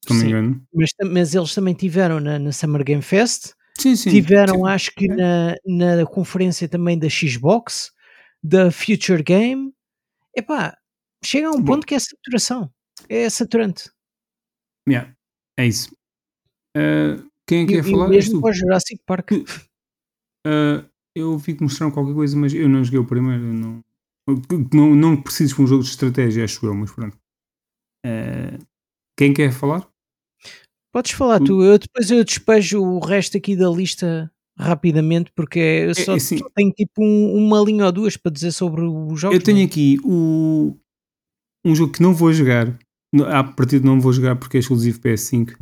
Se 0.05 0.13
não 0.13 0.19
me 0.19 0.27
engano. 0.27 0.61
Mas, 0.73 0.89
mas 1.11 1.33
eles 1.33 1.55
também 1.55 1.73
tiveram 1.73 2.19
na, 2.19 2.37
na 2.37 2.51
Summer 2.51 2.83
Game 2.83 3.01
Fest, 3.01 3.53
Sim, 3.79 3.95
sim. 3.95 4.11
tiveram 4.11 4.57
Sim. 4.57 4.67
acho 4.67 4.91
que 4.93 5.07
na, 5.07 5.55
na 5.65 6.05
conferência 6.05 6.67
também 6.67 6.99
da 6.99 7.09
Xbox, 7.09 7.91
da 8.43 8.69
Future 8.69 9.23
Game. 9.23 9.71
Epá, 10.37 10.77
chega 11.25 11.47
a 11.47 11.51
um 11.51 11.61
Bom. 11.61 11.73
ponto 11.73 11.85
que 11.87 11.95
é 11.95 11.99
saturação. 11.99 12.71
É 13.09 13.29
saturante. 13.29 13.89
Yeah, 14.87 15.13
é 15.57 15.67
isso. 15.67 15.95
Ah, 16.75 17.21
quem 17.47 17.59
é 17.59 17.63
E, 17.63 17.67
que 17.67 17.73
ia 17.73 17.79
e 17.79 17.83
falar? 17.83 18.07
Mesmo 18.09 18.41
para 18.41 18.49
o 18.51 18.53
Jurassic 18.53 19.01
Park. 19.05 19.31
Ah, 20.45 20.85
eu 21.15 21.37
vi 21.37 21.55
que 21.55 21.63
mostraram 21.63 21.91
qualquer 21.93 22.13
coisa, 22.13 22.37
mas 22.37 22.53
eu 22.53 22.69
não 22.69 22.83
joguei 22.83 22.99
o 22.99 23.05
primeiro. 23.05 23.41
Não, 23.43 23.83
não, 24.73 24.95
não 24.95 25.21
preciso 25.21 25.55
para 25.55 25.63
um 25.63 25.67
jogo 25.67 25.83
de 25.83 25.89
estratégia, 25.89 26.43
acho 26.43 26.65
eu, 26.65 26.73
mas 26.73 26.91
pronto. 26.91 27.17
Ah, 28.05 28.57
quem 29.17 29.33
quer 29.33 29.51
falar? 29.51 29.87
Podes 30.93 31.11
falar 31.11 31.39
tu, 31.39 31.61
eu 31.61 31.77
depois 31.77 32.09
eu 32.09 32.23
despejo 32.23 32.81
o 32.81 32.99
resto 32.99 33.35
aqui 33.37 33.55
da 33.55 33.69
lista 33.69 34.31
rapidamente, 34.57 35.29
porque 35.35 35.59
eu 35.59 35.93
só, 35.95 36.13
é 36.13 36.15
assim. 36.15 36.37
só 36.37 36.49
tenho 36.55 36.71
tipo 36.71 37.03
um- 37.03 37.35
uma 37.35 37.59
linha 37.61 37.85
ou 37.85 37.91
duas 37.91 38.15
para 38.15 38.31
dizer 38.31 38.51
sobre 38.53 38.81
os 38.81 39.19
jogos. 39.19 39.35
Eu 39.37 39.43
tenho 39.43 39.57
não 39.57 39.63
é? 39.63 39.67
aqui 39.67 39.99
o, 40.05 40.77
um 41.65 41.75
jogo 41.75 41.91
que 41.93 42.01
não 42.01 42.13
vou 42.13 42.31
jogar. 42.31 42.77
No- 43.13 43.25
À 43.25 43.43
partida 43.43 43.85
não 43.85 43.99
vou 43.99 44.13
jogar 44.13 44.35
porque 44.35 44.57
é 44.57 44.59
exclusivo 44.59 44.99
PS5, 44.99 45.55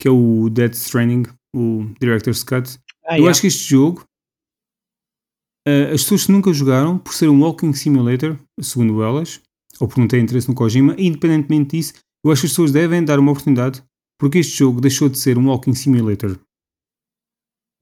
que 0.00 0.06
é 0.08 0.10
o 0.10 0.48
Dead 0.48 0.72
Stranding, 0.74 1.24
o 1.54 1.84
Director's 2.00 2.42
Cut. 2.42 2.78
Ah, 3.06 3.18
eu 3.18 3.28
acho 3.28 3.40
que 3.40 3.46
este 3.48 3.68
jogo, 3.68 4.04
ah, 5.66 5.92
as 5.94 6.02
pessoas 6.02 6.26
que 6.26 6.32
nunca 6.32 6.52
jogaram, 6.52 6.98
por 6.98 7.14
ser 7.14 7.28
um 7.28 7.40
walking 7.42 7.72
simulator, 7.72 8.38
segundo 8.60 9.02
elas, 9.02 9.40
ou 9.78 9.88
por 9.88 9.98
não 9.98 10.08
terem 10.08 10.24
interesse 10.24 10.48
no 10.48 10.54
Kojima, 10.54 10.94
independentemente 10.98 11.76
disso, 11.76 11.94
eu 12.24 12.30
acho 12.30 12.42
que 12.42 12.46
as 12.46 12.52
pessoas 12.52 12.72
devem 12.72 13.04
dar 13.04 13.18
uma 13.18 13.32
oportunidade, 13.32 13.82
porque 14.18 14.38
este 14.38 14.56
jogo 14.58 14.80
deixou 14.80 15.08
de 15.08 15.18
ser 15.18 15.38
um 15.38 15.48
walking 15.48 15.74
simulator. 15.74 16.38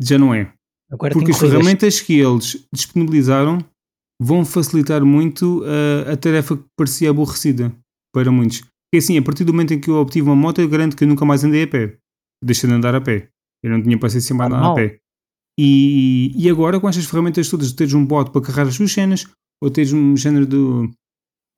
Já 0.00 0.16
não 0.18 0.32
é. 0.32 0.52
Agora 0.90 1.12
Porque 1.12 1.32
as 1.32 1.36
corridas. 1.38 1.58
ferramentas 1.58 2.00
que 2.00 2.14
eles 2.20 2.64
disponibilizaram 2.72 3.58
vão 4.20 4.44
facilitar 4.44 5.04
muito 5.04 5.62
uh, 5.62 6.12
a 6.12 6.16
tarefa 6.16 6.56
que 6.56 6.64
parecia 6.76 7.10
aborrecida 7.10 7.72
para 8.12 8.30
muitos. 8.30 8.60
Porque 8.60 8.98
assim, 8.98 9.18
a 9.18 9.22
partir 9.22 9.44
do 9.44 9.52
momento 9.52 9.74
em 9.74 9.80
que 9.80 9.88
eu 9.88 9.96
obtive 9.96 10.26
uma 10.26 10.36
moto, 10.36 10.60
eu 10.60 10.68
garanto 10.68 10.96
que 10.96 11.04
eu 11.04 11.08
nunca 11.08 11.24
mais 11.24 11.44
andei 11.44 11.62
a 11.62 11.68
pé. 11.68 11.96
Deixei 12.42 12.68
de 12.68 12.74
andar 12.74 12.94
a 12.94 13.00
pé. 13.00 13.28
Eu 13.62 13.70
não 13.70 13.82
tinha 13.82 13.98
paciência 13.98 14.34
para 14.34 14.46
andar 14.46 14.72
a 14.72 14.74
pé. 14.74 14.98
E, 15.58 16.32
e 16.36 16.48
agora, 16.48 16.80
com 16.80 16.88
estas 16.88 17.04
ferramentas 17.04 17.48
todas, 17.48 17.68
de 17.68 17.76
teres 17.76 17.92
um 17.92 18.06
bot 18.06 18.30
para 18.30 18.40
carregar 18.40 18.68
as 18.68 18.76
suas 18.76 18.92
cenas, 18.92 19.26
ou 19.62 19.70
teres 19.70 19.92
um 19.92 20.16
género 20.16 20.46
de 20.46 20.56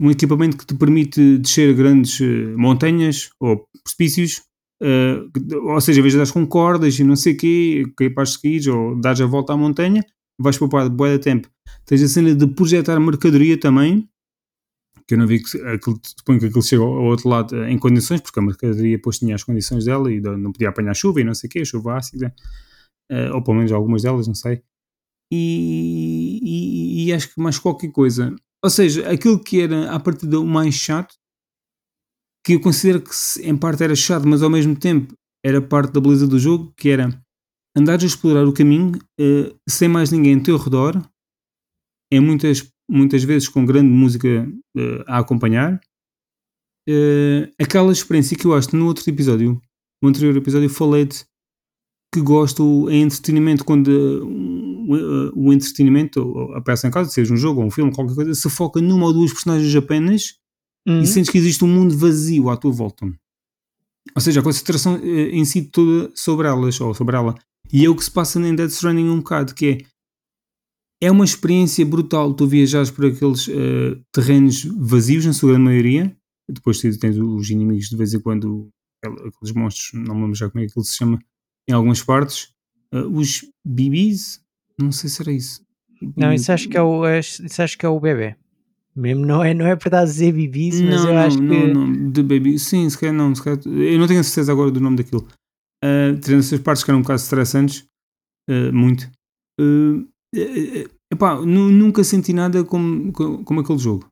um 0.01 0.11
equipamento 0.11 0.57
que 0.57 0.65
te 0.65 0.75
permite 0.75 1.39
descer 1.39 1.75
grandes 1.75 2.19
eh, 2.21 2.57
montanhas 2.57 3.29
ou 3.39 3.67
precipícios, 3.85 4.41
eh, 4.83 5.21
ou 5.63 5.81
seja, 5.81 6.01
em 6.01 6.03
vez 6.03 6.15
de 6.15 6.33
com 6.33 6.47
cordas 6.47 6.99
e 6.99 7.05
não 7.05 7.15
sei 7.15 7.35
o 7.35 7.37
quê, 7.37 7.93
cair 7.97 8.15
para 8.15 8.23
as 8.23 8.33
seguidas 8.33 8.69
ou 8.69 8.99
dares 8.99 9.21
a 9.21 9.27
volta 9.27 9.53
à 9.53 9.57
montanha, 9.57 10.03
vais 10.43 10.57
poupar 10.59 10.89
de 10.89 10.95
boa 10.95 11.11
de 11.11 11.19
tempo. 11.19 11.49
Tens 11.87 12.03
a 12.03 12.09
cena 12.09 12.35
de 12.35 12.47
projetar 12.47 12.99
mercadoria 13.01 13.59
também, 13.59 14.09
que 15.07 15.15
eu 15.15 15.19
não 15.19 15.27
vi 15.27 15.43
que 15.43 15.59
aquilo, 15.63 16.01
suponho 16.05 16.39
que 16.39 16.47
aquilo 16.47 16.63
chega 16.63 16.83
ao 16.83 17.05
outro 17.05 17.29
lado 17.29 17.57
eh, 17.57 17.71
em 17.71 17.79
condições, 17.79 18.21
porque 18.21 18.39
a 18.39 18.43
mercadoria 18.43 18.97
depois 18.97 19.19
tinha 19.19 19.35
as 19.35 19.43
condições 19.43 19.85
dela 19.85 20.13
e 20.13 20.21
não 20.21 20.53
podia 20.53 20.69
apanhar 20.69 20.95
chuva 20.95 21.21
e 21.21 21.25
não 21.25 21.35
sei 21.35 21.49
o 21.49 21.51
quê, 21.51 21.65
chuva 21.65 21.97
ácida, 21.97 22.35
eh, 23.11 23.31
ou 23.33 23.43
pelo 23.43 23.57
menos 23.57 23.73
algumas 23.73 24.03
delas, 24.03 24.27
não 24.29 24.35
sei. 24.35 24.63
E, 25.33 26.41
e- 26.43 27.05
e 27.07 27.13
acho 27.13 27.33
que 27.35 27.41
mais 27.41 27.59
qualquer 27.59 27.91
coisa. 27.93 28.35
Ou 28.63 28.71
seja, 28.71 29.09
aquilo 29.11 29.43
que 29.43 29.61
era 29.61 29.91
à 29.93 29.99
partida 30.01 30.39
o 30.39 30.47
mais 30.47 30.75
chato, 30.75 31.15
que 32.45 32.55
eu 32.55 32.61
considero 32.61 33.03
que 33.03 33.11
em 33.43 33.57
parte 33.57 33.83
era 33.83 33.95
chato, 33.95 34.27
mas 34.27 34.43
ao 34.43 34.51
mesmo 34.51 34.77
tempo 34.77 35.15
era 35.45 35.61
parte 35.61 35.93
da 35.93 36.01
beleza 36.01 36.27
do 36.27 36.39
jogo, 36.39 36.73
que 36.77 36.89
era 36.89 37.09
andares 37.77 38.05
a 38.05 38.07
explorar 38.07 38.47
o 38.47 38.53
caminho 38.53 38.93
eh, 39.19 39.55
sem 39.69 39.89
mais 39.89 40.11
ninguém 40.11 40.37
ao 40.37 40.43
teu 40.43 40.57
redor, 40.57 41.01
em 42.13 42.21
muitas, 42.21 42.69
muitas 42.89 43.23
vezes 43.23 43.49
com 43.49 43.65
grande 43.65 43.89
música 43.89 44.29
eh, 44.77 45.05
a 45.07 45.19
acompanhar. 45.19 45.81
Eh, 46.89 47.51
aquela 47.61 47.93
experiência 47.93 48.37
que 48.37 48.47
eu 48.47 48.55
acho 48.55 48.69
que 48.69 48.77
no 48.77 48.87
outro 48.87 49.09
episódio, 49.09 49.61
no 50.03 50.09
anterior 50.09 50.37
episódio, 50.37 50.69
falei-te 50.69 51.25
que 52.13 52.21
gosto 52.21 52.91
em 52.91 53.03
entretenimento 53.03 53.65
quando 53.65 53.89
o, 55.37 55.53
entretenimento, 55.53 56.21
ou 56.21 56.55
a 56.55 56.61
peça 56.61 56.89
em 56.89 56.91
casa, 56.91 57.09
seja 57.09 57.33
um 57.33 57.37
jogo 57.37 57.61
ou 57.61 57.69
um 57.69 57.71
filme, 57.71 57.95
qualquer 57.95 58.17
coisa, 58.17 58.35
se 58.35 58.51
foca 58.51 58.81
numa 58.81 59.07
ou 59.07 59.13
duas 59.13 59.33
personagens 59.33 59.73
apenas 59.77 60.41
Uhum. 60.89 61.03
e 61.03 61.07
sentes 61.07 61.31
que 61.31 61.39
existe 61.39 61.65
um 61.65 61.69
mundo 61.69 61.97
vazio 61.97 62.49
à 62.49 62.57
tua 62.57 62.73
volta. 62.73 63.07
Ou 64.15 64.21
seja, 64.21 64.41
a 64.41 64.43
concentração 64.43 64.97
em 65.05 65.45
si 65.45 65.63
toda 65.63 66.11
sobre 66.15 66.49
elas, 66.49 66.81
ou 66.81 66.95
sobre 66.95 67.17
ela. 67.17 67.35
E 67.73 67.85
é 67.85 67.89
o 67.89 67.95
que 67.95 68.05
se 68.05 68.11
passa 68.11 68.41
em 68.41 68.55
Dead 68.55 68.71
Stranding 68.71 69.09
um 69.09 69.19
bocado, 69.19 69.55
que 69.55 69.67
é 69.67 69.91
é 71.03 71.11
uma 71.11 71.25
experiência 71.25 71.85
brutal 71.85 72.35
tu 72.35 72.47
viajares 72.47 72.91
por 72.91 73.07
aqueles 73.07 73.49
eh, 73.49 73.99
terrenos 74.13 74.65
vazios, 74.65 75.25
na 75.25 75.33
sua 75.33 75.51
grande 75.51 75.65
maioria, 75.65 76.15
depois 76.47 76.79
tens 76.81 77.17
os 77.17 77.49
inimigos 77.49 77.89
de 77.89 77.97
vez 77.97 78.13
em 78.13 78.21
quando, 78.21 78.69
aqueles 79.03 79.55
monstros, 79.55 79.93
não 79.95 80.15
me 80.15 80.23
lembro 80.23 80.37
já 80.37 80.51
como 80.51 80.63
é 80.63 80.67
que 80.67 80.79
ele 80.79 80.87
se 80.87 80.97
chama, 80.97 81.19
em 81.69 81.73
algumas 81.73 82.03
partes. 82.03 82.53
Uh, 82.93 83.07
os 83.17 83.45
BBs, 83.65 84.41
não 84.79 84.93
sei 84.93 85.09
se 85.09 85.23
era 85.23 85.33
isso. 85.33 85.63
Não, 86.17 86.33
isso 86.33 86.51
acho 86.53 86.69
que 86.69 86.77
é 86.77 86.83
o, 86.83 87.05
isso 87.19 87.63
acho 87.63 87.79
que 87.79 87.87
é 87.87 87.89
o 87.89 88.01
bebê. 88.01 88.37
Mesmo 88.95 89.25
não 89.25 89.43
é, 89.45 89.55
não 89.55 89.67
é 89.67 89.77
para 89.77 90.05
dizer 90.05 90.33
BBs, 90.33 90.81
mas 90.81 91.03
não, 91.03 91.09
eu 91.09 91.15
não, 91.15 91.21
acho 91.23 91.43
não, 91.43 91.55
que. 91.55 91.73
não, 91.73 92.11
de 92.11 92.23
baby, 92.23 92.59
sim, 92.59 92.91
se 92.91 92.99
calhar 92.99 93.15
não, 93.15 93.35
se 93.35 93.43
calhar, 93.43 93.61
eu 93.65 93.99
não 93.99 94.07
tenho 94.07 94.25
certeza 94.25 94.51
agora 94.51 94.71
do 94.71 94.81
nome 94.81 94.97
daquilo. 94.97 95.27
Uh, 95.83 96.19
tirando 96.21 96.41
essas 96.41 96.61
partes 96.61 96.85
que 96.85 96.91
eram 96.91 96.99
um 96.99 97.03
bocado 97.03 97.21
estressantes, 97.21 97.87
uh, 98.49 98.73
muito. 98.73 99.11
Uh, 99.61 100.09
epá, 101.13 101.41
nunca 101.41 102.05
senti 102.05 102.33
nada 102.33 102.65
como, 102.65 103.13
como 103.13 103.61
aquele 103.61 103.79
jogo. 103.79 104.09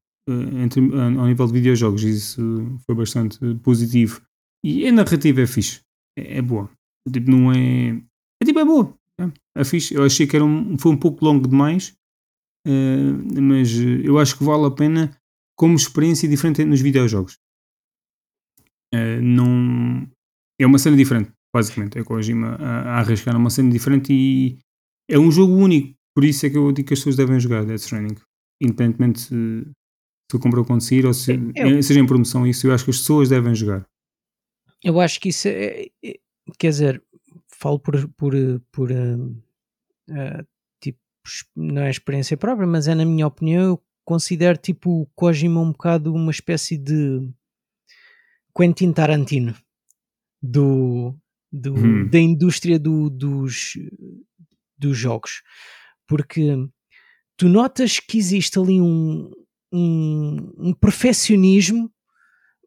Entre, 0.62 0.80
ao 0.94 1.26
nível 1.26 1.46
de 1.46 1.52
videojogos, 1.54 2.02
isso 2.02 2.78
foi 2.84 2.94
bastante 2.94 3.38
positivo. 3.62 4.20
E 4.62 4.86
a 4.86 4.92
narrativa 4.92 5.40
é 5.40 5.46
fixe, 5.46 5.80
é, 6.18 6.38
é 6.38 6.42
boa. 6.42 6.70
Tipo, 7.10 7.30
não 7.30 7.50
é. 7.50 7.98
É 8.42 8.44
tipo, 8.44 8.58
é 8.58 8.64
boa. 8.64 8.94
É, 9.18 9.60
é 9.60 9.64
fixe. 9.64 9.94
Eu 9.94 10.04
achei 10.04 10.26
que 10.26 10.36
era 10.36 10.44
um, 10.44 10.76
foi 10.76 10.92
um 10.92 10.98
pouco 10.98 11.24
longo 11.24 11.48
demais, 11.48 11.94
mas 13.42 13.72
eu 14.04 14.18
acho 14.18 14.36
que 14.36 14.44
vale 14.44 14.66
a 14.66 14.70
pena 14.70 15.10
como 15.56 15.74
experiência 15.74 16.28
diferente 16.28 16.64
nos 16.64 16.80
videojogos. 16.80 17.38
Uh, 18.94 19.20
não. 19.22 20.08
É 20.60 20.66
uma 20.66 20.78
cena 20.78 20.96
diferente, 20.96 21.32
basicamente. 21.54 21.98
É 21.98 22.04
com 22.04 22.14
a 22.14 22.16
Kojima 22.16 22.56
a, 22.56 22.80
a 22.82 22.98
arriscar 22.98 23.36
uma 23.36 23.50
cena 23.50 23.70
diferente 23.70 24.12
e 24.12 24.58
é 25.08 25.18
um 25.18 25.30
jogo 25.30 25.54
único. 25.54 25.96
Por 26.14 26.24
isso 26.24 26.46
é 26.46 26.50
que 26.50 26.58
eu 26.58 26.72
digo 26.72 26.88
que 26.88 26.94
as 26.94 27.00
pessoas 27.00 27.16
devem 27.16 27.38
jogar 27.38 27.64
Death 27.64 27.80
Stranding. 27.80 28.16
Independentemente 28.60 29.20
se, 29.20 29.66
se 30.30 30.36
o 30.36 30.64
quando 30.64 30.80
sair 30.80 31.06
ou 31.06 31.14
se, 31.14 31.32
é, 31.54 31.82
seja 31.82 32.00
em 32.00 32.06
promoção, 32.06 32.46
isso 32.46 32.66
eu 32.66 32.74
acho 32.74 32.84
que 32.84 32.90
as 32.90 32.98
pessoas 32.98 33.28
devem 33.28 33.54
jogar. 33.54 33.86
Eu 34.82 35.00
acho 35.00 35.20
que 35.20 35.28
isso 35.30 35.48
é, 35.48 35.86
é 36.04 36.18
quer 36.58 36.70
dizer, 36.70 37.02
falo 37.48 37.78
por, 37.78 38.08
por, 38.10 38.32
por 38.70 38.90
uh, 38.90 39.26
uh, 40.10 40.46
tipo, 40.80 40.98
não 41.56 41.82
é 41.82 41.90
experiência 41.90 42.36
própria, 42.36 42.66
mas 42.66 42.88
é 42.88 42.94
na 42.94 43.04
minha 43.04 43.26
opinião, 43.26 43.62
eu 43.62 43.82
considero 44.04 44.56
tipo 44.56 45.02
o 45.02 45.06
Kojima 45.14 45.60
um 45.60 45.72
bocado 45.72 46.14
uma 46.14 46.30
espécie 46.30 46.78
de 46.78 47.30
Quentin 48.56 48.92
Tarantino 48.92 49.54
do, 50.42 51.14
do 51.52 51.74
hum. 51.74 52.08
da 52.08 52.18
indústria 52.18 52.78
do, 52.78 53.08
dos, 53.08 53.72
dos 54.76 54.96
jogos, 54.96 55.42
porque 56.06 56.56
tu 57.36 57.48
notas 57.48 57.98
que 57.98 58.18
existe 58.18 58.58
ali 58.58 58.80
um, 58.80 59.30
um, 59.72 60.52
um 60.58 60.72
perfeccionismo, 60.74 61.90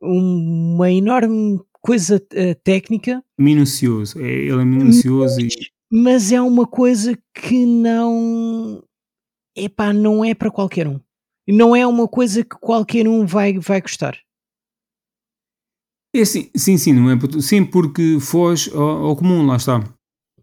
uma 0.02 0.92
enorme 0.92 1.60
coisa 1.82 2.18
uh, 2.18 2.56
técnica. 2.64 3.24
Minucioso, 3.38 4.20
é, 4.20 4.32
ele 4.32 4.62
é 4.62 4.66
minucioso 4.66 5.42
mas, 5.42 5.54
e... 5.54 5.72
mas 5.92 6.32
é 6.32 6.42
uma 6.42 6.66
coisa 6.66 7.18
que 7.34 7.66
não. 7.66 8.84
Epá, 9.56 9.92
não 9.92 10.24
é 10.24 10.34
para 10.34 10.52
qualquer 10.52 10.88
um. 10.88 11.00
Não 11.48 11.76
é 11.76 11.86
uma 11.86 12.08
coisa 12.08 12.44
que 12.44 12.56
qualquer 12.56 13.08
um 13.08 13.26
vai, 13.26 13.60
vai 13.60 13.82
gostar. 13.82 14.18
É 16.14 16.26
sim, 16.26 16.50
sim, 16.56 16.78
sim, 16.78 16.94
não 16.94 17.10
é 17.10 17.18
sim, 17.42 17.64
porque 17.64 18.20
foge 18.20 18.70
ao, 18.74 19.06
ao 19.06 19.16
comum, 19.16 19.46
lá 19.46 19.56
está. 19.56 19.84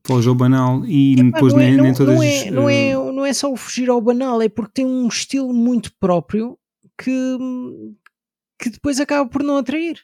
Foge 0.06 0.28
ao 0.28 0.34
banal 0.34 0.84
e 0.86 1.14
Epá, 1.14 1.22
depois 1.24 1.52
não 1.52 1.60
é, 1.60 1.66
nem, 1.66 1.76
não, 1.76 1.84
nem 1.84 1.94
todas. 1.94 2.14
Não 2.14 2.22
é, 2.22 2.50
não, 2.50 2.68
é, 2.68 2.94
não 3.12 3.26
é 3.26 3.32
só 3.34 3.52
o 3.52 3.56
fugir 3.56 3.90
ao 3.90 4.00
banal, 4.00 4.40
é 4.40 4.48
porque 4.48 4.72
tem 4.74 4.86
um 4.86 5.06
estilo 5.06 5.52
muito 5.52 5.92
próprio 6.00 6.58
que, 6.96 7.38
que 8.58 8.70
depois 8.70 8.98
acaba 8.98 9.28
por 9.28 9.42
não 9.42 9.58
atrair. 9.58 10.00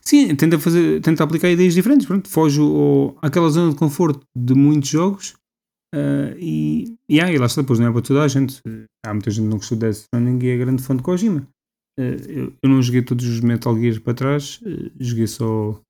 Sim, 0.00 0.34
tenta, 0.36 0.58
fazer, 0.58 1.00
tenta 1.00 1.24
aplicar 1.24 1.50
ideias 1.50 1.74
diferentes. 1.74 2.06
Pronto, 2.06 2.28
foge 2.28 2.60
ao, 2.60 3.16
àquela 3.20 3.50
zona 3.50 3.72
de 3.72 3.78
conforto 3.78 4.24
de 4.34 4.54
muitos 4.54 4.88
jogos 4.88 5.34
uh, 5.94 6.36
e, 6.38 6.96
e, 7.08 7.20
ah, 7.20 7.30
e 7.30 7.36
lá 7.36 7.46
está, 7.46 7.60
depois 7.60 7.78
não 7.78 7.88
é 7.88 7.92
para 7.92 8.02
toda 8.02 8.22
a 8.22 8.28
gente. 8.28 8.60
Há 9.04 9.12
muita 9.12 9.30
gente 9.30 9.44
que 9.44 9.50
não 9.50 9.58
gostou 9.58 9.76
de 9.76 9.80
Death 9.80 9.96
Stranding 9.96 10.46
e 10.46 10.50
é 10.50 10.56
grande 10.56 10.82
fã 10.82 10.96
de 10.96 11.02
Kojima. 11.02 11.46
Uh, 11.98 12.02
eu, 12.28 12.56
eu, 12.62 12.70
não 12.70 12.80
joguei 12.82 13.02
todos 13.02 13.26
os 13.26 13.40
Metal 13.40 13.78
Gear 13.78 14.00
para 14.00 14.14
trás, 14.14 14.60
uh, 14.62 14.90
joguei 14.98 15.26
só, 15.26 15.80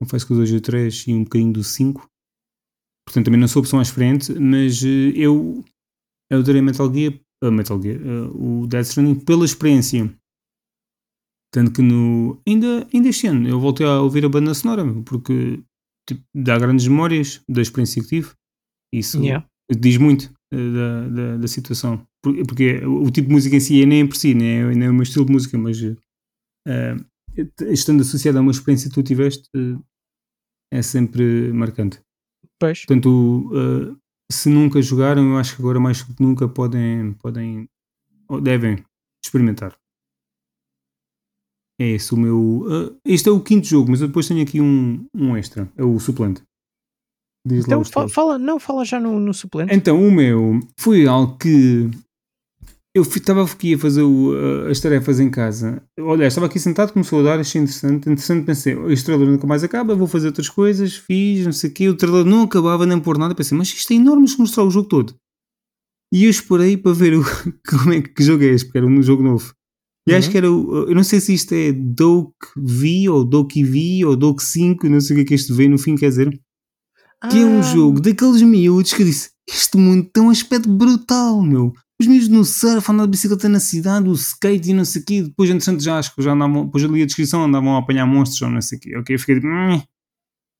confesso 0.00 0.26
que 0.26 0.32
o 0.32 0.36
2 0.36 0.50
e 0.50 0.56
o 0.56 0.60
3 0.60 1.04
e 1.08 1.14
um 1.14 1.24
bocadinho 1.24 1.52
do 1.52 1.62
5. 1.62 2.08
Portanto, 3.06 3.24
também 3.24 3.40
não 3.40 3.48
sou 3.48 3.60
a 3.60 3.62
pessoa 3.62 3.78
mais 3.78 3.88
experiente, 3.88 4.32
mas 4.34 4.82
eu, 4.82 5.64
eu 6.30 6.38
adorei 6.38 6.62
Metal 6.62 6.92
Gear, 6.92 7.14
Metal 7.44 7.80
Gear 7.82 7.98
o 8.34 8.66
Death 8.68 8.86
Stranding 8.86 9.24
pela 9.24 9.44
experiência 9.44 10.16
tanto 11.52 11.72
que 11.72 11.82
no, 11.82 12.40
ainda, 12.48 12.88
ainda 12.92 13.08
este 13.08 13.26
ano 13.26 13.46
eu 13.46 13.60
voltei 13.60 13.86
a 13.86 14.00
ouvir 14.00 14.24
a 14.24 14.28
banda 14.28 14.54
sonora, 14.54 14.84
porque 15.04 15.62
tipo, 16.08 16.22
dá 16.34 16.58
grandes 16.58 16.88
memórias 16.88 17.42
da 17.46 17.60
experiência 17.60 18.02
que 18.02 18.08
tive. 18.08 18.30
Isso 18.92 19.20
yeah. 19.20 19.46
diz 19.70 19.98
muito 19.98 20.32
uh, 20.52 20.72
da, 20.72 21.08
da, 21.08 21.36
da, 21.36 21.48
situação. 21.48 22.06
Porque 22.22 22.84
o, 22.86 23.10
tipo 23.10 23.28
de 23.28 23.34
música 23.34 23.56
em 23.56 23.60
si 23.60 23.82
é 23.82 23.86
nem 23.86 24.06
por 24.06 24.16
si, 24.16 24.32
nem 24.32 24.60
é, 24.60 24.74
nem 24.74 24.86
é 24.86 24.90
o 24.90 24.94
meu 24.94 25.02
estilo 25.02 25.24
de 25.24 25.32
música, 25.32 25.58
mas 25.58 25.82
uh, 25.82 25.96
estando 27.68 28.02
associado 28.02 28.38
a 28.38 28.40
uma 28.40 28.52
experiência 28.52 28.88
que 28.88 28.94
tu 28.94 29.02
tiveste, 29.02 29.48
uh, 29.56 29.82
é 30.72 30.82
sempre 30.82 31.52
marcante. 31.52 32.00
Pois. 32.60 32.84
Portanto, 32.86 33.98
se 34.30 34.48
nunca 34.48 34.80
jogaram, 34.80 35.30
eu 35.30 35.36
acho 35.36 35.56
que 35.56 35.62
agora 35.62 35.80
mais 35.80 36.02
que 36.02 36.22
nunca 36.22 36.48
podem, 36.48 37.12
podem 37.14 37.68
ou 38.28 38.40
devem 38.40 38.82
experimentar. 39.24 39.76
É 41.80 41.88
esse 41.88 42.14
o 42.14 42.16
meu. 42.16 42.38
Uh, 42.38 42.96
este 43.04 43.28
é 43.28 43.32
o 43.32 43.42
quinto 43.42 43.66
jogo, 43.66 43.90
mas 43.90 44.00
eu 44.00 44.06
depois 44.06 44.28
tenho 44.28 44.42
aqui 44.42 44.60
um, 44.60 45.04
um 45.14 45.36
extra. 45.36 45.70
É 45.76 45.82
o 45.82 45.98
suplente. 45.98 46.42
Diz 47.46 47.64
então 47.64 47.84
fa 47.84 48.08
fala, 48.08 48.38
não, 48.38 48.60
fala 48.60 48.84
já 48.84 49.00
no, 49.00 49.18
no 49.18 49.34
suplente. 49.34 49.74
Então, 49.74 50.00
o 50.00 50.12
meu 50.12 50.60
foi 50.78 51.06
algo 51.06 51.36
que 51.38 51.90
eu 52.94 53.02
estava 53.02 53.42
aqui 53.42 53.74
a 53.74 53.78
fazer 53.78 54.02
o, 54.02 54.34
as 54.70 54.78
tarefas 54.78 55.18
em 55.18 55.30
casa. 55.30 55.82
Olha, 55.98 56.26
estava 56.26 56.46
aqui 56.46 56.58
sentado, 56.58 56.92
começou 56.92 57.20
a 57.20 57.22
dar, 57.22 57.40
achei 57.40 57.60
interessante. 57.60 58.10
Interessante, 58.10 58.44
pensei, 58.44 58.76
este 58.88 59.06
trailer 59.06 59.28
nunca 59.28 59.46
mais 59.46 59.64
acaba, 59.64 59.94
vou 59.94 60.06
fazer 60.06 60.26
outras 60.26 60.48
coisas, 60.48 60.94
fiz, 60.94 61.44
não 61.44 61.52
sei 61.52 61.70
o 61.70 61.72
quê. 61.72 61.88
O 61.88 61.96
trailer 61.96 62.26
não 62.26 62.42
acabava 62.42 62.84
nem 62.84 63.00
por 63.00 63.16
nada. 63.16 63.34
Pensei, 63.34 63.56
mas 63.56 63.68
isto 63.68 63.92
é 63.92 63.96
enorme, 63.96 64.28
se 64.28 64.38
mostrar 64.38 64.64
o 64.64 64.70
jogo 64.70 64.88
todo. 64.88 65.14
E 66.12 66.24
eu 66.24 66.30
esperei 66.30 66.76
para 66.76 66.92
ver 66.92 67.14
o, 67.14 67.24
como 67.66 67.94
é 67.94 68.02
que 68.02 68.22
jogo 68.22 68.44
é 68.44 68.48
este, 68.48 68.66
porque 68.66 68.78
era 68.78 68.86
um 68.86 69.02
jogo 69.02 69.22
novo. 69.22 69.54
E 70.06 70.12
uhum. 70.12 70.18
acho 70.18 70.30
que 70.30 70.36
era 70.36 70.50
o. 70.50 70.88
Eu 70.88 70.94
não 70.94 71.04
sei 71.04 71.20
se 71.20 71.32
isto 71.32 71.54
é 71.54 71.72
Doke 71.72 72.48
V 72.56 73.08
ou 73.08 73.24
Doke 73.24 73.64
V 73.64 74.04
ou 74.04 74.16
Doke 74.16 74.42
5, 74.42 74.88
não 74.88 75.00
sei 75.00 75.14
o 75.14 75.18
que 75.18 75.22
é 75.22 75.26
que 75.28 75.34
este 75.34 75.52
V 75.52 75.68
no 75.68 75.78
fim 75.78 75.94
quer 75.94 76.08
dizer. 76.08 76.40
Ah. 77.22 77.28
Que 77.28 77.38
é 77.38 77.44
um 77.44 77.60
ah. 77.60 77.62
jogo 77.62 78.00
daqueles 78.00 78.42
miúdos 78.42 78.92
que 78.92 79.00
eu 79.00 79.06
disse: 79.06 79.30
Este 79.48 79.78
mundo 79.78 80.10
tem 80.12 80.22
um 80.22 80.30
aspecto 80.30 80.68
brutal, 80.68 81.40
meu. 81.40 81.72
Os 82.02 82.08
miúdos 82.08 82.28
no 82.28 82.44
surf, 82.44 82.90
andando 82.90 83.06
de 83.06 83.12
bicicleta 83.12 83.48
na 83.48 83.60
cidade, 83.60 84.08
o 84.08 84.12
skate 84.12 84.70
e 84.70 84.74
não 84.74 84.84
sei 84.84 85.02
o 85.02 85.04
quê. 85.04 85.22
Depois, 85.22 85.48
entretanto, 85.48 85.82
já 85.82 85.98
acho 85.98 86.14
que 86.14 86.20
já 86.20 86.32
andavam. 86.32 86.66
Depois 86.66 86.82
ali 86.84 87.02
a 87.02 87.06
descrição 87.06 87.44
andavam 87.44 87.76
a 87.76 87.78
apanhar 87.78 88.06
monstros 88.06 88.42
ou 88.42 88.50
não 88.50 88.60
sei 88.60 88.78
o 88.78 88.80
quê. 88.80 88.96
Ok, 88.96 89.18
fiquei 89.18 89.36
tipo. 89.36 89.48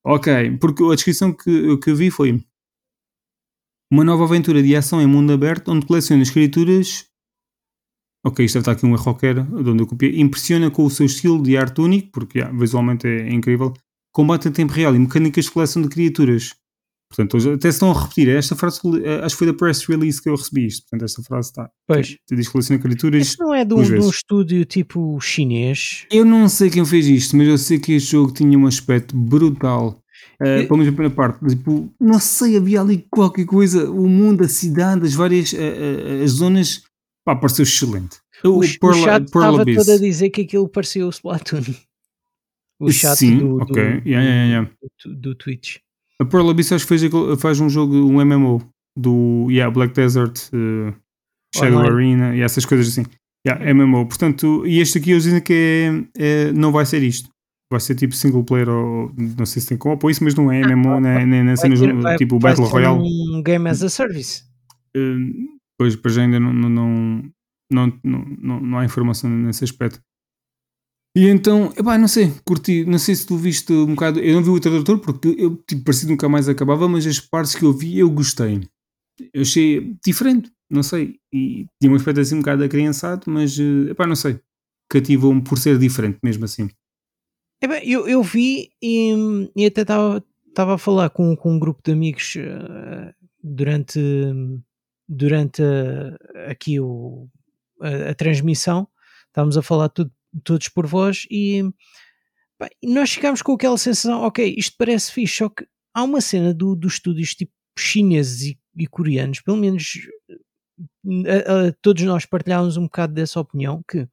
Ok, 0.05 0.57
porque 0.59 0.83
a 0.83 0.95
descrição 0.95 1.33
que, 1.33 1.77
que 1.77 1.89
eu 1.89 1.95
vi 1.95 2.09
foi. 2.09 2.41
Uma 3.91 4.03
nova 4.03 4.23
aventura 4.23 4.63
de 4.63 4.75
ação 4.75 5.01
em 5.01 5.05
mundo 5.05 5.33
aberto 5.33 5.69
onde 5.69 5.85
colecionas 5.85 6.29
criaturas 6.29 7.05
ok, 8.25 8.45
isto 8.45 8.57
está 8.57 8.71
aqui 8.71 8.85
um 8.85 8.93
erro 8.93 9.03
qualquer, 9.03 9.35
de 9.43 9.69
onde 9.69 9.83
eu 9.83 9.87
copiei, 9.87 10.19
impressiona 10.19 10.71
com 10.71 10.85
o 10.85 10.89
seu 10.89 11.05
estilo 11.05 11.43
de 11.43 11.57
arte 11.57 11.81
único, 11.81 12.09
porque 12.11 12.39
yeah, 12.39 12.57
visualmente 12.57 13.05
é, 13.05 13.29
incrível, 13.29 13.73
combate 14.13 14.47
em 14.47 14.51
tempo 14.51 14.71
real 14.71 14.95
e 14.95 14.99
mecânicas 14.99 15.45
de 15.45 15.51
coleção 15.51 15.81
de 15.81 15.89
criaturas. 15.89 16.55
Portanto, 17.15 17.37
hoje 17.37 17.53
até 17.53 17.69
se 17.69 17.75
estão 17.75 17.91
a 17.91 18.01
repetir, 18.01 18.27
é 18.27 18.37
esta 18.37 18.55
frase, 18.55 18.79
eh, 19.03 19.23
acho 19.23 19.35
que 19.35 19.39
foi 19.39 19.47
da 19.47 19.53
press 19.53 19.85
release 19.85 20.21
que 20.21 20.29
eu 20.29 20.35
recebi 20.35 20.65
isto, 20.65 20.83
portanto 20.83 21.05
esta 21.07 21.21
frase 21.21 21.49
está. 21.49 21.69
Pois. 21.87 22.07
Te 22.27 22.35
diz 22.35 22.47
coleciona 22.47 22.81
criaturas. 22.81 23.21
Isso 23.21 23.37
não 23.39 23.53
é 23.53 23.63
de 23.63 23.73
um, 23.73 23.83
de 23.83 23.99
um 23.99 24.09
estúdio 24.09 24.65
tipo 24.65 25.19
chinês? 25.21 26.07
Eu 26.11 26.25
não 26.25 26.49
sei 26.49 26.71
quem 26.71 26.83
fez 26.83 27.05
isto, 27.05 27.37
mas 27.37 27.47
eu 27.47 27.57
sei 27.57 27.77
que 27.77 27.93
este 27.93 28.11
jogo 28.11 28.33
tinha 28.33 28.57
um 28.57 28.65
aspecto 28.65 29.15
brutal. 29.15 29.99
Uh, 30.35 30.65
pelo 30.67 30.77
menos 30.77 30.87
a 30.87 30.91
primeira 30.91 31.13
parte, 31.13 31.45
tipo, 31.47 31.93
não 31.99 32.19
sei, 32.19 32.57
havia 32.57 32.81
ali 32.81 33.05
qualquer 33.09 33.45
coisa, 33.45 33.89
o 33.89 34.09
mundo, 34.09 34.43
a 34.43 34.47
cidade, 34.47 35.05
as 35.05 35.13
várias 35.13 35.53
uh, 35.53 35.57
uh, 35.57 36.23
as 36.23 36.31
zonas 36.31 36.83
Pá, 37.25 37.35
pareceu 37.35 37.63
excelente. 37.63 38.17
O, 38.43 38.49
o, 38.49 38.59
o 38.59 38.63
chat 38.93 39.23
estava 39.23 39.65
todo 39.65 39.91
a 39.91 39.97
dizer 39.97 40.29
que 40.29 40.41
aquilo 40.41 40.67
parecia 40.67 41.05
o 41.05 41.09
Splatoon. 41.09 41.63
O 42.79 42.91
chat 42.91 43.17
Sim, 43.17 43.37
do, 43.37 43.61
okay. 43.61 44.01
do, 44.01 44.09
yeah, 44.09 44.27
yeah, 44.27 44.45
yeah. 44.45 44.71
do, 45.05 45.15
do 45.15 45.35
Twitch. 45.35 45.77
A 46.23 46.25
Pearl 46.25 46.49
Abyss 46.49 46.71
acho 46.71 46.87
que 46.87 46.97
faz, 46.97 47.41
faz 47.41 47.59
um 47.59 47.69
jogo, 47.69 47.95
um 47.95 48.23
MMO 48.23 48.61
do 48.97 49.47
yeah, 49.49 49.73
Black 49.73 49.93
Desert, 49.93 50.49
uh, 50.53 50.93
Shadow 51.55 51.79
Online. 51.79 51.93
Arena 51.93 52.35
e 52.35 52.41
essas 52.41 52.65
coisas 52.65 52.87
assim. 52.87 53.05
Yeah, 53.45 53.73
MMO. 53.73 54.05
Portanto, 54.05 54.65
e 54.65 54.79
este 54.79 54.97
aqui 54.97 55.11
eles 55.11 55.23
dizem 55.23 55.41
que 55.41 56.07
é, 56.17 56.47
é, 56.47 56.51
não 56.53 56.71
vai 56.71 56.85
ser 56.85 57.03
isto. 57.03 57.29
Vai 57.71 57.79
ser 57.79 57.95
tipo 57.95 58.15
single 58.15 58.43
player 58.43 58.69
ou 58.69 59.11
não 59.17 59.45
sei 59.45 59.61
se 59.61 59.67
tem 59.67 59.77
co-op 59.77 60.03
ou 60.05 60.11
isso, 60.11 60.23
mas 60.23 60.35
não 60.35 60.51
é 60.51 60.61
MMO, 60.61 60.93
ah, 60.93 61.01
nem, 61.01 61.25
nem, 61.25 61.43
nem 61.43 61.55
cenas 61.55 61.79
tipo 62.17 62.39
vai 62.39 62.51
Battle 62.51 62.67
Royale. 62.67 62.99
um 63.01 63.41
game 63.41 63.67
as 63.67 63.81
a 63.81 63.89
service. 63.89 64.43
Uh, 64.95 65.53
Pois, 65.77 65.95
pois 65.95 66.17
ainda 66.17 66.39
não, 66.39 66.53
não, 66.53 66.69
não, 66.69 67.23
não, 67.71 67.99
não, 68.03 68.59
não 68.61 68.77
há 68.77 68.85
informação 68.85 69.29
nesse 69.29 69.63
aspecto. 69.63 69.99
E 71.15 71.27
então, 71.27 71.71
epá, 71.77 71.95
não 71.95 72.07
sei, 72.07 72.33
curti, 72.43 72.83
não 72.85 72.97
sei 72.97 73.13
se 73.13 73.27
tu 73.27 73.37
viste 73.37 73.71
um 73.71 73.93
bocado, 73.93 74.19
eu 74.19 74.33
não 74.33 74.43
vi 74.43 74.49
o 74.49 74.59
tradutor 74.59 74.99
porque 74.99 75.35
eu, 75.37 75.55
tipo, 75.57 75.83
parecido 75.83 76.11
nunca 76.11 76.27
mais 76.27 76.49
acabava, 76.49 76.89
mas 76.89 77.05
as 77.05 77.19
partes 77.19 77.53
que 77.53 77.63
eu 77.63 77.71
vi 77.71 77.99
eu 77.99 78.09
gostei. 78.09 78.67
Eu 79.31 79.43
achei 79.43 79.95
diferente, 80.03 80.51
não 80.67 80.81
sei, 80.81 81.19
e 81.31 81.67
tinha 81.79 81.91
um 81.91 81.95
aspecto 81.95 82.19
assim 82.19 82.35
um 82.35 82.39
bocado 82.39 82.63
acriançado, 82.63 83.29
mas, 83.29 83.59
eh, 83.59 83.91
epá, 83.91 84.07
não 84.07 84.15
sei, 84.15 84.39
cativou-me 84.89 85.43
por 85.43 85.59
ser 85.59 85.77
diferente 85.77 86.17
mesmo 86.23 86.45
assim. 86.45 86.67
Epá, 87.61 87.79
eu, 87.83 88.07
eu 88.07 88.23
vi 88.23 88.71
e, 88.81 89.13
e 89.55 89.67
até 89.67 89.81
estava 89.81 90.23
a 90.73 90.77
falar 90.79 91.11
com, 91.11 91.35
com 91.35 91.53
um 91.53 91.59
grupo 91.59 91.79
de 91.85 91.91
amigos 91.91 92.33
uh, 92.37 93.13
durante, 93.43 93.99
durante 95.07 95.61
aqui 96.49 96.79
o, 96.79 97.29
a, 97.79 98.09
a 98.09 98.15
transmissão, 98.15 98.87
estávamos 99.27 99.57
a 99.57 99.61
falar 99.61 99.89
tudo 99.89 100.11
todos 100.43 100.69
por 100.69 100.87
voz, 100.87 101.25
e 101.29 101.63
pá, 102.57 102.69
nós 102.83 103.11
ficámos 103.13 103.41
com 103.41 103.53
aquela 103.53 103.77
sensação, 103.77 104.21
ok, 104.21 104.55
isto 104.57 104.75
parece 104.77 105.11
fixe, 105.11 105.37
só 105.37 105.49
que 105.49 105.65
há 105.93 106.03
uma 106.03 106.21
cena 106.21 106.53
do, 106.53 106.75
dos 106.75 106.93
estúdios 106.93 107.35
tipo 107.35 107.51
chineses 107.77 108.51
e, 108.51 108.59
e 108.77 108.87
coreanos, 108.87 109.41
pelo 109.41 109.57
menos 109.57 109.93
a, 111.27 111.67
a, 111.67 111.73
todos 111.81 112.03
nós 112.03 112.25
partilhávamos 112.25 112.77
um 112.77 112.83
bocado 112.83 113.13
dessa 113.13 113.39
opinião, 113.39 113.83
que 113.89 114.07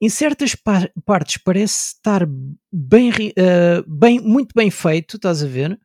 em 0.00 0.08
certas 0.08 0.54
par 0.54 0.90
partes 1.04 1.38
parece 1.38 1.94
estar 1.94 2.26
bem, 2.72 3.10
uh, 3.10 3.84
bem, 3.86 4.20
muito 4.20 4.52
bem 4.54 4.70
feito, 4.70 5.16
estás 5.16 5.42
a 5.42 5.46
ver? 5.46 5.78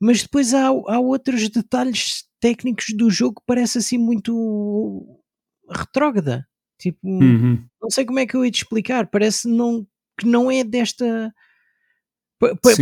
Mas 0.00 0.22
depois 0.22 0.52
há, 0.52 0.66
há 0.66 0.98
outros 1.00 1.48
detalhes 1.48 2.24
técnicos 2.40 2.86
do 2.94 3.10
jogo 3.10 3.40
que 3.40 3.46
parece 3.46 3.78
assim 3.78 3.96
muito 3.96 5.22
retrógrada. 5.70 6.46
Tipo, 6.78 7.08
uhum. 7.08 7.62
não 7.80 7.90
sei 7.90 8.04
como 8.04 8.18
é 8.18 8.26
que 8.26 8.36
eu 8.36 8.44
ia 8.44 8.50
te 8.50 8.62
explicar, 8.62 9.06
parece 9.06 9.48
não, 9.48 9.86
que 10.18 10.26
não 10.26 10.50
é 10.50 10.64
desta. 10.64 11.32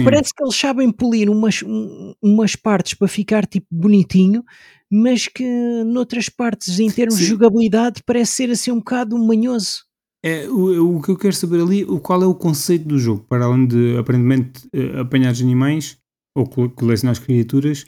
parece 0.05 0.33
que 0.35 0.43
eles 0.43 0.57
sabem 0.57 0.91
polir 0.91 1.29
umas, 1.31 1.63
um, 1.63 2.15
umas 2.23 2.57
partes 2.57 2.95
para 2.95 3.09
ficar 3.09 3.47
tipo 3.47 3.67
bonitinho, 3.71 4.45
mas 4.91 5.29
que 5.29 5.45
noutras 5.85 6.29
partes, 6.29 6.79
em 6.79 6.91
termos 6.91 7.15
Sim. 7.15 7.21
de 7.21 7.27
jogabilidade, 7.27 8.03
parece 8.05 8.33
ser 8.33 8.51
assim 8.51 8.71
um 8.71 8.79
bocado 8.79 9.19
manhoso. 9.19 9.85
É, 10.25 10.49
o, 10.49 10.99
o 10.99 11.03
que 11.03 11.11
eu 11.11 11.17
quero 11.17 11.35
saber 11.35 11.61
ali, 11.61 11.85
o, 11.85 11.99
qual 11.99 12.23
é 12.23 12.27
o 12.27 12.35
conceito 12.35 12.87
do 12.87 12.99
jogo, 12.99 13.25
para 13.29 13.45
além 13.45 13.67
de 13.67 13.97
aparentemente 13.97 14.69
eh, 14.73 15.01
apanhar 15.01 15.33
os 15.33 15.41
animais 15.41 15.99
ou 16.35 16.47
colecionar 16.47 17.13
as 17.13 17.19
criaturas. 17.19 17.85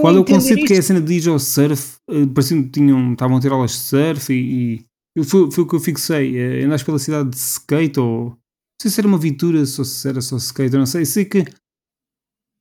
qual 0.00 0.16
é 0.16 0.18
o 0.18 0.24
conceito 0.24 0.58
isto. 0.58 0.66
que 0.66 0.74
é 0.74 0.78
a 0.78 0.82
cena 0.82 1.00
de 1.00 1.14
ir 1.14 1.28
ao 1.28 1.38
surf? 1.38 1.96
Uh, 2.10 2.26
parecendo 2.26 2.64
que 2.64 2.70
tinham, 2.70 3.12
estavam 3.12 3.36
a 3.36 3.40
ter 3.40 3.52
aulas 3.52 3.70
de 3.70 3.76
surf 3.78 4.32
e, 4.32 4.36
e 4.74 4.85
foi, 5.24 5.50
foi 5.50 5.64
o 5.64 5.66
que 5.66 5.74
eu 5.74 5.80
fixei. 5.80 6.34
Uh, 6.36 6.66
andaste 6.66 6.84
pela 6.84 6.98
cidade 6.98 7.30
de 7.30 7.36
skate 7.36 8.00
ou 8.00 8.36
não 8.76 8.82
sei 8.82 8.90
se 8.90 9.00
era 9.00 9.08
uma 9.08 9.16
aventura, 9.16 9.58
ou 9.58 9.66
se 9.66 10.08
era 10.08 10.20
só 10.20 10.36
skate, 10.36 10.74
eu 10.74 10.78
não 10.78 10.86
sei. 10.86 11.04
Sei 11.06 11.24
que 11.24 11.44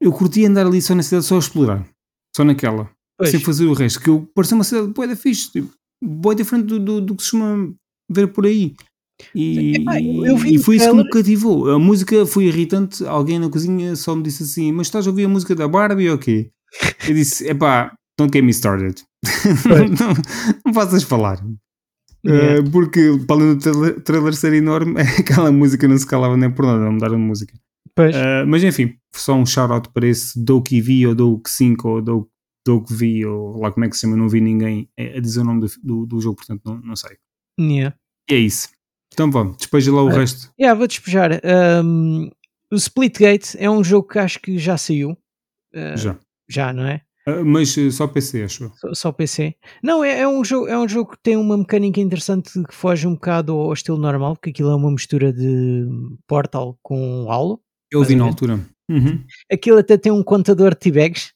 eu 0.02 0.12
curti 0.12 0.46
andar 0.46 0.66
ali 0.66 0.82
só 0.82 0.96
na 0.96 1.04
cidade, 1.04 1.26
só 1.26 1.36
a 1.36 1.40
explorar, 1.40 1.86
só 2.36 2.44
naquela, 2.46 2.90
pois. 3.18 3.32
sem 3.32 3.40
fazer 3.40 3.66
o 3.66 3.74
resto. 3.74 4.00
Que 4.00 4.10
eu 4.10 4.30
parecia 4.34 4.56
uma 4.56 4.64
cidade 4.64 4.88
boa 4.88 5.08
da 5.08 5.16
fixe, 5.16 5.52
tipo, 5.52 5.70
boa 6.02 6.34
diferente 6.34 6.68
do, 6.68 6.80
do, 6.80 7.02
do 7.02 7.16
que 7.16 7.24
se 7.24 7.32
chama 7.32 7.74
ver 8.10 8.28
por 8.28 8.46
aí. 8.46 8.76
E, 9.34 9.76
Epá, 9.76 10.00
e 10.00 10.58
foi 10.58 10.78
isso 10.78 10.90
que 10.90 10.96
me 10.96 11.10
cativou. 11.10 11.70
A 11.70 11.80
música 11.80 12.26
foi 12.26 12.46
irritante. 12.46 13.06
Alguém 13.06 13.40
na 13.40 13.50
cozinha 13.50 13.96
só 13.96 14.16
me 14.16 14.24
disse 14.24 14.44
assim: 14.44 14.72
Mas 14.72 14.88
estás 14.88 15.06
a 15.06 15.10
ouvir 15.10 15.26
a 15.26 15.30
música 15.30 15.56
da 15.56 15.68
Barbie 15.68 16.10
ou 16.10 16.18
quê? 16.18 16.52
Eu 17.08 17.14
disse: 17.14 17.48
Epá, 17.48 17.94
don't 18.18 18.32
get 18.34 18.44
me 18.44 18.52
started. 18.52 19.04
não, 20.00 20.14
não 20.66 20.74
faças 20.74 21.04
falar. 21.04 21.42
Yeah. 22.26 22.60
Uh, 22.60 22.72
porque, 22.72 23.20
para 23.28 23.36
além 23.36 23.56
do 23.56 24.02
trailer, 24.02 24.34
ser 24.34 24.54
enorme, 24.54 24.96
aquela 25.20 25.52
música 25.52 25.88
não 25.88 25.98
se 25.98 26.08
calava 26.08 26.36
nem 26.36 26.52
por 26.52 26.66
nada, 26.66 26.80
não 26.80 26.94
mudaram 26.94 27.16
a 27.16 27.20
música. 27.20 27.54
Uh, 27.98 28.46
mas 28.48 28.64
enfim, 28.64 28.98
só 29.14 29.36
um 29.36 29.46
shout-out 29.46 29.90
para 29.90 30.08
esse 30.08 30.38
Doke 30.44 30.82
V 30.82 31.08
ou 31.08 31.16
Doke 31.16 31.50
5 31.50 31.88
ou 31.88 32.02
Doke, 32.02 32.30
Doke 32.66 32.94
V 32.94 33.26
ou 33.26 33.62
lá 33.62 33.72
como 33.72 33.86
é 33.86 33.90
que 33.90 33.96
se 33.96 34.02
chama, 34.02 34.18
não 34.18 34.28
vi 34.28 34.42
ninguém 34.42 34.90
a 34.98 35.20
dizer 35.20 35.42
o 35.42 35.44
nome 35.46 35.62
do, 35.62 35.68
do, 35.82 36.06
do 36.06 36.20
jogo, 36.20 36.38
portanto 36.38 36.62
não, 36.66 36.78
não 36.82 36.96
sei. 36.96 37.18
Yeah. 37.60 37.96
E 38.30 38.34
é 38.34 38.38
isso. 38.38 38.70
Então 39.14 39.32
vamos, 39.32 39.58
despeja 39.58 39.94
lá 39.94 40.04
o 40.04 40.08
uh, 40.08 40.10
resto. 40.10 40.52
Yeah, 40.60 40.78
vou 40.78 40.88
despejar. 40.88 41.40
Um, 41.84 42.30
o 42.72 42.76
Splitgate 42.76 43.56
é 43.58 43.70
um 43.70 43.82
jogo 43.82 44.10
que 44.10 44.20
acho 44.20 44.42
que 44.42 44.58
já 44.58 44.78
saiu. 44.78 45.12
Uh, 45.74 45.96
já. 45.96 46.20
Já, 46.50 46.74
não 46.74 46.86
é? 46.86 47.02
Uh, 47.28 47.44
mas 47.44 47.76
só 47.92 48.08
PC, 48.08 48.44
acho. 48.44 48.72
Só, 48.76 48.94
só, 48.94 49.12
PC. 49.12 49.56
Não, 49.84 50.04
é, 50.04 50.22
é, 50.22 50.28
um 50.28 50.44
jogo, 50.44 50.68
é 50.68 50.78
um 50.78 50.88
jogo 50.88 51.12
que 51.12 51.18
tem 51.24 51.36
uma 51.36 51.58
mecânica 51.58 52.00
interessante 52.00 52.52
que 52.64 52.74
foge 52.74 53.08
um 53.08 53.16
bocado 53.16 53.54
ao 53.54 53.74
estilo 53.74 53.98
normal, 53.98 54.36
porque 54.36 54.52
aquilo 54.52 54.72
é 54.72 54.76
uma 54.76 54.92
mistura 54.92 55.34
de 55.34 55.88
Portal 56.28 56.78
com 56.84 57.26
Halo. 57.30 57.60
Eu 57.92 58.04
vi 58.04 58.16
na 58.16 58.26
altura. 58.26 58.60
Uhum. 58.90 59.24
Aquilo 59.52 59.80
até 59.80 59.98
tem 59.98 60.12
um 60.12 60.24
contador 60.24 60.72
de 60.72 60.78
T-Bags. 60.78 61.34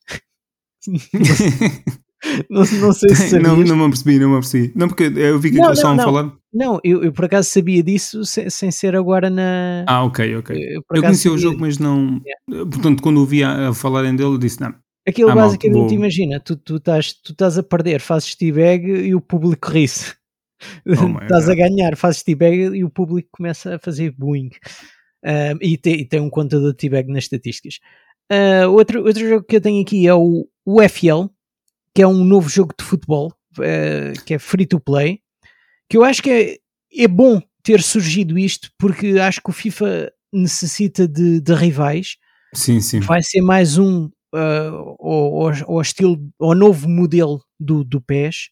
não, 2.50 2.64
não 2.64 2.94
sei 2.94 3.16
se 3.16 3.30
sabias. 3.30 3.42
Não, 3.42 3.58
não 3.58 3.76
me 3.76 3.86
apercebi, 3.86 4.20
não 4.20 4.30
me 4.30 4.36
apercebi. 4.36 4.72
Não, 4.76 4.88
porque 4.88 5.04
eu 5.04 5.40
vi 5.40 5.52
que 5.52 5.60
estavam 5.60 6.00
a 6.00 6.04
falar. 6.04 6.34
Não, 6.54 6.80
eu, 6.84 7.04
eu, 7.04 7.14
por 7.14 7.26
acaso 7.26 7.50
sabia 7.50 7.84
disso 7.84 8.26
sem, 8.26 8.50
sem, 8.50 8.72
ser 8.72 8.96
agora 8.96 9.30
na. 9.30 9.86
Ah, 9.88 10.04
ok, 10.04 10.36
ok. 10.38 10.56
Eu, 10.56 10.82
eu 10.94 11.02
conhecia 11.02 11.32
o 11.32 11.38
jogo, 11.38 11.60
mas 11.60 11.78
não. 11.78 12.22
Yeah. 12.50 12.70
Portanto, 12.70 13.02
quando 13.02 13.20
ouvi 13.20 13.44
a, 13.44 13.70
a 13.70 13.74
falarem 13.74 14.16
dele, 14.16 14.30
eu 14.30 14.38
disse 14.38 14.60
não. 14.62 14.74
Aquilo 15.08 15.30
ah, 15.32 15.36
basicamente, 15.36 15.93
imagina, 15.93 16.39
tu, 16.39 16.56
tu, 16.56 16.76
estás, 16.76 17.14
tu 17.14 17.32
estás 17.32 17.58
a 17.58 17.64
perder, 17.64 18.00
fazes 18.00 18.36
teabag 18.36 18.86
e 18.86 19.16
o 19.16 19.22
público 19.22 19.72
ri-se. 19.72 20.14
Oh 20.86 21.20
estás 21.24 21.45
God. 21.45 21.52
a 21.52 21.56
ganhar, 21.56 21.95
fazes 21.95 22.24
teabag 22.24 22.76
e 22.76 22.84
o 22.84 22.89
público 22.89 23.30
começa 23.32 23.76
a 23.76 23.80
fazer 23.80 24.12
booing. 24.12 24.50
Uh, 25.24 25.58
e, 25.62 25.78
te, 25.78 25.89
e, 25.89 26.06
tem 26.06 26.20
um 26.20 26.30
contador 26.30 26.72
de 26.72 26.78
teabag 26.78 27.12
nas 27.12 27.24
estatísticas. 27.24 27.80
Uh, 28.32 28.70
outro, 28.70 29.04
outro 29.06 29.28
jogo 29.28 29.45
que 29.45 29.56
eu 29.56 29.62
tenho 29.62 29.82
aqui 29.82 30.08
é 30.08 30.14
o 30.14 30.47
UFL, 30.66 31.28
que 31.93 32.02
é 32.02 32.08
um 32.08 32.24
novo 32.24 32.47
jogo 32.47 32.74
de 32.78 32.86
futebol, 32.86 33.34
uh, 33.58 34.24
que 34.26 34.36
é 34.36 34.39
free 34.39 34.66
to 34.66 34.80
play, 34.80 35.22
que 35.89 35.97
eu 35.97 36.04
acho 36.04 36.22
que 36.22 36.30
é, 36.30 36.58
é 37.04 37.08
bom 37.08 37.41
ter 37.64 37.82
surgido 37.82 38.38
isto, 38.38 38.70
porque 38.78 39.18
acho 39.20 39.41
que 39.41 39.50
o 39.50 39.54
FIFA 39.54 40.12
necessita 40.32 41.08
de, 41.08 41.41
de 41.41 41.54
rivais. 41.54 42.18
Sim, 42.54 42.80
sim. 42.80 43.00
Vai 43.00 43.22
ser 43.24 43.41
mais 43.41 43.78
um 43.78 44.10
uh, 44.34 44.95
ao, 44.99 45.75
ao, 45.75 45.82
estilo, 45.82 46.19
ao 46.39 46.55
novo 46.55 46.88
modelo 46.88 47.41
do, 47.59 47.84
do 47.84 48.01
PES. 48.01 48.49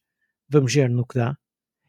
Vamos 0.49 0.73
ver 0.73 0.89
no 0.89 1.05
que 1.05 1.15
dá. 1.15 1.35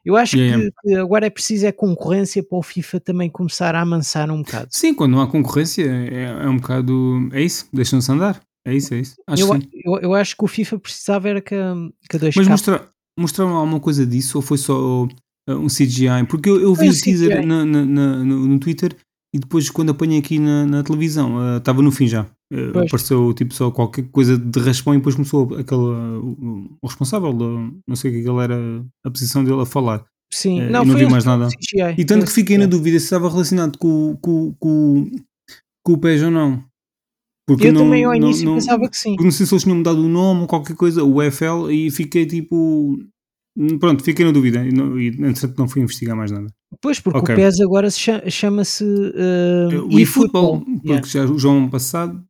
Eu 0.05 0.17
acho 0.17 0.39
yeah. 0.39 0.71
que, 0.83 0.95
agora 0.95 1.27
é 1.27 1.31
preciso 1.31 1.67
é 1.67 1.73
concorrência 1.73 2.43
para 2.43 2.57
o 2.57 2.63
FIFA 2.63 3.01
também 3.01 3.29
começar 3.29 3.75
a 3.75 3.83
amansar 3.83 4.31
um 4.31 4.43
bocado. 4.43 4.69
Sim, 4.71 4.95
quando 4.95 5.13
não 5.13 5.21
há 5.21 5.27
concorrência 5.27 5.85
é, 5.85 6.45
é 6.45 6.49
um 6.49 6.57
bocado. 6.57 7.29
É 7.33 7.43
isso, 7.43 7.69
deixam-se 7.73 8.11
andar. 8.11 8.41
É 8.65 8.75
isso, 8.75 8.95
é 8.95 9.01
isso. 9.01 9.17
Acho 9.27 9.43
eu, 9.43 9.63
eu, 9.85 10.01
eu, 10.01 10.15
acho 10.15 10.37
que 10.37 10.45
o 10.45 10.49
FIFA 10.49 10.79
precisava 10.79 11.29
era 11.29 11.41
que, 11.41 11.55
que 12.09 12.17
a 12.17 12.21
2K... 12.21 12.33
Mas 12.37 12.49
mostra, 12.49 12.89
mostraram 13.19 13.57
alguma 13.57 13.81
coisa 13.81 14.07
disso 14.07 14.39
ou 14.39 14.43
foi 14.43 14.59
só 14.59 15.05
uh, 15.05 15.09
um 15.49 15.69
CGI? 15.69 16.27
Porque 16.29 16.49
eu, 16.49 16.61
eu 16.61 16.75
vi 16.75 16.89
o 16.89 17.01
teaser 17.01 17.47
na, 17.47 17.65
na, 17.65 17.85
na, 17.85 18.25
no, 18.25 18.59
Twitter 18.59 18.95
e 19.35 19.39
depois 19.39 19.71
quando 19.71 19.91
apanhei 19.91 20.19
aqui 20.19 20.39
na, 20.39 20.67
na 20.67 20.83
televisão 20.83 21.57
estava 21.57 21.81
uh, 21.81 21.83
no 21.83 21.91
fim 21.91 22.07
já. 22.07 22.27
Uh, 22.51 22.79
apareceu 22.79 23.35
tipo 23.35 23.53
só 23.53 23.71
qualquer 23.71 24.09
coisa 24.11 24.39
de 24.39 24.59
raspão 24.61 24.95
e 24.95 24.97
depois 24.97 25.15
começou 25.15 25.55
aquele, 25.55 25.81
o, 25.81 26.79
o 26.81 26.87
responsável, 26.87 27.33
não 27.35 27.95
sei 27.95 28.11
o 28.11 28.15
que 28.15 28.31
ele 28.31 28.43
era 28.43 28.85
a 29.05 29.11
posição 29.11 29.45
dele 29.45 29.61
a 29.61 29.67
falar. 29.67 30.05
Sim, 30.33 30.63
uh, 30.63 30.71
não, 30.71 30.85
não 30.85 30.97
vi 30.97 31.07
mais 31.07 31.25
nada. 31.25 31.49
CGI. 31.49 31.95
E 31.99 32.05
tanto 32.05 32.27
que 32.27 32.33
fiquei 32.33 32.57
na 32.57 32.67
dúvida 32.67 32.99
se 32.99 33.05
estava 33.05 33.29
relacionado 33.29 33.79
com, 33.79 34.17
com, 34.21 34.55
com, 34.59 35.11
com 35.85 35.93
o 35.93 35.99
PES 35.99 36.23
ou 36.23 36.31
não. 36.31 36.65
Porque 37.49 37.69
eu 37.69 37.73
não, 37.73 37.85
também 37.85 38.05
ao 38.05 38.15
início 38.15 38.45
não, 38.45 38.57
pensava 38.57 38.89
que 38.91 38.97
sim. 38.97 39.17
Não 39.19 39.31
sei 39.31 39.47
se 39.47 39.55
eles 39.55 39.65
tinham 39.65 39.79
mudado 39.79 40.05
o 40.05 40.09
nome 40.09 40.43
ou 40.43 40.47
qualquer 40.47 40.77
coisa, 40.77 41.03
o 41.03 41.23
FL, 41.31 41.71
e 41.71 41.91
fiquei 41.91 42.27
tipo. 42.27 42.99
Pronto, 43.81 44.05
fiquei 44.05 44.25
na 44.25 44.31
dúvida 44.31 44.65
e, 44.65 44.71
não, 44.71 44.99
e 45.01 45.09
entretanto 45.09 45.59
não 45.59 45.69
fui 45.69 45.83
investigar 45.83 46.17
mais 46.17 46.31
nada. 46.31 46.47
Pois, 46.81 47.01
porque 47.01 47.19
okay. 47.19 47.35
o 47.35 47.39
PES 47.39 47.61
agora 47.61 47.89
chama-se 47.91 48.85
uh, 48.85 49.93
o 49.93 49.99
eFootball, 49.99 50.61
porque 50.61 51.19
yeah. 51.19 51.37
já 51.37 51.49
o 51.49 51.51
ano 51.51 51.69
passado, 51.69 52.23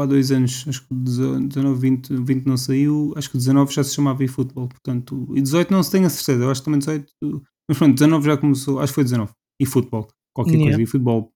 há 0.00 0.06
dois 0.06 0.32
anos, 0.32 0.64
acho 0.66 0.80
que 0.86 0.94
19, 0.94 1.78
20, 1.78 2.14
20 2.22 2.46
não 2.46 2.56
saiu, 2.56 3.12
acho 3.14 3.30
que 3.30 3.36
19 3.36 3.74
já 3.74 3.84
se 3.84 3.94
chamava 3.94 4.24
eFootball, 4.24 4.68
portanto, 4.68 5.28
e 5.34 5.42
18 5.42 5.70
não 5.70 5.82
se 5.82 5.90
tem 5.90 6.04
a 6.06 6.10
certeza, 6.10 6.44
eu 6.44 6.50
acho 6.50 6.62
que 6.62 6.64
também 6.64 6.78
18, 6.78 7.12
mas 7.68 7.76
pronto, 7.78 7.94
19 7.94 8.26
já 8.26 8.36
começou, 8.38 8.80
acho 8.80 8.92
que 8.92 8.94
foi 8.94 9.04
19, 9.04 9.32
eFootball, 9.60 10.08
qualquer 10.34 10.54
yeah. 10.54 10.70
coisa, 10.70 10.82
eFootball, 10.82 11.30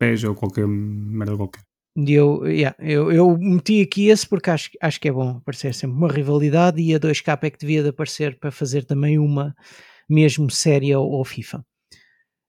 PES 0.00 0.24
ou 0.24 0.34
qualquer 0.34 0.66
merda 0.66 1.36
qualquer. 1.36 1.62
E 1.96 2.12
eu, 2.12 2.46
yeah, 2.46 2.74
eu, 2.80 3.12
eu 3.12 3.36
meti 3.38 3.82
aqui 3.82 4.08
esse 4.08 4.26
porque 4.26 4.50
acho, 4.50 4.70
acho 4.80 5.00
que 5.00 5.08
é 5.08 5.12
bom 5.12 5.36
aparecer 5.36 5.74
sempre 5.74 5.96
uma 5.96 6.10
rivalidade 6.10 6.80
e 6.80 6.94
a 6.94 6.98
2K 6.98 7.38
é 7.42 7.50
que 7.50 7.58
devia 7.58 7.82
de 7.82 7.90
aparecer 7.90 8.38
para 8.38 8.50
fazer 8.50 8.84
também 8.84 9.18
uma 9.18 9.54
mesmo 10.08 10.50
séria 10.50 10.96
ao, 10.96 11.24
FIFA. 11.24 11.64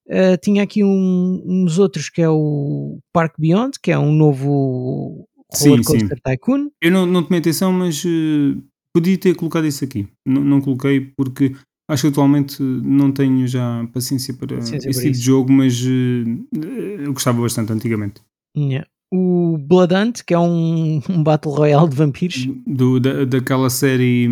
Uh, 0.06 0.36
tinha 0.42 0.62
aqui 0.62 0.82
um, 0.82 1.42
uns 1.46 1.78
outros 1.78 2.08
que 2.08 2.22
é 2.22 2.28
o 2.28 2.98
Park 3.12 3.34
Beyond, 3.38 3.78
que 3.82 3.90
é 3.90 3.98
um 3.98 4.12
novo 4.12 5.28
Roller 5.52 5.84
Coaster 5.84 6.20
Tycoon. 6.22 6.70
Eu 6.80 6.90
não, 6.90 7.06
não 7.06 7.22
tomei 7.22 7.40
atenção, 7.40 7.72
mas 7.72 8.02
uh, 8.04 8.62
podia 8.94 9.18
ter 9.18 9.34
colocado 9.34 9.66
isso 9.66 9.84
aqui. 9.84 10.08
Não, 10.26 10.42
não 10.42 10.60
coloquei 10.60 11.00
porque 11.00 11.54
Acho 11.86 12.04
que 12.04 12.08
atualmente 12.08 12.62
não 12.62 13.12
tenho 13.12 13.46
já 13.46 13.86
paciência 13.92 14.32
para 14.32 14.56
paciência 14.56 14.88
esse 14.88 15.02
tipo 15.02 15.12
de 15.12 15.20
jogo, 15.20 15.52
mas 15.52 15.82
uh, 15.82 17.04
eu 17.04 17.12
gostava 17.12 17.42
bastante 17.42 17.72
antigamente. 17.72 18.22
Yeah. 18.56 18.88
O 19.16 19.56
Blood 19.58 19.94
Hunt, 19.94 20.22
que 20.26 20.34
é 20.34 20.38
um, 20.38 21.00
um 21.08 21.22
Battle 21.22 21.54
Royale 21.54 21.88
de 21.88 21.94
vampiros. 21.94 22.46
Do, 22.66 22.98
da, 22.98 23.24
daquela 23.24 23.70
série. 23.70 24.26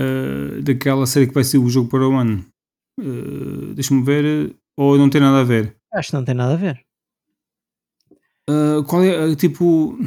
Uh, 0.00 0.62
daquela 0.62 1.04
série 1.04 1.26
que 1.26 1.34
vai 1.34 1.44
ser 1.44 1.58
o 1.58 1.68
jogo 1.68 1.90
para 1.90 2.08
o 2.08 2.14
ano. 2.14 2.42
Uh, 2.98 3.74
Deixa-me 3.74 4.02
ver. 4.02 4.56
Ou 4.78 4.96
não 4.96 5.10
tem 5.10 5.20
nada 5.20 5.40
a 5.40 5.44
ver? 5.44 5.76
Acho 5.92 6.08
que 6.08 6.16
não 6.16 6.24
tem 6.24 6.34
nada 6.34 6.54
a 6.54 6.56
ver. 6.56 6.80
Uh, 8.48 8.82
qual 8.84 9.04
é, 9.04 9.36
tipo, 9.36 9.98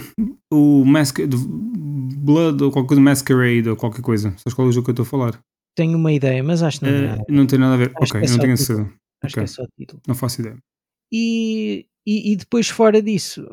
o 0.52 0.84
Masquerade, 0.84 1.38
Blood 1.38 2.64
ou 2.64 2.72
qualquer 2.72 2.88
coisa, 2.88 3.02
Masquerade 3.02 3.70
ou 3.70 3.76
qualquer 3.76 4.02
coisa? 4.02 4.32
Sabes 4.38 4.56
qual 4.56 4.66
é 4.66 4.70
o 4.70 4.74
jogo 4.74 4.86
que 4.86 4.90
eu 4.90 4.94
estou 4.94 5.04
a 5.04 5.10
falar? 5.10 5.40
Tenho 5.78 5.96
uma 5.96 6.12
ideia, 6.12 6.44
mas 6.44 6.64
acho 6.64 6.80
que 6.80 6.86
não 6.86 6.92
tem 6.92 7.02
nada 7.04 7.14
a 7.14 7.18
ver. 7.18 7.32
Não 7.32 7.46
tem 7.46 7.60
nada 7.60 7.74
a 7.76 7.78
ver, 7.78 7.94
acho 8.02 8.18
ok, 8.18 8.28
é 8.28 8.32
não 8.32 8.40
tenho 8.40 8.58
certeza. 8.58 8.94
Acho 9.24 9.34
okay. 9.34 9.34
que 9.34 9.40
é 9.40 9.48
só 9.48 9.64
título. 9.78 10.02
Não 10.08 10.16
faço 10.16 10.42
ideia. 10.42 10.58
E, 11.12 11.86
e, 12.06 12.34
e 12.34 12.36
depois, 12.36 12.70
fora 12.70 13.02
disso, 13.02 13.46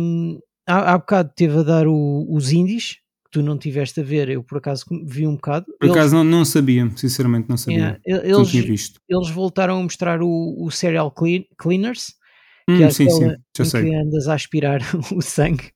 um, 0.00 0.38
há, 0.66 0.94
há 0.94 0.98
bocado 0.98 1.30
teve 1.34 1.58
a 1.58 1.62
dar 1.62 1.86
o, 1.86 2.26
os 2.28 2.52
indies, 2.52 2.94
que 3.24 3.30
tu 3.32 3.42
não 3.42 3.58
tiveste 3.58 4.00
a 4.00 4.02
ver, 4.02 4.28
eu 4.28 4.42
por 4.42 4.58
acaso 4.58 4.84
vi 5.04 5.26
um 5.26 5.34
bocado. 5.34 5.66
Por 5.78 5.90
acaso 5.90 6.14
não, 6.14 6.24
não 6.24 6.44
sabia, 6.44 6.90
sinceramente 6.96 7.48
não 7.48 7.56
sabia. 7.56 8.00
Yeah, 8.06 8.28
eles, 8.28 8.94
eles 9.08 9.30
voltaram 9.30 9.78
a 9.78 9.82
mostrar 9.82 10.22
o, 10.22 10.56
o 10.58 10.70
Serial 10.70 11.10
Clean, 11.10 11.44
Cleaners, 11.58 12.14
hum, 12.68 12.76
que 12.76 12.82
é 12.84 12.90
sim, 12.90 13.10
sim, 13.10 13.34
já 13.56 13.64
sei. 13.64 13.84
que 13.84 13.94
andas 13.94 14.28
a 14.28 14.34
aspirar 14.34 14.80
o 15.14 15.20
sangue. 15.20 15.70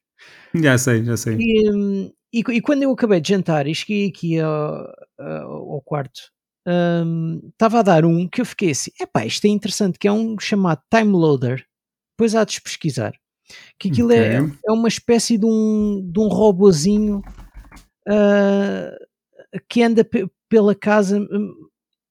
Já 0.55 0.79
sei, 0.79 1.05
já 1.05 1.17
sei. 1.17 1.37
E, 1.39 1.71
hum, 1.71 2.11
e, 2.33 2.41
e, 2.41 2.61
quando 2.61 2.85
eu 2.85 2.93
acabei 2.93 3.21
de 3.21 3.29
jantar 3.29 3.67
e 3.67 3.75
cheguei 3.75 4.09
aqui 4.09 4.39
ao, 4.39 4.87
ao 5.19 5.83
quarto, 5.83 6.21
estava 6.65 7.77
um, 7.77 7.81
a 7.81 7.83
dar 7.83 8.05
um 8.05 8.29
que 8.29 8.41
eu 8.41 8.45
fiquei 8.45 8.71
assim: 8.71 8.91
epá, 9.01 9.27
isto 9.27 9.45
é 9.47 9.49
interessante, 9.49 9.99
que 9.99 10.07
é 10.07 10.13
um 10.13 10.39
chamado 10.39 10.81
Time 10.93 11.13
Loader. 11.13 11.65
Depois 12.21 12.35
há 12.35 12.45
de 12.45 12.61
pesquisar. 12.61 13.15
Que 13.79 13.89
aquilo 13.89 14.13
é, 14.13 14.43
okay. 14.43 14.53
é, 14.53 14.59
é 14.69 14.73
uma 14.73 14.89
espécie 14.89 15.39
de 15.39 15.47
um, 15.47 16.07
de 16.13 16.21
um 16.21 16.29
robozinho 16.29 17.23
uh, 18.07 19.57
que 19.67 19.83
anda 19.83 20.07
pela 20.47 20.75
casa. 20.75 21.19
Hum, 21.19 21.55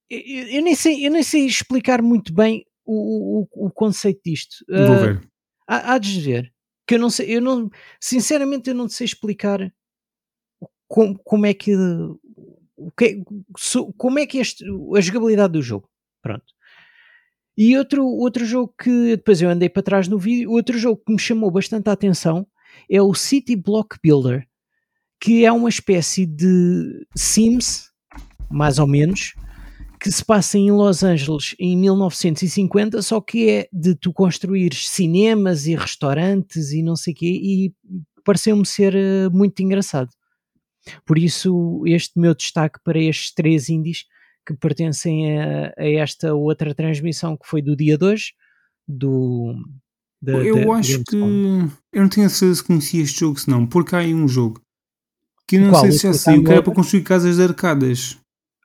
eu, 0.09 0.47
eu, 0.47 0.63
nem 0.63 0.73
sei, 0.73 1.05
eu 1.05 1.11
nem 1.11 1.21
sei 1.21 1.45
explicar 1.45 2.01
muito 2.01 2.33
bem 2.33 2.65
o, 2.83 3.41
o, 3.41 3.67
o 3.67 3.71
conceito 3.71 4.19
disto. 4.25 4.65
Uh, 4.67 4.87
Vou 4.87 4.95
ver. 4.97 5.29
Há, 5.67 5.93
há 5.93 5.97
de 5.99 6.19
ver. 6.19 6.51
Que 6.87 6.95
eu 6.95 6.99
não 6.99 7.11
sei, 7.11 7.37
eu 7.37 7.39
não, 7.39 7.69
sinceramente, 8.01 8.67
eu 8.67 8.75
não 8.75 8.89
sei 8.89 9.05
explicar 9.05 9.71
como, 10.87 11.19
como 11.19 11.45
é 11.45 11.53
que 11.53 11.75
o 12.75 12.91
que, 12.97 13.21
como 13.95 14.17
é 14.17 14.25
que 14.25 14.39
este, 14.39 14.65
a 14.95 15.01
jogabilidade 15.01 15.53
do 15.53 15.61
jogo. 15.61 15.87
Pronto. 16.19 16.51
E 17.61 17.77
outro, 17.77 18.05
outro 18.05 18.45
jogo 18.45 18.73
que 18.81 19.17
depois 19.17 19.41
eu 19.41 19.49
andei 19.49 19.67
para 19.67 19.83
trás 19.83 20.07
no 20.07 20.17
vídeo, 20.17 20.49
outro 20.49 20.79
jogo 20.79 21.03
que 21.05 21.11
me 21.11 21.19
chamou 21.19 21.51
bastante 21.51 21.89
a 21.89 21.91
atenção 21.91 22.47
é 22.89 23.01
o 23.01 23.13
City 23.13 23.53
Block 23.53 23.97
Builder, 24.01 24.47
que 25.19 25.43
é 25.43 25.51
uma 25.51 25.67
espécie 25.67 26.25
de 26.25 27.05
Sims, 27.13 27.89
mais 28.49 28.79
ou 28.79 28.87
menos, 28.87 29.33
que 29.99 30.09
se 30.09 30.23
passa 30.23 30.57
em 30.57 30.71
Los 30.71 31.03
Angeles 31.03 31.53
em 31.59 31.75
1950, 31.75 33.01
só 33.01 33.19
que 33.19 33.49
é 33.49 33.67
de 33.73 33.93
tu 33.93 34.13
construir 34.13 34.73
cinemas 34.73 35.67
e 35.67 35.75
restaurantes 35.75 36.71
e 36.71 36.81
não 36.81 36.95
sei 36.95 37.11
o 37.11 37.15
quê, 37.17 37.27
e 37.27 37.73
pareceu-me 38.23 38.65
ser 38.65 38.95
eh, 38.95 39.27
muito 39.33 39.61
engraçado. 39.61 40.11
Por 41.05 41.17
isso, 41.17 41.83
este 41.85 42.17
meu 42.17 42.33
destaque 42.33 42.79
para 42.85 42.97
estes 42.97 43.33
três 43.33 43.67
indies 43.67 44.05
que 44.53 44.59
pertencem 44.59 45.39
a, 45.39 45.73
a, 45.77 45.85
esta 45.85 46.33
outra 46.33 46.73
transmissão 46.73 47.37
que 47.37 47.47
foi 47.47 47.61
do 47.61 47.75
dia 47.75 47.97
de 47.97 48.05
hoje, 48.05 48.33
do. 48.87 49.53
Da, 50.21 50.33
eu 50.33 50.65
da, 50.65 50.73
acho 50.73 51.03
que. 51.03 51.15
Eu 51.15 52.01
não 52.01 52.09
tinha 52.09 52.27
certeza 52.29 52.55
se 52.55 52.63
conhecia 52.63 53.03
este 53.03 53.19
jogo, 53.19 53.39
senão, 53.39 53.65
porque 53.65 53.95
há 53.95 53.99
aí 53.99 54.13
um 54.13 54.27
jogo 54.27 54.59
que 55.47 55.55
eu 55.55 55.61
não 55.61 55.71
Qual? 55.71 55.81
sei 55.81 55.91
se 55.91 56.03
já 56.03 56.13
sei, 56.13 56.43
que 56.43 56.51
era 56.51 56.63
para 56.63 56.73
construir 56.73 57.03
casas 57.03 57.37
de 57.37 57.43
arcadas. 57.43 58.17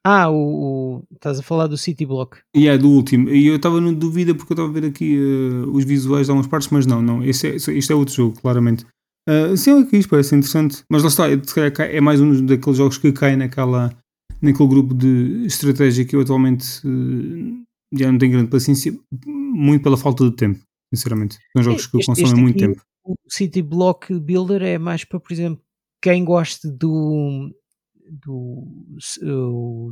Ah, 0.06 0.28
o, 0.28 0.36
o, 0.36 1.02
estás 1.14 1.38
a 1.38 1.42
falar 1.42 1.66
do 1.66 1.78
City 1.78 2.04
Block. 2.04 2.38
E 2.54 2.60
yeah, 2.60 2.78
é 2.78 2.78
do 2.78 2.90
último. 2.90 3.30
E 3.30 3.46
eu 3.46 3.56
estava 3.56 3.80
na 3.80 3.90
dúvida 3.90 4.34
porque 4.34 4.52
eu 4.52 4.54
estava 4.54 4.68
a 4.68 4.72
ver 4.72 4.86
aqui 4.86 5.18
uh, 5.18 5.70
os 5.70 5.84
visuais 5.84 6.26
de 6.26 6.30
algumas 6.30 6.46
partes, 6.46 6.68
mas 6.68 6.84
não, 6.84 7.00
não. 7.00 7.24
Este 7.24 7.46
é, 7.46 7.54
este 7.56 7.90
é 7.90 7.94
outro 7.94 8.14
jogo, 8.14 8.38
claramente. 8.40 8.84
Uh, 9.26 9.56
sim, 9.56 9.80
é 9.80 9.86
que 9.86 9.96
isto 9.96 10.10
parece 10.10 10.34
interessante. 10.34 10.82
Mas 10.90 11.02
lá 11.02 11.08
está, 11.08 11.84
é 11.84 12.00
mais 12.02 12.20
um 12.20 12.44
daqueles 12.44 12.76
jogos 12.76 12.98
que 12.98 13.12
cai 13.12 13.34
naquela 13.34 13.96
naquele 14.44 14.68
grupo 14.68 14.94
de 14.94 15.44
estratégia 15.46 16.04
que 16.04 16.14
eu 16.14 16.20
atualmente 16.20 16.86
uh, 16.86 17.64
já 17.98 18.10
não 18.10 18.18
tenho 18.18 18.32
grande 18.32 18.50
paciência, 18.50 18.92
muito 19.26 19.82
pela 19.82 19.96
falta 19.96 20.28
de 20.28 20.36
tempo, 20.36 20.60
sinceramente. 20.92 21.38
São 21.52 21.62
jogos 21.62 21.86
que 21.86 21.98
este, 21.98 22.06
consomem 22.06 22.42
muito 22.42 22.58
tempo. 22.58 22.82
O 23.04 23.14
City 23.28 23.62
Block 23.62 24.12
Builder 24.18 24.62
é 24.62 24.78
mais 24.78 25.04
para, 25.04 25.20
por 25.20 25.32
exemplo, 25.32 25.62
quem 26.00 26.24
gosta 26.24 26.70
do 26.70 27.50
do 28.06 29.00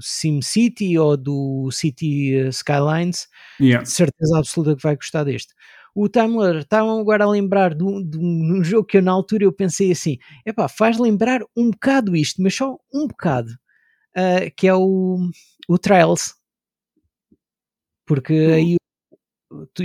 SimCity 0.00 0.98
ou 0.98 1.16
do 1.16 1.70
City 1.70 2.34
Skylines, 2.50 3.26
yeah. 3.58 3.82
de 3.82 3.90
certeza 3.90 4.38
absoluta 4.38 4.76
que 4.76 4.82
vai 4.82 4.96
gostar 4.96 5.24
deste. 5.24 5.54
O 5.94 6.08
Timeler 6.08 6.58
estavam 6.58 7.00
agora 7.00 7.24
a 7.24 7.30
lembrar 7.30 7.74
de 7.74 7.84
um, 7.84 8.02
de 8.02 8.18
um, 8.18 8.62
jogo 8.64 8.86
que 8.86 8.98
eu 8.98 9.02
na 9.02 9.12
altura 9.12 9.44
eu 9.44 9.52
pensei 9.52 9.92
assim, 9.92 10.18
epá, 10.44 10.68
faz 10.68 10.98
lembrar 10.98 11.42
um 11.56 11.70
bocado 11.70 12.16
isto, 12.16 12.42
mas 12.42 12.54
só 12.54 12.78
um 12.92 13.06
bocado 13.06 13.52
uh, 14.16 14.50
que 14.56 14.66
é 14.66 14.74
o, 14.74 15.30
o 15.68 15.78
Trials. 15.78 16.34
Porque 18.06 18.34
hum. 18.34 18.54
aí 18.54 18.76
tu, 19.74 19.84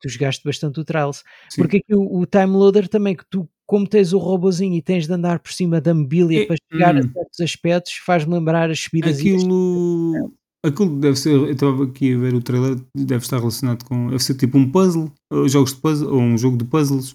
tu 0.00 0.08
jogaste 0.08 0.42
bastante 0.44 0.80
o 0.80 0.84
Trials. 0.84 1.22
Sim. 1.48 1.62
Porque 1.62 1.78
aqui 1.78 1.94
o, 1.94 2.20
o, 2.20 2.26
Time 2.26 2.52
Loader 2.52 2.88
também, 2.88 3.16
que 3.16 3.24
tu, 3.28 3.48
como 3.66 3.86
tens 3.86 4.12
o 4.12 4.18
robozinho 4.18 4.74
e 4.74 4.82
tens 4.82 5.06
de 5.06 5.12
andar 5.12 5.38
por 5.38 5.52
cima 5.52 5.80
da 5.80 5.94
mobília 5.94 6.42
e, 6.42 6.46
para 6.46 6.56
chegar 6.72 6.94
hum. 6.94 6.98
a 6.98 7.02
certos 7.02 7.40
aspectos, 7.40 7.92
faz-me 8.04 8.34
lembrar 8.34 8.70
as 8.70 8.80
subidas 8.80 9.18
Aquilo. 9.18 10.32
Aquilo 10.64 10.98
deve 10.98 11.16
ser, 11.16 11.32
eu 11.32 11.50
estava 11.50 11.84
aqui 11.84 12.14
a 12.14 12.18
ver 12.18 12.32
o 12.32 12.40
trailer, 12.40 12.80
deve 12.96 13.22
estar 13.22 13.36
relacionado 13.36 13.84
com, 13.84 14.08
deve 14.08 14.22
ser 14.22 14.34
tipo 14.34 14.56
um 14.56 14.70
puzzle, 14.70 15.12
jogos 15.46 15.74
de 15.74 15.80
puzzle, 15.80 16.10
ou 16.10 16.18
um 16.18 16.38
jogo 16.38 16.56
de 16.56 16.64
puzzles. 16.64 17.14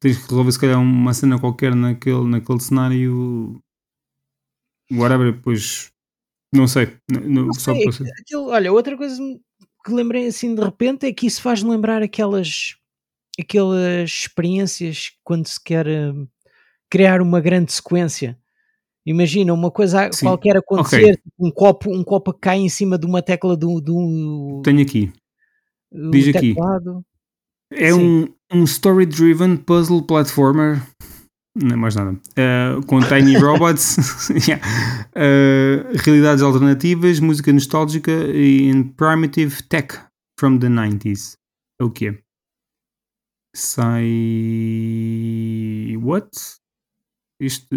Tens 0.00 0.16
que 0.16 0.28
resolver 0.28 0.50
se 0.50 0.58
calhar 0.58 0.80
uma 0.80 1.14
cena 1.14 1.38
qualquer 1.38 1.76
naquele, 1.76 2.24
naquele 2.24 2.58
cenário 2.58 3.60
whatever, 4.90 5.32
depois 5.32 5.92
não 6.52 6.68
sei. 6.68 6.88
Não, 7.10 7.46
não 7.46 7.54
só 7.54 7.72
sei, 7.74 7.88
aquilo, 8.20 8.48
olha, 8.48 8.72
outra 8.72 8.96
coisa 8.96 9.20
que 9.84 9.92
lembrei 9.92 10.26
assim 10.26 10.54
de 10.54 10.62
repente 10.62 11.06
é 11.06 11.12
que 11.12 11.26
isso 11.26 11.40
faz 11.40 11.62
lembrar 11.62 12.02
aquelas 12.02 12.76
aquelas 13.40 14.10
experiências 14.10 15.10
quando 15.24 15.48
se 15.48 15.62
quer 15.62 15.86
uh, 15.86 16.28
criar 16.90 17.22
uma 17.22 17.40
grande 17.40 17.72
sequência. 17.72 18.38
Imagina 19.04 19.52
uma 19.52 19.70
coisa 19.70 20.12
Sim. 20.12 20.26
qualquer 20.26 20.56
acontecer, 20.56 21.02
okay. 21.02 21.16
Tipo 21.16 21.46
um 21.46 21.50
copo, 21.50 21.90
um 21.90 22.04
copo 22.04 22.32
cai 22.32 22.58
em 22.58 22.68
cima 22.68 22.96
de 22.96 23.06
uma 23.06 23.20
tecla 23.20 23.56
do, 23.56 23.80
do 23.80 24.60
Tenho 24.62 24.82
aqui. 24.82 25.12
Diz 25.90 26.28
aqui. 26.28 26.54
É 27.72 27.92
um, 27.94 28.28
um 28.52 28.64
story-driven 28.64 29.56
puzzle 29.56 30.02
platformer 30.06 30.80
não 31.54 31.74
é 31.74 31.76
mais 31.76 31.94
nada. 31.94 32.12
Uh, 32.12 32.84
com 32.86 33.00
Tiny 33.00 33.36
Robots, 33.36 34.30
yeah. 34.48 34.64
uh, 35.14 35.96
realidades 35.98 36.42
alternativas, 36.42 37.20
música 37.20 37.52
nostálgica 37.52 38.10
e 38.10 38.72
primitive 38.96 39.62
tech 39.64 39.98
from 40.38 40.58
the 40.58 40.68
90s. 40.68 41.36
É 41.80 41.84
o 41.84 41.90
quê? 41.90 42.18
Sai. 43.54 44.02
What? 46.00 46.30
Isto, 47.40 47.74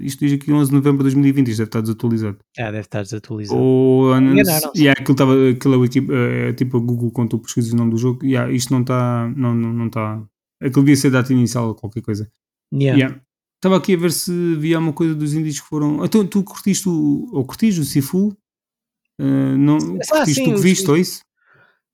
isto 0.00 0.18
diz 0.18 0.32
aqui 0.32 0.52
11 0.52 0.68
de 0.68 0.76
novembro 0.76 0.98
de 0.98 1.04
2020, 1.04 1.48
isto 1.48 1.58
deve 1.58 1.68
estar 1.68 1.80
desatualizado. 1.80 2.38
Ah, 2.58 2.72
deve 2.72 2.80
estar 2.80 3.02
desatualizado. 3.02 3.60
Ou, 3.60 4.12
yeah, 4.76 5.00
aquilo 5.00 5.12
estava, 5.12 5.32
aquilo 5.48 5.84
é, 6.12 6.48
é 6.48 6.52
tipo 6.52 6.76
a 6.76 6.80
Google 6.80 7.12
quando 7.12 7.30
tu 7.30 7.38
pesquisas 7.38 7.72
o 7.72 7.76
nome 7.76 7.92
do 7.92 7.96
jogo, 7.96 8.26
yeah, 8.26 8.52
isto 8.52 8.72
não 8.72 8.80
está, 8.80 9.32
não, 9.36 9.54
não, 9.54 9.72
não 9.72 9.86
está, 9.86 10.20
aquilo 10.60 10.84
devia 10.84 10.96
ser 10.96 11.10
data 11.10 11.32
inicial 11.32 11.68
ou 11.68 11.74
qualquer 11.76 12.02
coisa. 12.02 12.28
Yeah. 12.72 12.98
Yeah. 12.98 13.22
Estava 13.56 13.76
aqui 13.76 13.94
a 13.94 13.98
ver 13.98 14.12
se 14.12 14.56
via 14.56 14.78
uma 14.78 14.92
coisa 14.92 15.14
dos 15.14 15.34
índios 15.34 15.60
que 15.60 15.66
foram. 15.66 16.04
Então, 16.04 16.26
tu 16.26 16.42
curtiste 16.42 16.88
o. 16.88 17.28
Ou 17.32 17.44
curtiste 17.44 17.80
o 17.80 17.84
Sifu? 17.84 18.28
Uh, 19.20 19.56
não, 19.58 19.76
ah, 19.76 20.06
curtiste 20.08 20.44
sim, 20.44 20.52
o 20.52 20.54
que 20.54 20.60
viste, 20.62 20.90
ou 20.90 20.96
isso? 20.96 21.22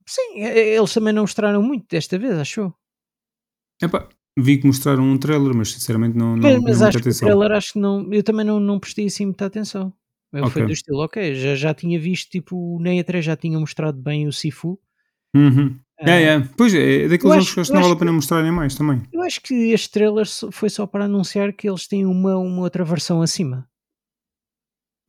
Sim, 0.06 0.40
eles 0.44 0.94
também 0.94 1.12
não 1.12 1.22
mostraram 1.22 1.60
muito 1.60 1.86
desta 1.90 2.16
vez, 2.16 2.38
achou? 2.38 2.72
Epá, 3.82 4.08
vi 4.38 4.58
que 4.58 4.66
mostraram 4.66 5.02
um 5.02 5.18
trailer, 5.18 5.52
mas 5.54 5.72
sinceramente 5.72 6.16
não, 6.16 6.36
não 6.36 6.62
mas, 6.62 6.80
acho 6.80 6.98
que 6.98 7.02
atenção. 7.02 7.26
o 7.26 7.30
trailer 7.32 7.56
acho 7.56 7.72
que 7.72 7.78
não. 7.80 8.12
Eu 8.12 8.22
também 8.22 8.46
não, 8.46 8.60
não 8.60 8.78
prestei 8.78 9.06
assim 9.06 9.24
muita 9.26 9.46
atenção. 9.46 9.92
Eu 10.32 10.42
okay. 10.42 10.52
Foi 10.52 10.66
do 10.66 10.72
estilo, 10.72 10.98
ok, 11.02 11.34
já, 11.34 11.54
já 11.54 11.74
tinha 11.74 11.98
visto, 11.98 12.30
tipo, 12.30 12.78
nem 12.80 13.00
a 13.00 13.04
3 13.04 13.24
já 13.24 13.36
tinha 13.36 13.58
mostrado 13.58 14.00
bem 14.00 14.28
o 14.28 14.32
Sifu. 14.32 14.78
Uhum. 15.34 15.78
É, 15.98 16.22
é. 16.24 16.40
Pois 16.56 16.74
é, 16.74 17.04
é 17.04 17.08
daqueles 17.08 17.34
jogos 17.34 17.54
que 17.54 17.60
acho 17.60 17.70
que 17.70 17.74
não 17.74 17.82
vale 17.82 17.94
a 17.94 17.98
pena 17.98 18.12
mostrarem 18.12 18.52
mais 18.52 18.74
também. 18.74 19.02
Eu 19.12 19.22
acho 19.22 19.40
que 19.40 19.54
este 19.72 19.90
trailer 19.90 20.26
foi 20.52 20.68
só 20.68 20.86
para 20.86 21.04
anunciar 21.06 21.52
que 21.52 21.68
eles 21.68 21.86
têm 21.86 22.04
uma, 22.04 22.36
uma 22.36 22.62
outra 22.62 22.84
versão 22.84 23.22
acima. 23.22 23.66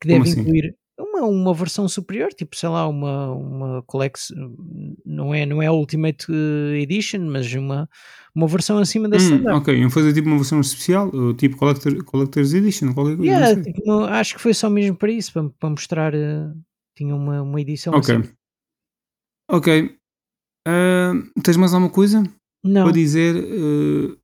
Que 0.02 0.08
deve 0.08 0.30
assim? 0.30 0.42
incluir. 0.42 0.76
uma, 0.98 1.24
uma 1.26 1.54
versão 1.54 1.88
superior, 1.90 2.30
tipo, 2.34 2.56
sei 2.56 2.70
lá, 2.70 2.88
uma, 2.88 3.32
uma 3.32 3.84
collection, 3.84 4.56
não 5.06 5.34
é, 5.34 5.46
não 5.46 5.62
é 5.62 5.66
a 5.68 5.72
Ultimate 5.74 6.26
Edition, 6.82 7.20
mas 7.22 7.52
uma, 7.54 7.90
uma 8.34 8.48
versão 8.48 8.78
acima 8.78 9.10
da 9.10 9.18
Hum, 9.18 9.20
standard. 9.20 9.58
ok, 9.58 9.78
iam 9.78 9.90
fazer 9.90 10.14
tipo 10.14 10.28
uma 10.28 10.38
versão 10.38 10.60
especial, 10.62 11.12
tipo 11.36 11.58
Collector, 11.58 12.04
Collector's 12.06 12.54
Edition, 12.54 12.94
qualquer 12.94 13.18
coisa. 13.18 13.32
Yeah, 13.32 13.54
sei. 13.56 13.64
tipo, 13.74 13.82
uma- 13.92 14.10
acho 14.12 14.36
que 14.36 14.42
foi 14.42 14.54
só 14.54 14.70
mesmo 14.70 14.96
para 14.96 15.12
isso, 15.12 15.34
para, 15.34 15.50
para 15.50 15.70
mostrar, 15.70 16.14
eh, 16.14 16.52
tinha 16.96 17.14
uma, 17.16 17.42
uma 17.42 17.60
edição 17.62 17.94
Ok. 17.94 18.16
assim. 18.16 18.30
Ok. 19.50 19.98
Ah, 20.68 21.14
tens 21.44 21.56
mais 21.58 21.74
alguma 21.74 21.90
coisa 21.92 22.24
Não, 22.64 22.84
para 22.84 22.92
dizer? 22.94 23.36
ah, 23.38 24.18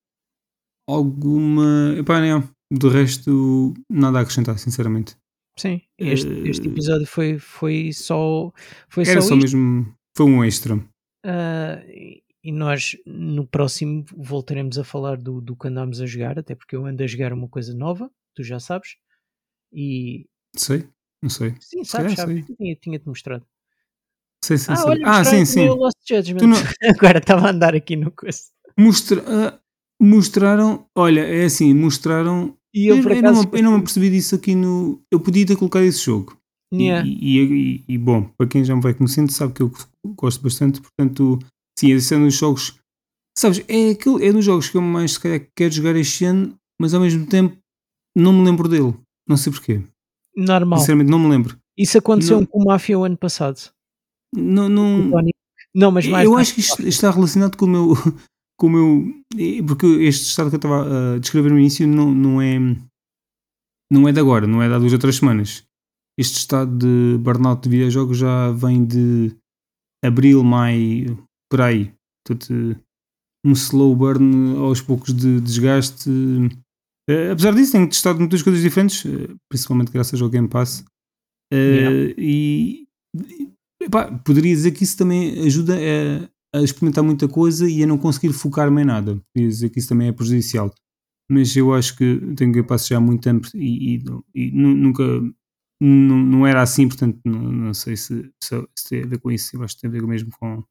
alguma. 0.87 1.95
Epá, 1.97 2.19
não. 2.21 2.43
Do 2.71 2.89
resto, 2.89 3.73
nada 3.89 4.17
a 4.19 4.21
acrescentar, 4.21 4.57
sinceramente. 4.57 5.15
sim, 5.57 5.81
este, 5.97 6.27
este 6.49 6.67
Eh, 6.67 6.71
episódio 6.71 7.05
foi, 7.05 7.37
foi 7.37 7.93
só, 7.93 8.51
foi 8.89 9.03
Era 9.07 9.21
só 9.21 9.29
só 9.29 9.35
mesmo. 9.35 9.93
Foi 10.17 10.25
um 10.25 10.43
extra. 10.43 10.75
E- 11.87 12.23
nós 12.51 12.97
no 13.05 13.47
próximo 13.47 14.03
voltaremos 14.17 14.77
a 14.77 14.83
falar 14.83 15.15
do, 15.17 15.39
do 15.39 15.55
que 15.55 15.67
andámos 15.69 16.01
a 16.01 16.05
jogar, 16.05 16.37
até 16.37 16.55
porque 16.55 16.75
eu 16.75 16.85
ando 16.85 17.01
a 17.01 17.07
jogar 17.07 17.31
uma 17.31 17.47
coisa 17.47 17.73
nova, 17.73 18.11
tu 18.35 18.43
já 18.43 18.59
sabes. 18.59 18.97
E 19.71 20.25
Sei? 20.55 20.87
Não 21.21 21.29
sei. 21.29 21.55
sim, 21.61 21.83
sabes, 21.85 22.15
sabes, 22.15 22.43
tinha- 22.45 22.75
tinha-te 22.75 23.07
mostrado. 23.07 23.45
Sei, 24.43 24.57
sei, 24.57 24.73
Ah, 24.73 24.77
sei. 24.77 24.89
olha, 24.91 25.01
Ah, 25.05 25.23
sim, 25.23 25.45
sim. 25.45 25.65
não- 25.67 25.77
Agora 27.07 27.19
estava 27.19 27.47
a 27.47 27.51
andar 27.51 27.73
aqui 27.75 27.95
no 27.95 28.11
coisa. 28.11 28.39
Mostra, 28.77 29.23
ah, 29.25 29.59
mostraram. 30.01 30.85
Olha, 30.95 31.21
é 31.21 31.45
assim, 31.45 31.73
mostraram. 31.73 32.55
E 32.73 32.87
Eu, 32.87 32.97
eu, 32.97 33.09
eu 33.09 33.21
não, 33.21 33.43
eu 33.53 33.63
não 33.63 33.71
me 33.73 33.77
apercebi 33.77 34.09
disso 34.09 34.35
aqui 34.35 34.53
no. 34.55 35.01
Eu 35.11 35.19
podia 35.19 35.45
ter 35.45 35.55
colocado 35.55 35.83
esse 35.83 36.03
jogo. 36.05 36.37
E- 36.73 36.83
Yeah. 36.83 37.07
E, 37.07 37.39
e- 37.39 37.83
e, 37.87 37.97
bom, 37.99 38.23
para 38.37 38.47
quem 38.47 38.65
já 38.65 38.75
me 38.75 38.81
vai 38.81 38.93
conhecendo, 38.95 39.31
sabe 39.31 39.53
que 39.53 39.61
eu 39.61 39.71
gosto 40.17 40.41
bastante, 40.41 40.81
portanto, 40.81 41.37
sim, 41.79 41.91
esse 41.91 42.13
é 42.13 42.17
um 42.17 42.25
dos 42.25 42.33
jogos. 42.35 42.79
Sabes, 43.37 43.63
é, 43.67 43.91
aquele, 43.91 44.25
é 44.25 44.31
um 44.31 44.33
dos 44.33 44.45
jogos 44.45 44.69
que 44.69 44.77
eu 44.77 44.81
mais 44.81 45.13
se 45.13 45.19
calhar 45.19 45.39
quero 45.55 45.71
jogar 45.73 45.95
este 45.95 46.25
ano, 46.25 46.55
mas 46.81 46.93
ao 46.95 47.01
mesmo 47.01 47.27
tempo 47.27 47.55
não 48.17 48.33
me 48.33 48.43
lembro 48.43 48.67
dele. 48.67 48.93
Não 49.27 49.37
sei 49.37 49.53
porquê. 49.53 49.81
normal. 50.35 50.79
Sinceramente, 50.79 51.11
não 51.11 51.19
me 51.19 51.29
lembro. 51.29 51.57
Isso 51.77 51.97
aconteceu 51.99 52.39
não- 52.39 52.45
com 52.47 52.59
o 52.59 52.65
Mafia 52.65 52.97
o 52.97 53.03
ano 53.03 53.17
passado. 53.17 53.59
Não, 54.36 54.67
não, 54.67 55.11
Não, 55.75 55.91
mas 55.91 56.07
mais 56.07 56.25
eu 56.25 56.34
mais 56.34 56.47
acho 56.47 56.55
que 56.55 56.61
isto 56.61 56.81
está 56.84 57.11
relacionado 57.11 57.57
com 57.57 57.65
o 57.65 57.69
meu. 57.69 57.93
Com 58.55 58.67
o 58.67 58.69
meu 58.69 59.03
porque 59.65 59.88
este 60.03 60.25
estado 60.27 60.49
que 60.49 60.55
eu 60.55 60.57
estava 60.57 61.15
a 61.15 61.17
descrever 61.17 61.49
no 61.49 61.59
início 61.59 61.88
não, 61.88 62.13
não 62.13 62.39
é. 62.39 62.59
Não 63.91 64.07
é 64.07 64.11
de 64.11 64.19
agora, 64.19 64.45
não 64.45 64.61
é 64.61 64.67
de 64.67 64.75
há 64.75 64.79
duas 64.79 64.93
ou 64.93 64.99
três 64.99 65.15
semanas. 65.15 65.63
Este 66.17 66.38
estado 66.38 66.77
de 66.77 67.17
burnout 67.17 67.63
de 67.63 67.69
videojogos 67.69 68.19
já 68.19 68.51
vem 68.51 68.86
de 68.86 69.36
abril, 70.05 70.43
maio, 70.43 71.27
por 71.49 71.61
aí. 71.61 71.91
Portanto, 72.25 72.79
um 73.45 73.51
slow 73.53 73.95
burn 73.95 74.55
aos 74.57 74.81
poucos 74.81 75.13
de 75.13 75.41
desgaste. 75.41 76.09
Eh, 77.09 77.31
apesar 77.31 77.53
disso, 77.53 77.71
tenho 77.71 77.89
testado 77.89 78.19
muitas 78.19 78.41
coisas 78.41 78.61
diferentes, 78.61 79.05
eh, 79.05 79.34
principalmente 79.49 79.91
graças 79.91 80.21
ao 80.21 80.29
Game 80.29 80.47
Pass. 80.47 80.86
Eh, 81.51 81.57
Yeah. 81.57 82.15
E 82.17 82.88
epá, 83.86 84.11
poderia 84.19 84.53
dizer 84.53 84.71
que 84.71 84.84
isso 84.84 84.97
também 84.97 85.39
ajuda 85.45 85.75
a, 86.53 86.59
a 86.59 86.61
experimentar 86.63 87.03
muita 87.03 87.27
coisa 87.27 87.69
e 87.69 87.84
a 87.84 87.88
não 87.88 87.97
conseguir 87.97 88.31
focar-me 88.34 88.81
em 88.81 88.86
nada. 88.86 89.15
Poderia 89.34 89.49
dizer 89.49 89.69
que 89.69 89.79
isso 89.79 89.89
também 89.89 90.07
é 90.07 90.11
prejudicial. 90.11 90.73
Mas 91.31 91.55
eu 91.55 91.73
acho 91.73 91.95
que 91.95 92.19
tenho 92.36 92.51
Game 92.51 92.67
Pass 92.67 92.88
já 92.88 92.99
muito 92.99 93.21
tempo 93.23 93.47
e, 93.55 93.95
e- 93.95 94.03
e 94.36 94.51
nu- 94.51 94.75
nunca. 94.75 95.03
Não, 95.81 96.17
não 96.17 96.47
era 96.47 96.61
assim, 96.61 96.88
portanto, 96.88 97.19
não, 97.25 97.39
não 97.51 97.73
sei 97.73 97.97
se, 97.97 98.29
se, 98.41 98.67
se 98.77 98.89
tem 98.89 99.03
a 99.03 99.07
ver 99.07 99.19
com 99.19 99.31
isso. 99.31 99.55
Eu 99.55 99.63
acho 99.63 99.75
que 99.75 99.81
tem 99.81 99.89
a 99.89 99.93
ver 99.93 100.03
mesmo 100.05 100.29
com 100.39 100.63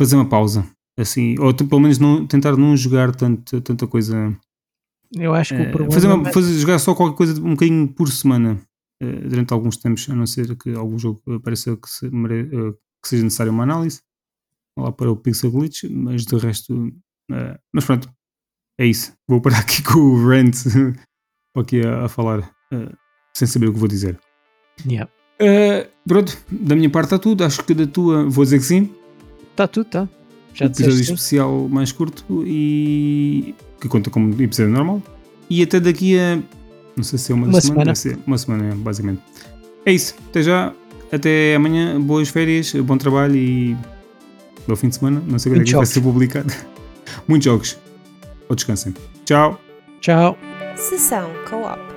fazer 0.00 0.16
uma 0.16 0.28
pausa. 0.28 0.66
Assim, 0.98 1.38
ou 1.38 1.52
pelo 1.54 1.80
menos 1.80 1.98
não, 1.98 2.26
tentar 2.26 2.56
não 2.56 2.74
jogar 2.76 3.14
tanto, 3.14 3.60
tanta 3.60 3.86
coisa 3.86 4.34
Eu 5.14 5.34
acho 5.34 5.54
que 5.54 5.60
o 5.60 5.64
eh, 5.64 5.70
problema 5.70 5.92
fazer, 5.92 6.06
uma- 6.06 6.28
é- 6.28 6.32
fazer- 6.32 6.58
jogar 6.58 6.78
só 6.78 6.94
qualquer 6.94 7.16
coisa 7.16 7.42
um 7.42 7.50
bocadinho 7.50 7.86
por 7.88 8.08
semana 8.10 8.58
durante 9.00 9.52
alguns 9.52 9.76
tempos, 9.76 10.08
a 10.08 10.14
não 10.14 10.26
ser 10.26 10.56
que 10.56 10.74
algum 10.74 10.98
jogo 10.98 11.20
pareça 11.40 11.76
que, 11.76 11.88
se 11.88 12.06
eh, 12.06 12.72
que 13.02 13.08
seja 13.08 13.24
necessário 13.24 13.52
uma 13.52 13.64
análise 13.64 14.00
lá 14.78 14.92
para 14.92 15.10
o 15.10 15.16
Pixel 15.16 15.50
Glitch, 15.50 15.84
mas 15.84 16.24
de 16.24 16.36
resto 16.36 16.92
eh, 17.30 17.58
mas 17.74 17.84
pronto, 17.84 18.10
é 18.80 18.86
isso 18.86 19.12
vou 19.28 19.40
parar 19.40 19.60
aqui 19.60 19.82
com 19.84 19.98
o 19.98 20.28
rant 20.28 20.56
aqui 21.56 21.84
a, 21.84 22.04
a 22.04 22.08
falar 22.08 22.50
eh, 22.72 22.92
sem 23.36 23.46
saber 23.46 23.68
o 23.68 23.72
que 23.72 23.78
vou 23.78 23.88
dizer 23.88 24.18
Yeah. 24.86 25.10
Eh, 25.38 25.88
pronto, 26.06 26.36
da 26.50 26.76
minha 26.76 26.90
parte 26.90 27.06
está 27.06 27.18
tudo 27.18 27.44
acho 27.44 27.64
que 27.64 27.72
da 27.72 27.86
tua, 27.86 28.28
vou 28.28 28.44
dizer 28.44 28.58
que 28.58 28.64
sim 28.64 28.94
Tá 29.56 29.66
tudo, 29.66 29.86
tá. 29.86 30.08
Já 30.52 30.66
um 30.66 30.68
episódio 30.68 30.96
sim? 30.96 31.14
especial 31.14 31.68
mais 31.68 31.90
curto 31.90 32.44
e 32.46 33.54
que 33.80 33.88
conta 33.88 34.10
como 34.10 34.30
episódio 34.40 34.72
normal. 34.72 35.02
E 35.48 35.62
até 35.62 35.80
daqui 35.80 36.18
a 36.18 36.38
não 36.96 37.04
sei 37.04 37.18
se 37.18 37.32
é 37.32 37.34
uma, 37.34 37.46
Uma 37.48 37.60
semana, 37.60 37.94
semana. 37.94 38.22
uma 38.26 38.38
semana, 38.38 38.74
basicamente. 38.76 39.22
É 39.84 39.92
isso, 39.92 40.14
até 40.28 40.42
já, 40.42 40.72
até 41.12 41.54
amanhã, 41.54 42.00
boas 42.00 42.28
férias, 42.28 42.72
bom 42.72 42.96
trabalho 42.98 43.36
e 43.36 43.76
bom 44.66 44.74
fim 44.76 44.88
de 44.88 44.96
semana. 44.96 45.22
Não 45.26 45.38
sei 45.38 45.52
quando 45.52 45.62
é 45.62 45.64
que 45.64 45.74
vai 45.76 45.86
ser 45.86 46.00
publicado. 46.00 46.52
Muitos 47.28 47.44
jogos. 47.44 47.78
Ou 48.48 48.56
descansem. 48.56 48.94
Tchau. 49.24 49.60
Tchau. 50.00 50.36
Sessão 50.76 51.30
Co-op. 51.48 51.95